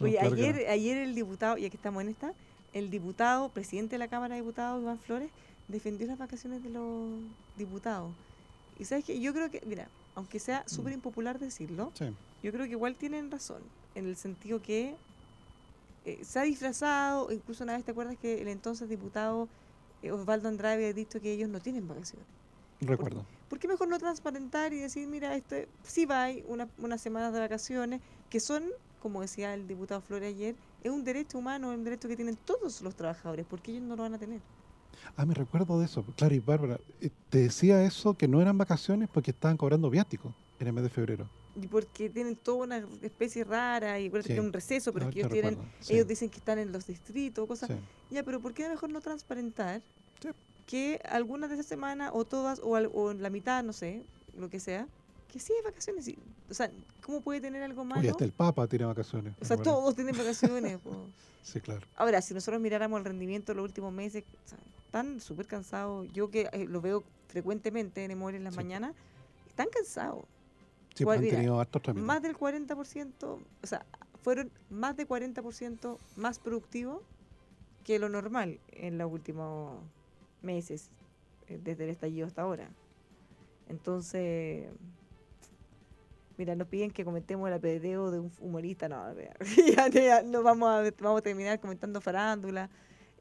Oye, 0.00 0.18
claro 0.18 0.36
que 0.36 0.42
no. 0.42 0.48
ayer, 0.48 0.68
ayer 0.68 0.96
el 0.98 1.14
diputado, 1.14 1.56
ya 1.56 1.70
que 1.70 1.76
estamos 1.76 2.02
en 2.02 2.10
esta, 2.10 2.34
el 2.74 2.90
diputado, 2.90 3.48
presidente 3.48 3.94
de 3.94 3.98
la 4.00 4.08
Cámara 4.08 4.34
de 4.34 4.42
Diputados, 4.42 4.82
Iván 4.82 4.98
Flores, 4.98 5.30
defendió 5.68 6.06
las 6.06 6.18
vacaciones 6.18 6.62
de 6.62 6.68
los 6.68 7.08
diputados. 7.56 8.12
Y 8.78 8.84
sabes 8.84 9.06
que 9.06 9.18
yo 9.18 9.32
creo 9.32 9.50
que, 9.50 9.62
mira, 9.64 9.88
aunque 10.14 10.38
sea 10.38 10.62
súper 10.68 10.92
impopular 10.92 11.38
decirlo, 11.38 11.90
Sí, 11.94 12.04
yo 12.42 12.52
creo 12.52 12.66
que 12.66 12.72
igual 12.72 12.94
tienen 12.96 13.30
razón, 13.30 13.62
en 13.94 14.04
el 14.06 14.16
sentido 14.16 14.60
que 14.60 14.94
eh, 16.06 16.24
se 16.24 16.38
ha 16.38 16.42
disfrazado, 16.42 17.32
incluso 17.32 17.64
una 17.64 17.74
vez 17.74 17.84
te 17.84 17.90
acuerdas 17.90 18.16
que 18.16 18.40
el 18.40 18.46
entonces 18.46 18.88
diputado 18.88 19.48
eh, 20.02 20.12
Osvaldo 20.12 20.48
Andrade 20.48 20.76
había 20.76 20.92
dicho 20.92 21.20
que 21.20 21.32
ellos 21.32 21.48
no 21.48 21.58
tienen 21.58 21.88
vacaciones. 21.88 22.24
recuerdo. 22.80 23.24
¿Por 23.48 23.58
qué 23.58 23.66
mejor 23.66 23.88
no 23.88 23.98
transparentar 23.98 24.72
y 24.72 24.78
decir, 24.78 25.08
mira, 25.08 25.34
esto 25.34 25.56
sí 25.82 26.06
va, 26.06 26.22
hay 26.24 26.44
una, 26.46 26.68
unas 26.78 27.00
semanas 27.00 27.32
de 27.32 27.40
vacaciones 27.40 28.00
que 28.30 28.38
son, 28.38 28.64
como 29.02 29.20
decía 29.20 29.52
el 29.52 29.66
diputado 29.66 30.00
Flores 30.00 30.32
ayer, 30.32 30.54
es 30.84 30.92
un 30.92 31.02
derecho 31.02 31.38
humano, 31.38 31.72
es 31.72 31.78
un 31.78 31.82
derecho 31.82 32.06
que 32.06 32.14
tienen 32.14 32.36
todos 32.36 32.82
los 32.82 32.94
trabajadores, 32.94 33.44
porque 33.44 33.72
ellos 33.72 33.82
no 33.82 33.96
lo 33.96 34.04
van 34.04 34.14
a 34.14 34.18
tener. 34.18 34.40
Ah, 35.16 35.26
me 35.26 35.34
recuerdo 35.34 35.78
de 35.80 35.86
eso. 35.86 36.04
Claro, 36.16 36.36
y 36.36 36.38
Bárbara, 36.38 36.78
eh, 37.00 37.10
te 37.30 37.38
decía 37.38 37.82
eso 37.82 38.14
que 38.14 38.28
no 38.28 38.40
eran 38.40 38.56
vacaciones 38.56 39.08
porque 39.12 39.32
estaban 39.32 39.56
cobrando 39.56 39.90
viáticos 39.90 40.32
en 40.60 40.68
el 40.68 40.72
mes 40.72 40.84
de 40.84 40.90
febrero. 40.90 41.28
Y 41.60 41.66
porque 41.68 42.10
tienen 42.10 42.36
toda 42.36 42.64
una 42.64 42.86
especie 43.02 43.42
rara, 43.44 43.98
y 43.98 44.10
Sí, 44.10 44.22
que 44.22 44.32
es 44.34 44.38
un 44.40 44.52
receso, 44.52 44.92
pero 44.92 45.08
es 45.08 45.12
que 45.14 45.20
ellos 45.20 45.32
tienen, 45.32 45.50
recuerdo, 45.52 45.72
sí. 45.80 45.94
ellos 45.94 46.06
dicen 46.06 46.28
que 46.28 46.36
están 46.38 46.58
en 46.58 46.70
los 46.72 46.86
distritos, 46.86 47.46
cosas. 47.48 47.70
Sí. 47.70 47.76
Ya, 48.14 48.22
pero 48.22 48.40
¿por 48.40 48.52
qué 48.52 48.68
mejor 48.68 48.90
no 48.90 49.00
transparentar 49.00 49.80
que 50.66 51.00
algunas 51.08 51.48
de 51.48 51.54
esas 51.56 51.66
semanas, 51.66 52.10
o 52.12 52.24
todas, 52.24 52.60
o, 52.62 52.74
al- 52.76 52.90
o 52.92 53.12
la 53.12 53.30
mitad, 53.30 53.62
no 53.62 53.72
sé, 53.72 54.02
lo 54.36 54.50
que 54.50 54.58
sea, 54.60 54.86
que 55.32 55.38
sí 55.38 55.52
hay 55.56 55.62
vacaciones? 55.64 56.08
y- 56.08 56.18
o 56.50 56.54
sea, 56.54 56.70
¿cómo 57.04 57.20
puede 57.20 57.40
tener 57.40 57.62
algo 57.62 57.84
malo? 57.84 58.00
Oye, 58.00 58.10
hasta 58.10 58.24
el 58.24 58.32
Papa 58.32 58.66
tiene 58.66 58.84
vacaciones. 58.84 59.34
O 59.40 59.44
sea, 59.44 59.56
todos 59.56 59.94
tienen 59.94 60.16
vacaciones. 60.16 60.78
po. 60.78 61.06
Sí, 61.46 61.60
claro. 61.60 61.86
Ahora, 61.94 62.20
si 62.22 62.34
nosotros 62.34 62.60
miráramos 62.60 62.98
el 62.98 63.04
rendimiento 63.04 63.52
de 63.52 63.56
los 63.58 63.64
últimos 63.66 63.92
meses, 63.92 64.24
o 64.44 64.48
sea, 64.48 64.58
están 64.84 65.20
súper 65.20 65.46
cansados. 65.46 66.08
Yo 66.12 66.28
que 66.28 66.48
eh, 66.52 66.64
lo 66.68 66.80
veo 66.80 67.04
frecuentemente 67.28 68.04
en 68.04 68.10
Emory 68.10 68.36
en 68.38 68.42
las 68.42 68.56
mañanas, 68.56 68.94
están 69.46 69.68
cansados. 69.72 70.24
Sí, 70.96 71.04
Pues 71.04 71.18
pues 71.18 71.18
han 71.18 71.24
mira, 71.24 71.36
tenido 71.36 71.60
hartos 71.60 71.82
trámites. 71.82 72.06
Más 72.06 72.22
del 72.22 72.34
40%, 72.34 73.22
o 73.22 73.66
sea, 73.66 73.84
fueron 74.22 74.50
más 74.70 74.96
de 74.96 75.06
40% 75.06 75.98
más 76.16 76.38
productivos 76.38 77.02
que 77.84 77.98
lo 77.98 78.08
normal 78.08 78.58
en 78.72 78.96
los 78.96 79.12
últimos 79.12 79.78
meses, 80.40 80.90
eh, 81.48 81.60
desde 81.62 81.84
el 81.84 81.90
estallido 81.90 82.26
hasta 82.26 82.42
ahora. 82.42 82.70
Entonces, 83.68 84.68
mira, 86.38 86.56
nos 86.56 86.66
piden 86.66 86.90
que 86.90 87.04
comentemos 87.04 87.46
el 87.46 87.54
apedreo 87.54 88.10
de 88.10 88.20
un 88.20 88.32
humorista. 88.40 88.88
No, 88.88 89.04
ya, 89.76 89.88
ya, 89.88 90.22
no 90.22 90.42
vamos 90.42 90.70
a, 90.70 90.90
vamos 91.02 91.18
a 91.18 91.22
terminar 91.22 91.60
comentando 91.60 92.00
farándula. 92.00 92.70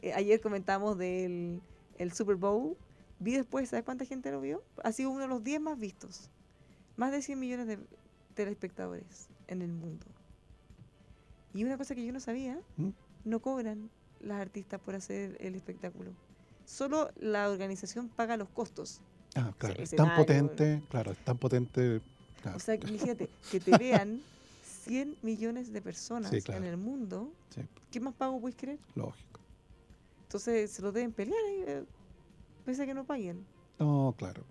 Eh, 0.02 0.14
ayer 0.14 0.40
comentamos 0.40 0.98
del 0.98 1.62
el 1.98 2.14
Super 2.14 2.38
Bowl. 2.38 2.78
Vi 3.20 3.34
después, 3.34 3.68
¿sabes 3.68 3.84
cuánta 3.84 4.06
gente 4.06 4.32
lo 4.32 4.40
vio? 4.40 4.64
Ha 4.82 4.94
sido 4.94 5.10
uno 5.10 5.24
de 5.24 5.28
los 5.28 5.44
10 5.44 5.60
más 5.60 5.78
vistos. 5.78 6.30
Más 6.98 7.12
de 7.12 7.22
100 7.22 7.40
millones 7.40 7.68
de 7.68 7.80
telespectadores 8.34 9.28
en 9.48 9.62
el 9.62 9.72
mundo. 9.72 10.06
Y 11.54 11.64
una 11.64 11.78
cosa 11.78 11.96
que 11.96 12.06
yo 12.06 12.12
no 12.12 12.20
sabía, 12.20 12.60
¿Mm? 12.78 12.90
no 13.26 13.40
cobran 13.40 13.90
las 14.22 14.42
artistas 14.42 14.80
por 14.82 14.96
hacer 14.96 15.38
el 15.40 15.56
espectáculo. 15.56 16.12
Solo 16.66 17.10
la 17.18 17.50
organización 17.50 18.10
paga 18.10 18.38
los 18.38 18.50
costos. 18.50 19.02
Ah, 19.36 19.54
claro. 19.58 19.82
es 19.82 19.92
tan 19.92 20.16
potente, 20.16 20.82
claro, 20.90 21.12
es 21.12 21.18
tan 21.20 21.38
potente. 21.38 22.02
claro. 22.42 22.58
O 22.58 22.60
sea, 22.60 22.76
imagínate, 22.76 23.30
que 23.52 23.60
te 23.60 23.78
vean 23.78 24.22
100 24.86 25.18
millones 25.22 25.72
de 25.74 25.82
personas 25.82 26.30
Sí, 26.32 26.42
claro. 26.42 26.64
en 26.64 26.70
el 26.70 26.78
mundo. 26.78 27.32
Sí, 27.54 27.62
¿Qué 27.92 28.00
más 28.00 28.14
pago 28.14 28.40
puedes 28.40 28.56
creer? 28.58 28.80
lógico. 28.96 29.40
Entonces 30.24 30.72
se 30.72 30.82
lo 30.82 30.92
deben 30.92 31.12
pelear, 31.14 31.40
eh, 31.68 31.84
pese 32.66 32.84
a 32.84 32.86
que 32.86 32.94
no 32.94 33.06
paguen. 33.06 33.46
No, 33.80 34.14
claro. 34.18 34.44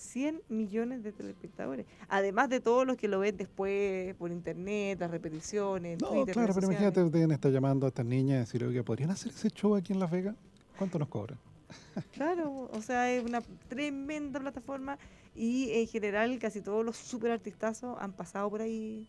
100 0.00 0.42
millones 0.48 1.02
de 1.02 1.12
telespectadores. 1.12 1.86
Además 2.08 2.48
de 2.48 2.60
todos 2.60 2.86
los 2.86 2.96
que 2.96 3.08
lo 3.08 3.20
ven 3.20 3.36
después 3.36 4.14
por 4.16 4.30
internet, 4.30 4.98
las 5.00 5.10
repeticiones, 5.10 6.00
No, 6.00 6.08
Twitter, 6.08 6.34
claro, 6.34 6.54
pero 6.54 6.66
imagínate, 6.66 7.04
deben 7.04 7.32
estar 7.32 7.52
llamando 7.52 7.86
a 7.86 7.88
estas 7.88 8.06
niñas 8.06 8.36
y 8.36 8.40
decir, 8.40 8.64
oye, 8.64 8.82
¿podrían 8.82 9.10
hacer 9.10 9.32
ese 9.32 9.50
show 9.50 9.74
aquí 9.76 9.92
en 9.92 10.00
Las 10.00 10.10
Vegas? 10.10 10.34
¿Cuánto 10.76 10.98
nos 10.98 11.08
cobran? 11.08 11.38
Claro, 12.12 12.68
o 12.72 12.82
sea, 12.82 13.12
es 13.12 13.24
una 13.24 13.40
tremenda 13.68 14.40
plataforma 14.40 14.98
y 15.36 15.70
en 15.70 15.86
general 15.86 16.38
casi 16.38 16.60
todos 16.60 16.84
los 16.84 16.96
super 16.96 17.30
artistazos 17.30 17.96
han 18.00 18.12
pasado 18.12 18.50
por 18.50 18.60
ahí 18.60 19.06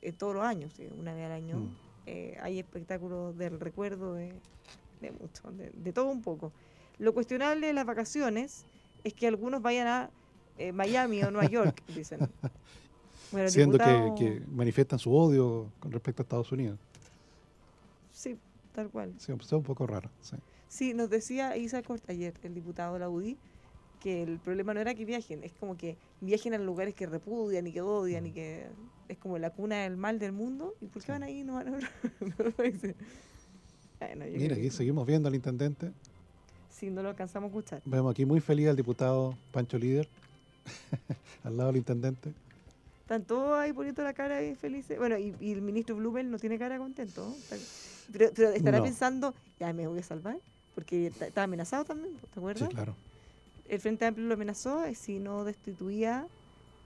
eh, 0.00 0.12
todos 0.12 0.34
los 0.34 0.44
años, 0.44 0.72
sí, 0.74 0.88
una 0.98 1.12
vez 1.12 1.26
al 1.26 1.32
año. 1.32 1.58
Mm. 1.58 1.76
Eh, 2.06 2.38
hay 2.40 2.58
espectáculos 2.58 3.36
del 3.36 3.60
recuerdo 3.60 4.14
de 4.14 4.32
de 5.00 5.12
mucho, 5.12 5.50
de, 5.52 5.70
de 5.70 5.92
todo 5.92 6.10
un 6.10 6.22
poco. 6.22 6.52
Lo 6.98 7.14
cuestionable 7.14 7.66
de 7.66 7.72
las 7.72 7.86
vacaciones 7.86 8.64
es 9.04 9.14
que 9.14 9.26
algunos 9.26 9.62
vayan 9.62 9.86
a 9.86 10.10
eh, 10.58 10.72
Miami 10.72 11.22
o 11.22 11.30
Nueva 11.30 11.48
York, 11.48 11.82
dicen. 11.94 12.18
Bueno, 13.32 13.48
Siendo 13.48 13.78
que, 13.78 13.84
diputado- 13.84 14.14
que 14.16 14.42
manifiestan 14.50 14.98
su 14.98 15.14
odio 15.14 15.70
con 15.80 15.92
respecto 15.92 16.22
a 16.22 16.24
Estados 16.24 16.50
Unidos. 16.52 16.78
Sí, 18.12 18.36
tal 18.74 18.90
cual. 18.90 19.14
Sí, 19.18 19.32
es 19.32 19.52
un 19.52 19.62
poco 19.62 19.86
raro. 19.86 20.10
sí. 20.20 20.36
Sí, 20.68 20.94
nos 20.94 21.10
decía 21.10 21.56
Isa 21.56 21.82
Cort 21.82 22.08
ayer, 22.08 22.34
el 22.44 22.54
diputado 22.54 22.94
de 22.94 23.00
la 23.00 23.08
UDI, 23.08 23.36
que 23.98 24.22
el 24.22 24.38
problema 24.38 24.72
no 24.72 24.80
era 24.80 24.94
que 24.94 25.04
viajen, 25.04 25.42
es 25.42 25.52
como 25.52 25.76
que 25.76 25.96
viajen 26.20 26.54
a 26.54 26.58
lugares 26.58 26.94
que 26.94 27.06
repudian 27.06 27.66
y 27.66 27.72
que 27.72 27.80
odian 27.82 28.26
y 28.26 28.30
que 28.32 28.68
es 29.08 29.18
como 29.18 29.36
la 29.38 29.50
cuna 29.50 29.82
del 29.82 29.96
mal 29.96 30.20
del 30.20 30.30
mundo. 30.30 30.74
¿Y 30.80 30.86
por 30.86 31.02
qué 31.02 31.06
Sí. 31.06 31.12
van 31.12 31.22
ahí? 31.24 31.42
No 31.44 31.54
van 31.54 31.74
a 31.74 31.78
yo 34.26 34.38
Mira, 34.38 34.54
aquí 34.56 34.70
seguimos 34.70 35.06
viendo 35.06 35.28
al 35.28 35.34
intendente. 35.34 35.92
Sí, 36.80 36.90
no 36.90 37.02
lo 37.02 37.10
alcanzamos 37.10 37.48
a 37.48 37.50
escuchar. 37.50 37.82
Vemos 37.84 38.10
aquí 38.10 38.24
muy 38.24 38.40
feliz 38.40 38.68
al 38.68 38.76
diputado 38.76 39.34
Pancho 39.52 39.76
Líder, 39.78 40.08
al 41.44 41.56
lado 41.58 41.68
del 41.68 41.76
intendente. 41.76 42.32
Están 43.02 43.24
todos 43.24 43.58
ahí 43.58 43.72
poniendo 43.74 44.02
la 44.02 44.14
cara 44.14 44.38
ahí 44.38 44.54
felices. 44.54 44.96
Bueno, 44.98 45.18
y, 45.18 45.34
y 45.40 45.52
el 45.52 45.60
ministro 45.60 45.96
Blumel 45.96 46.30
no 46.30 46.38
tiene 46.38 46.58
cara 46.58 46.78
contento. 46.78 47.36
Pero, 48.12 48.30
pero 48.34 48.50
estará 48.50 48.78
No. 48.78 48.84
pensando, 48.84 49.34
ya 49.58 49.72
me 49.74 49.86
voy 49.86 49.98
a 49.98 50.02
salvar, 50.02 50.38
porque 50.74 51.08
está, 51.08 51.42
amenazado 51.42 51.84
también, 51.84 52.14
¿te 52.16 52.26
Sí, 52.26 52.30
acuerdas? 52.38 52.68
claro. 52.70 52.94
El 53.68 53.80
Frente 53.80 54.06
Amplio 54.06 54.26
lo 54.26 54.34
amenazó 54.34 54.84
eh, 54.84 54.94
si 54.94 55.18
no 55.18 55.44
destituía 55.44 56.26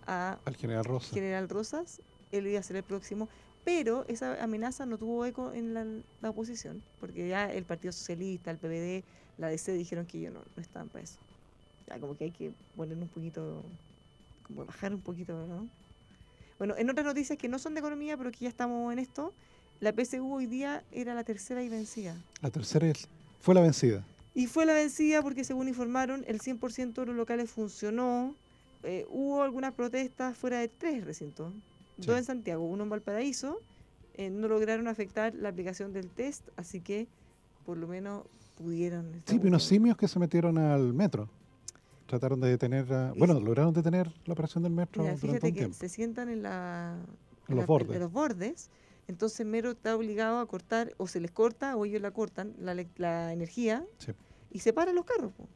a 0.06 0.38
Al 0.44 0.56
general 0.56 0.84
Rosa. 0.84 1.14
General 1.14 1.48
Rosas, 1.48 2.02
él 2.32 2.46
iba 2.48 2.58
a 2.58 2.62
ser 2.62 2.76
el 2.76 2.82
próximo. 2.84 3.28
Pero 3.64 4.04
esa 4.08 4.42
amenaza 4.42 4.84
no 4.86 4.98
tuvo 4.98 5.24
eco 5.24 5.52
en 5.54 5.72
la, 5.72 5.86
la 6.20 6.30
oposición, 6.30 6.82
porque 7.00 7.28
ya 7.28 7.50
el 7.50 7.64
Partido 7.64 7.92
Socialista, 7.92 8.50
el 8.50 8.58
PVD, 8.58 9.04
la 9.38 9.48
DC 9.48 9.72
dijeron 9.72 10.06
que 10.06 10.18
ellos 10.18 10.32
no, 10.32 10.40
no 10.40 10.62
estaban 10.62 10.88
para 10.88 11.04
eso. 11.04 11.18
Ya 11.86 11.98
como 11.98 12.16
que 12.16 12.24
hay 12.24 12.30
que 12.30 12.52
poner 12.76 12.96
un 12.96 13.08
poquito, 13.08 13.62
como 14.46 14.64
bajar 14.64 14.94
un 14.94 15.00
poquito, 15.00 15.46
¿no? 15.46 15.68
Bueno, 16.58 16.74
en 16.76 16.88
otras 16.88 17.04
noticias 17.04 17.38
que 17.38 17.48
no 17.48 17.58
son 17.58 17.74
de 17.74 17.80
economía, 17.80 18.16
pero 18.16 18.30
que 18.30 18.38
ya 18.40 18.48
estamos 18.48 18.92
en 18.92 18.98
esto, 18.98 19.32
la 19.80 19.92
PSU 19.92 20.32
hoy 20.32 20.46
día 20.46 20.84
era 20.92 21.14
la 21.14 21.24
tercera 21.24 21.62
y 21.62 21.68
vencida. 21.68 22.16
La 22.40 22.50
tercera 22.50 22.90
fue 23.40 23.54
la 23.54 23.60
vencida. 23.60 24.04
Y 24.34 24.46
fue 24.46 24.66
la 24.66 24.72
vencida 24.72 25.22
porque 25.22 25.44
según 25.44 25.68
informaron, 25.68 26.24
el 26.26 26.40
100% 26.40 26.94
de 26.94 27.06
los 27.06 27.16
locales 27.16 27.50
funcionó. 27.50 28.34
Eh, 28.82 29.04
hubo 29.08 29.42
algunas 29.42 29.74
protestas 29.74 30.36
fuera 30.36 30.58
de 30.58 30.68
tres 30.68 31.04
recintos. 31.04 31.52
Sí. 31.98 32.06
Dos 32.06 32.18
en 32.18 32.24
Santiago, 32.24 32.64
uno 32.64 32.84
en 32.84 32.90
Valparaíso. 32.90 33.60
Eh, 34.16 34.30
no 34.30 34.48
lograron 34.48 34.88
afectar 34.88 35.34
la 35.34 35.48
aplicación 35.48 35.92
del 35.92 36.08
test, 36.08 36.48
así 36.56 36.80
que 36.80 37.08
por 37.66 37.76
lo 37.76 37.88
menos 37.88 38.24
pudieron. 38.54 39.12
Sí, 39.26 39.36
pues 39.38 39.44
unos 39.44 39.64
simios 39.64 39.96
que 39.96 40.08
se 40.08 40.18
metieron 40.18 40.58
al 40.58 40.92
metro. 40.92 41.28
Trataron 42.06 42.40
de 42.40 42.48
detener, 42.48 42.92
a- 42.92 43.12
bueno, 43.16 43.38
sí. 43.38 43.44
lograron 43.44 43.72
detener 43.72 44.12
la 44.26 44.32
operación 44.34 44.62
del 44.62 44.72
metro 44.72 45.02
Mira, 45.02 45.14
durante 45.14 45.26
fíjate 45.26 45.46
un 45.48 45.52
que 45.54 45.58
tiempo. 45.60 45.76
se 45.78 45.88
sientan 45.88 46.28
en, 46.28 46.42
la, 46.42 46.96
En 47.48 47.56
los 47.56 47.62
la- 47.62 47.66
bordes. 47.66 47.94
en 47.96 48.02
los 48.02 48.12
bordes. 48.12 48.70
Entonces 49.08 49.44
Mero 49.46 49.70
está 49.72 49.96
obligado 49.96 50.38
a 50.38 50.46
cortar, 50.46 50.94
o 50.96 51.06
se 51.06 51.20
les 51.20 51.30
corta, 51.30 51.76
o 51.76 51.84
ellos 51.84 52.00
la 52.00 52.10
cortan, 52.10 52.54
la, 52.58 53.32
energía, 53.32 53.84
Sí. 53.98 54.12
y 54.50 54.60
se 54.60 54.72
paran 54.72 54.94
los 54.94 55.04
carros. 55.04 55.32
po. 55.32 55.48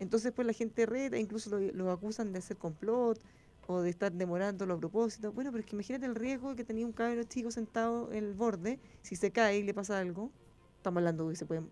Entonces 0.00 0.32
pues 0.32 0.46
la 0.46 0.52
gente 0.52 0.86
reta, 0.86 1.18
incluso 1.18 1.50
lo- 1.50 1.60
los 1.72 1.88
acusan 1.96 2.32
de 2.32 2.38
hacer 2.38 2.56
complot 2.56 3.20
o 3.66 3.82
de 3.82 3.90
estar 3.90 4.12
demorándolo 4.12 4.74
a 4.74 4.78
propósito. 4.78 5.32
Bueno, 5.32 5.50
pero 5.50 5.60
es 5.60 5.66
que 5.66 5.76
imagínate 5.76 6.06
el 6.06 6.14
riesgo 6.14 6.54
que 6.56 6.64
tenía 6.64 6.86
un 6.86 6.92
cabro 6.92 7.22
chico 7.24 7.50
sentado 7.50 8.10
en 8.12 8.24
el 8.24 8.34
borde, 8.34 8.78
si 9.02 9.14
se 9.16 9.30
cae 9.30 9.58
y 9.58 9.62
le 9.64 9.74
pasa 9.74 9.98
algo, 9.98 10.30
estamos 10.76 10.98
hablando 10.98 11.26
de 11.26 11.32
que 11.32 11.36
se 11.36 11.46
pueden 11.46 11.68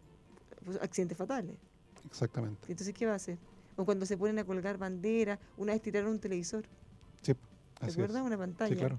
pues, 0.67 0.79
accidentes 0.83 1.17
fatales. 1.17 1.57
Exactamente. 2.05 2.61
¿Y 2.69 2.73
Entonces, 2.73 2.93
¿qué 2.95 3.07
va 3.07 3.13
a 3.13 3.17
hacer? 3.17 3.39
O 3.77 3.85
cuando 3.85 4.05
se 4.05 4.17
ponen 4.19 4.39
a 4.39 4.45
colgar 4.45 4.77
banderas, 4.79 5.39
una 5.57 5.73
vez 5.73 5.81
tiraron 5.83 6.11
un 6.11 6.19
televisor, 6.21 6.65
Sí, 7.23 7.33
¿te 7.35 7.41
así 7.81 7.87
es. 7.89 7.95
acuerdas? 7.95 8.23
Una 8.23 8.37
pantalla. 8.37 8.69
Sí, 8.75 8.77
claro. 8.79 8.99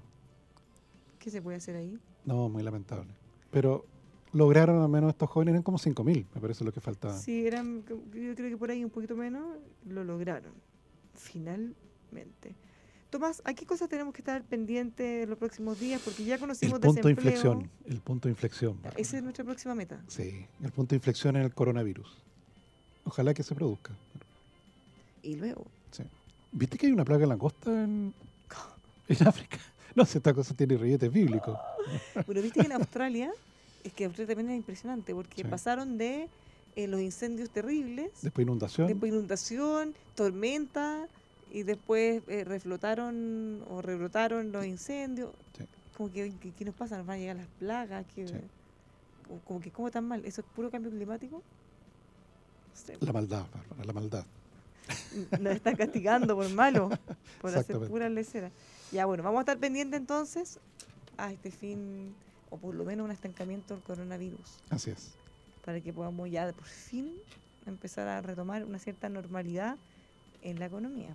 ¿Qué 1.18 1.30
se 1.30 1.40
puede 1.42 1.56
hacer 1.58 1.76
ahí? 1.76 1.98
No, 2.24 2.48
muy 2.48 2.62
lamentable. 2.62 3.10
Pero 3.50 3.84
lograron 4.32 4.82
al 4.82 4.88
menos 4.88 5.10
estos 5.10 5.28
jóvenes, 5.30 5.52
eran 5.52 5.62
como 5.62 5.78
5.000, 5.78 6.26
me 6.34 6.40
parece 6.40 6.64
lo 6.64 6.72
que 6.72 6.80
faltaba. 6.80 7.16
Sí, 7.18 7.46
eran, 7.46 7.84
yo 7.86 8.34
creo 8.34 8.50
que 8.50 8.56
por 8.56 8.70
ahí 8.70 8.84
un 8.84 8.90
poquito 8.90 9.16
menos, 9.16 9.56
lo 9.86 10.04
lograron. 10.04 10.52
Finalmente. 11.14 12.54
Tomás, 13.10 13.40
¿a 13.44 13.54
qué 13.54 13.64
cosas 13.64 13.88
tenemos 13.88 14.12
que 14.12 14.20
estar 14.20 14.42
pendientes 14.44 15.26
los 15.26 15.38
próximos 15.38 15.80
días? 15.80 16.00
Porque 16.04 16.24
ya 16.24 16.38
conocimos 16.38 16.74
el 16.74 16.80
punto 16.80 17.08
de 17.08 17.12
inflexión, 17.12 17.70
el 17.86 18.00
punto 18.00 18.28
de 18.28 18.32
inflexión. 18.32 18.78
Esa 18.96 19.16
es 19.16 19.22
nuestra 19.22 19.44
próxima 19.44 19.74
meta. 19.74 19.98
Sí, 20.08 20.46
el 20.62 20.72
punto 20.72 20.90
de 20.90 20.96
inflexión 20.96 21.34
en 21.36 21.42
el 21.42 21.54
coronavirus. 21.54 22.06
Ojalá 23.04 23.32
que 23.32 23.42
se 23.42 23.54
produzca. 23.54 23.92
Y 25.22 25.36
luego, 25.36 25.66
Sí. 25.90 26.02
¿Viste 26.52 26.76
que 26.76 26.86
hay 26.86 26.92
una 26.92 27.04
plaga 27.04 27.20
de 27.20 27.26
langosta 27.28 27.70
en, 27.70 28.12
en 29.08 29.26
África? 29.28 29.58
No 29.94 30.04
sé, 30.04 30.18
esta 30.18 30.32
cosa 30.32 30.54
tiene 30.54 30.76
rilletes 30.76 31.10
bíblicos. 31.12 31.58
bueno, 32.26 32.40
viste 32.42 32.60
que 32.60 32.66
en 32.66 32.72
Australia, 32.72 33.32
es 33.82 33.92
que 33.92 34.04
Australia 34.04 34.34
también 34.36 34.50
es 34.54 34.56
impresionante, 34.58 35.12
porque 35.12 35.42
Sí. 35.42 35.48
pasaron 35.48 35.98
de 35.98 36.28
eh, 36.76 36.86
los 36.86 37.00
incendios 37.00 37.50
terribles, 37.50 38.10
Después 38.22 38.44
inundación. 38.44 38.86
después 38.86 39.10
inundación, 39.10 39.94
tormenta, 40.14 41.08
y 41.50 41.62
después 41.62 42.22
eh, 42.28 42.44
reflotaron 42.44 43.64
o 43.70 43.80
rebrotaron 43.82 44.52
los 44.52 44.64
incendios. 44.66 45.30
Sí. 45.56 45.64
Como 45.96 46.10
que, 46.12 46.32
¿qué, 46.56 46.64
nos 46.64 46.74
pasa? 46.74 46.96
¿Nos 46.96 47.06
van 47.06 47.16
a 47.16 47.18
llegar 47.20 47.36
las 47.36 47.46
plagas? 47.58 48.06
¿Qué- 48.14 48.28
Sí. 48.28 48.34
como, 49.26 49.40
como 49.40 49.60
que, 49.60 49.70
¿cómo 49.70 49.90
tan 49.90 50.06
mal? 50.06 50.24
¿Eso 50.24 50.40
es 50.42 50.46
puro 50.54 50.70
cambio 50.70 50.90
climático? 50.90 51.36
No 51.36 52.74
sé, 52.74 52.96
La 53.00 53.12
maldad, 53.12 53.46
Bárbara, 53.52 53.84
la 53.84 53.92
maldad. 53.92 54.24
nos 55.40 55.52
está 55.54 55.74
castigando 55.76 56.34
por 56.36 56.48
malo, 56.50 56.88
por 57.40 57.50
hacer 57.50 57.60
Exactamente. 57.60 57.90
pura 57.90 58.08
lecera. 58.08 58.50
Ya, 58.92 59.04
bueno, 59.06 59.22
vamos 59.22 59.38
a 59.38 59.42
estar 59.42 59.58
pendientes 59.58 59.98
entonces 60.00 60.58
a 61.16 61.32
este 61.32 61.50
fin, 61.50 62.14
o 62.50 62.56
por 62.56 62.74
lo 62.74 62.84
menos 62.84 63.04
un 63.04 63.10
estancamiento 63.10 63.74
del 63.74 63.82
coronavirus, 63.82 64.60
Así 64.70 64.90
es. 64.90 65.10
para 65.64 65.80
que 65.80 65.92
podamos 65.92 66.30
ya 66.30 66.50
por 66.52 66.64
fin 66.64 67.12
empezar 67.66 68.06
a 68.08 68.22
retomar 68.22 68.64
una 68.64 68.78
cierta 68.78 69.08
normalidad 69.08 69.76
en 70.42 70.58
la 70.60 70.66
economía. 70.66 71.14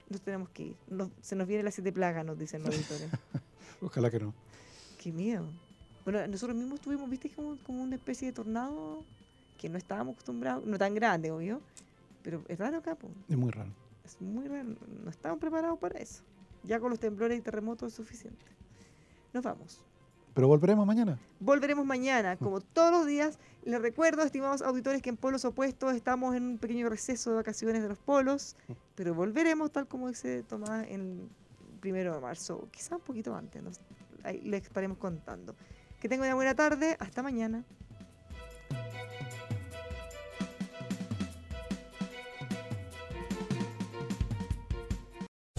Nos 0.10 0.22
tenemos 0.22 0.50
que 0.50 0.64
ir. 0.64 0.76
Nos- 0.90 1.10
se 1.22 1.36
nos 1.36 1.48
viene 1.48 1.64
la 1.64 1.72
siete 1.72 1.92
plagas, 1.92 2.26
nos 2.26 2.38
dicen 2.38 2.64
los 2.64 2.74
auditores. 2.76 3.10
Ojalá 3.82 4.10
que 4.10 4.20
no. 4.20 4.34
Qué 5.02 5.12
miedo. 5.12 5.46
Bueno, 6.04 6.26
nosotros 6.28 6.58
mismos 6.58 6.82
tuvimos, 6.82 7.10
viste, 7.10 7.30
como, 7.30 7.58
como 7.66 7.84
una 7.84 7.96
especie 7.96 8.28
de 8.28 8.34
tornado 8.34 9.04
que 9.60 9.70
no 9.70 9.78
estábamos 9.78 10.14
acostumbrados, 10.14 10.66
no 10.66 10.78
tan 10.80 10.96
grande, 10.96 11.30
obvio, 11.32 11.62
pero 12.24 12.42
es 12.48 12.58
raro 12.58 12.78
acá, 12.78 12.96
po. 12.96 13.10
Es 13.30 13.38
muy 13.38 13.52
raro. 13.52 13.72
es 14.06 14.20
muy 14.22 14.48
raro, 14.48 14.70
no 15.04 15.10
estamos 15.12 15.38
preparados 15.40 15.78
para 15.78 16.00
eso. 16.00 16.24
Ya 16.64 16.80
con 16.80 16.90
los 16.90 17.00
temblores 17.00 17.38
y 17.38 17.42
terremotos 17.42 17.90
es 17.92 17.94
suficiente. 17.96 18.44
Nos 19.34 19.44
vamos. 19.44 19.84
Pero 20.34 20.48
volveremos 20.48 20.86
mañana. 20.88 21.20
Volveremos 21.40 21.86
mañana, 21.86 22.38
como 22.38 22.62
todos 22.62 22.92
los 22.92 23.06
días. 23.06 23.38
Les 23.66 23.82
recuerdo, 23.82 24.24
estimados 24.24 24.62
auditores, 24.62 25.02
que 25.02 25.10
en 25.10 25.18
polos 25.18 25.44
opuestos 25.46 25.94
estamos 25.94 26.36
en 26.36 26.44
un 26.44 26.58
pequeño 26.58 26.88
receso 26.90 27.32
de 27.32 27.36
vacaciones 27.38 27.82
de 27.82 27.90
los 27.90 27.98
polos, 27.98 28.56
pero 28.96 29.14
volveremos 29.14 29.72
tal 29.72 29.88
como 29.88 30.08
dice 30.08 30.44
Tomás 30.44 30.88
en 30.88 31.02
el 31.02 31.30
primero 31.82 32.14
de 32.16 32.22
marzo, 32.22 32.68
quizá 32.72 32.96
un 32.96 33.02
poquito 33.02 33.36
antes, 33.36 33.62
nos- 33.62 33.80
ahí 34.24 34.40
les 34.42 34.64
estaremos 34.64 34.98
contando. 34.98 35.56
Que 36.00 36.08
tengan 36.08 36.28
una 36.28 36.36
buena 36.36 36.56
tarde, 36.56 36.96
hasta 37.00 37.22
mañana. 37.24 37.64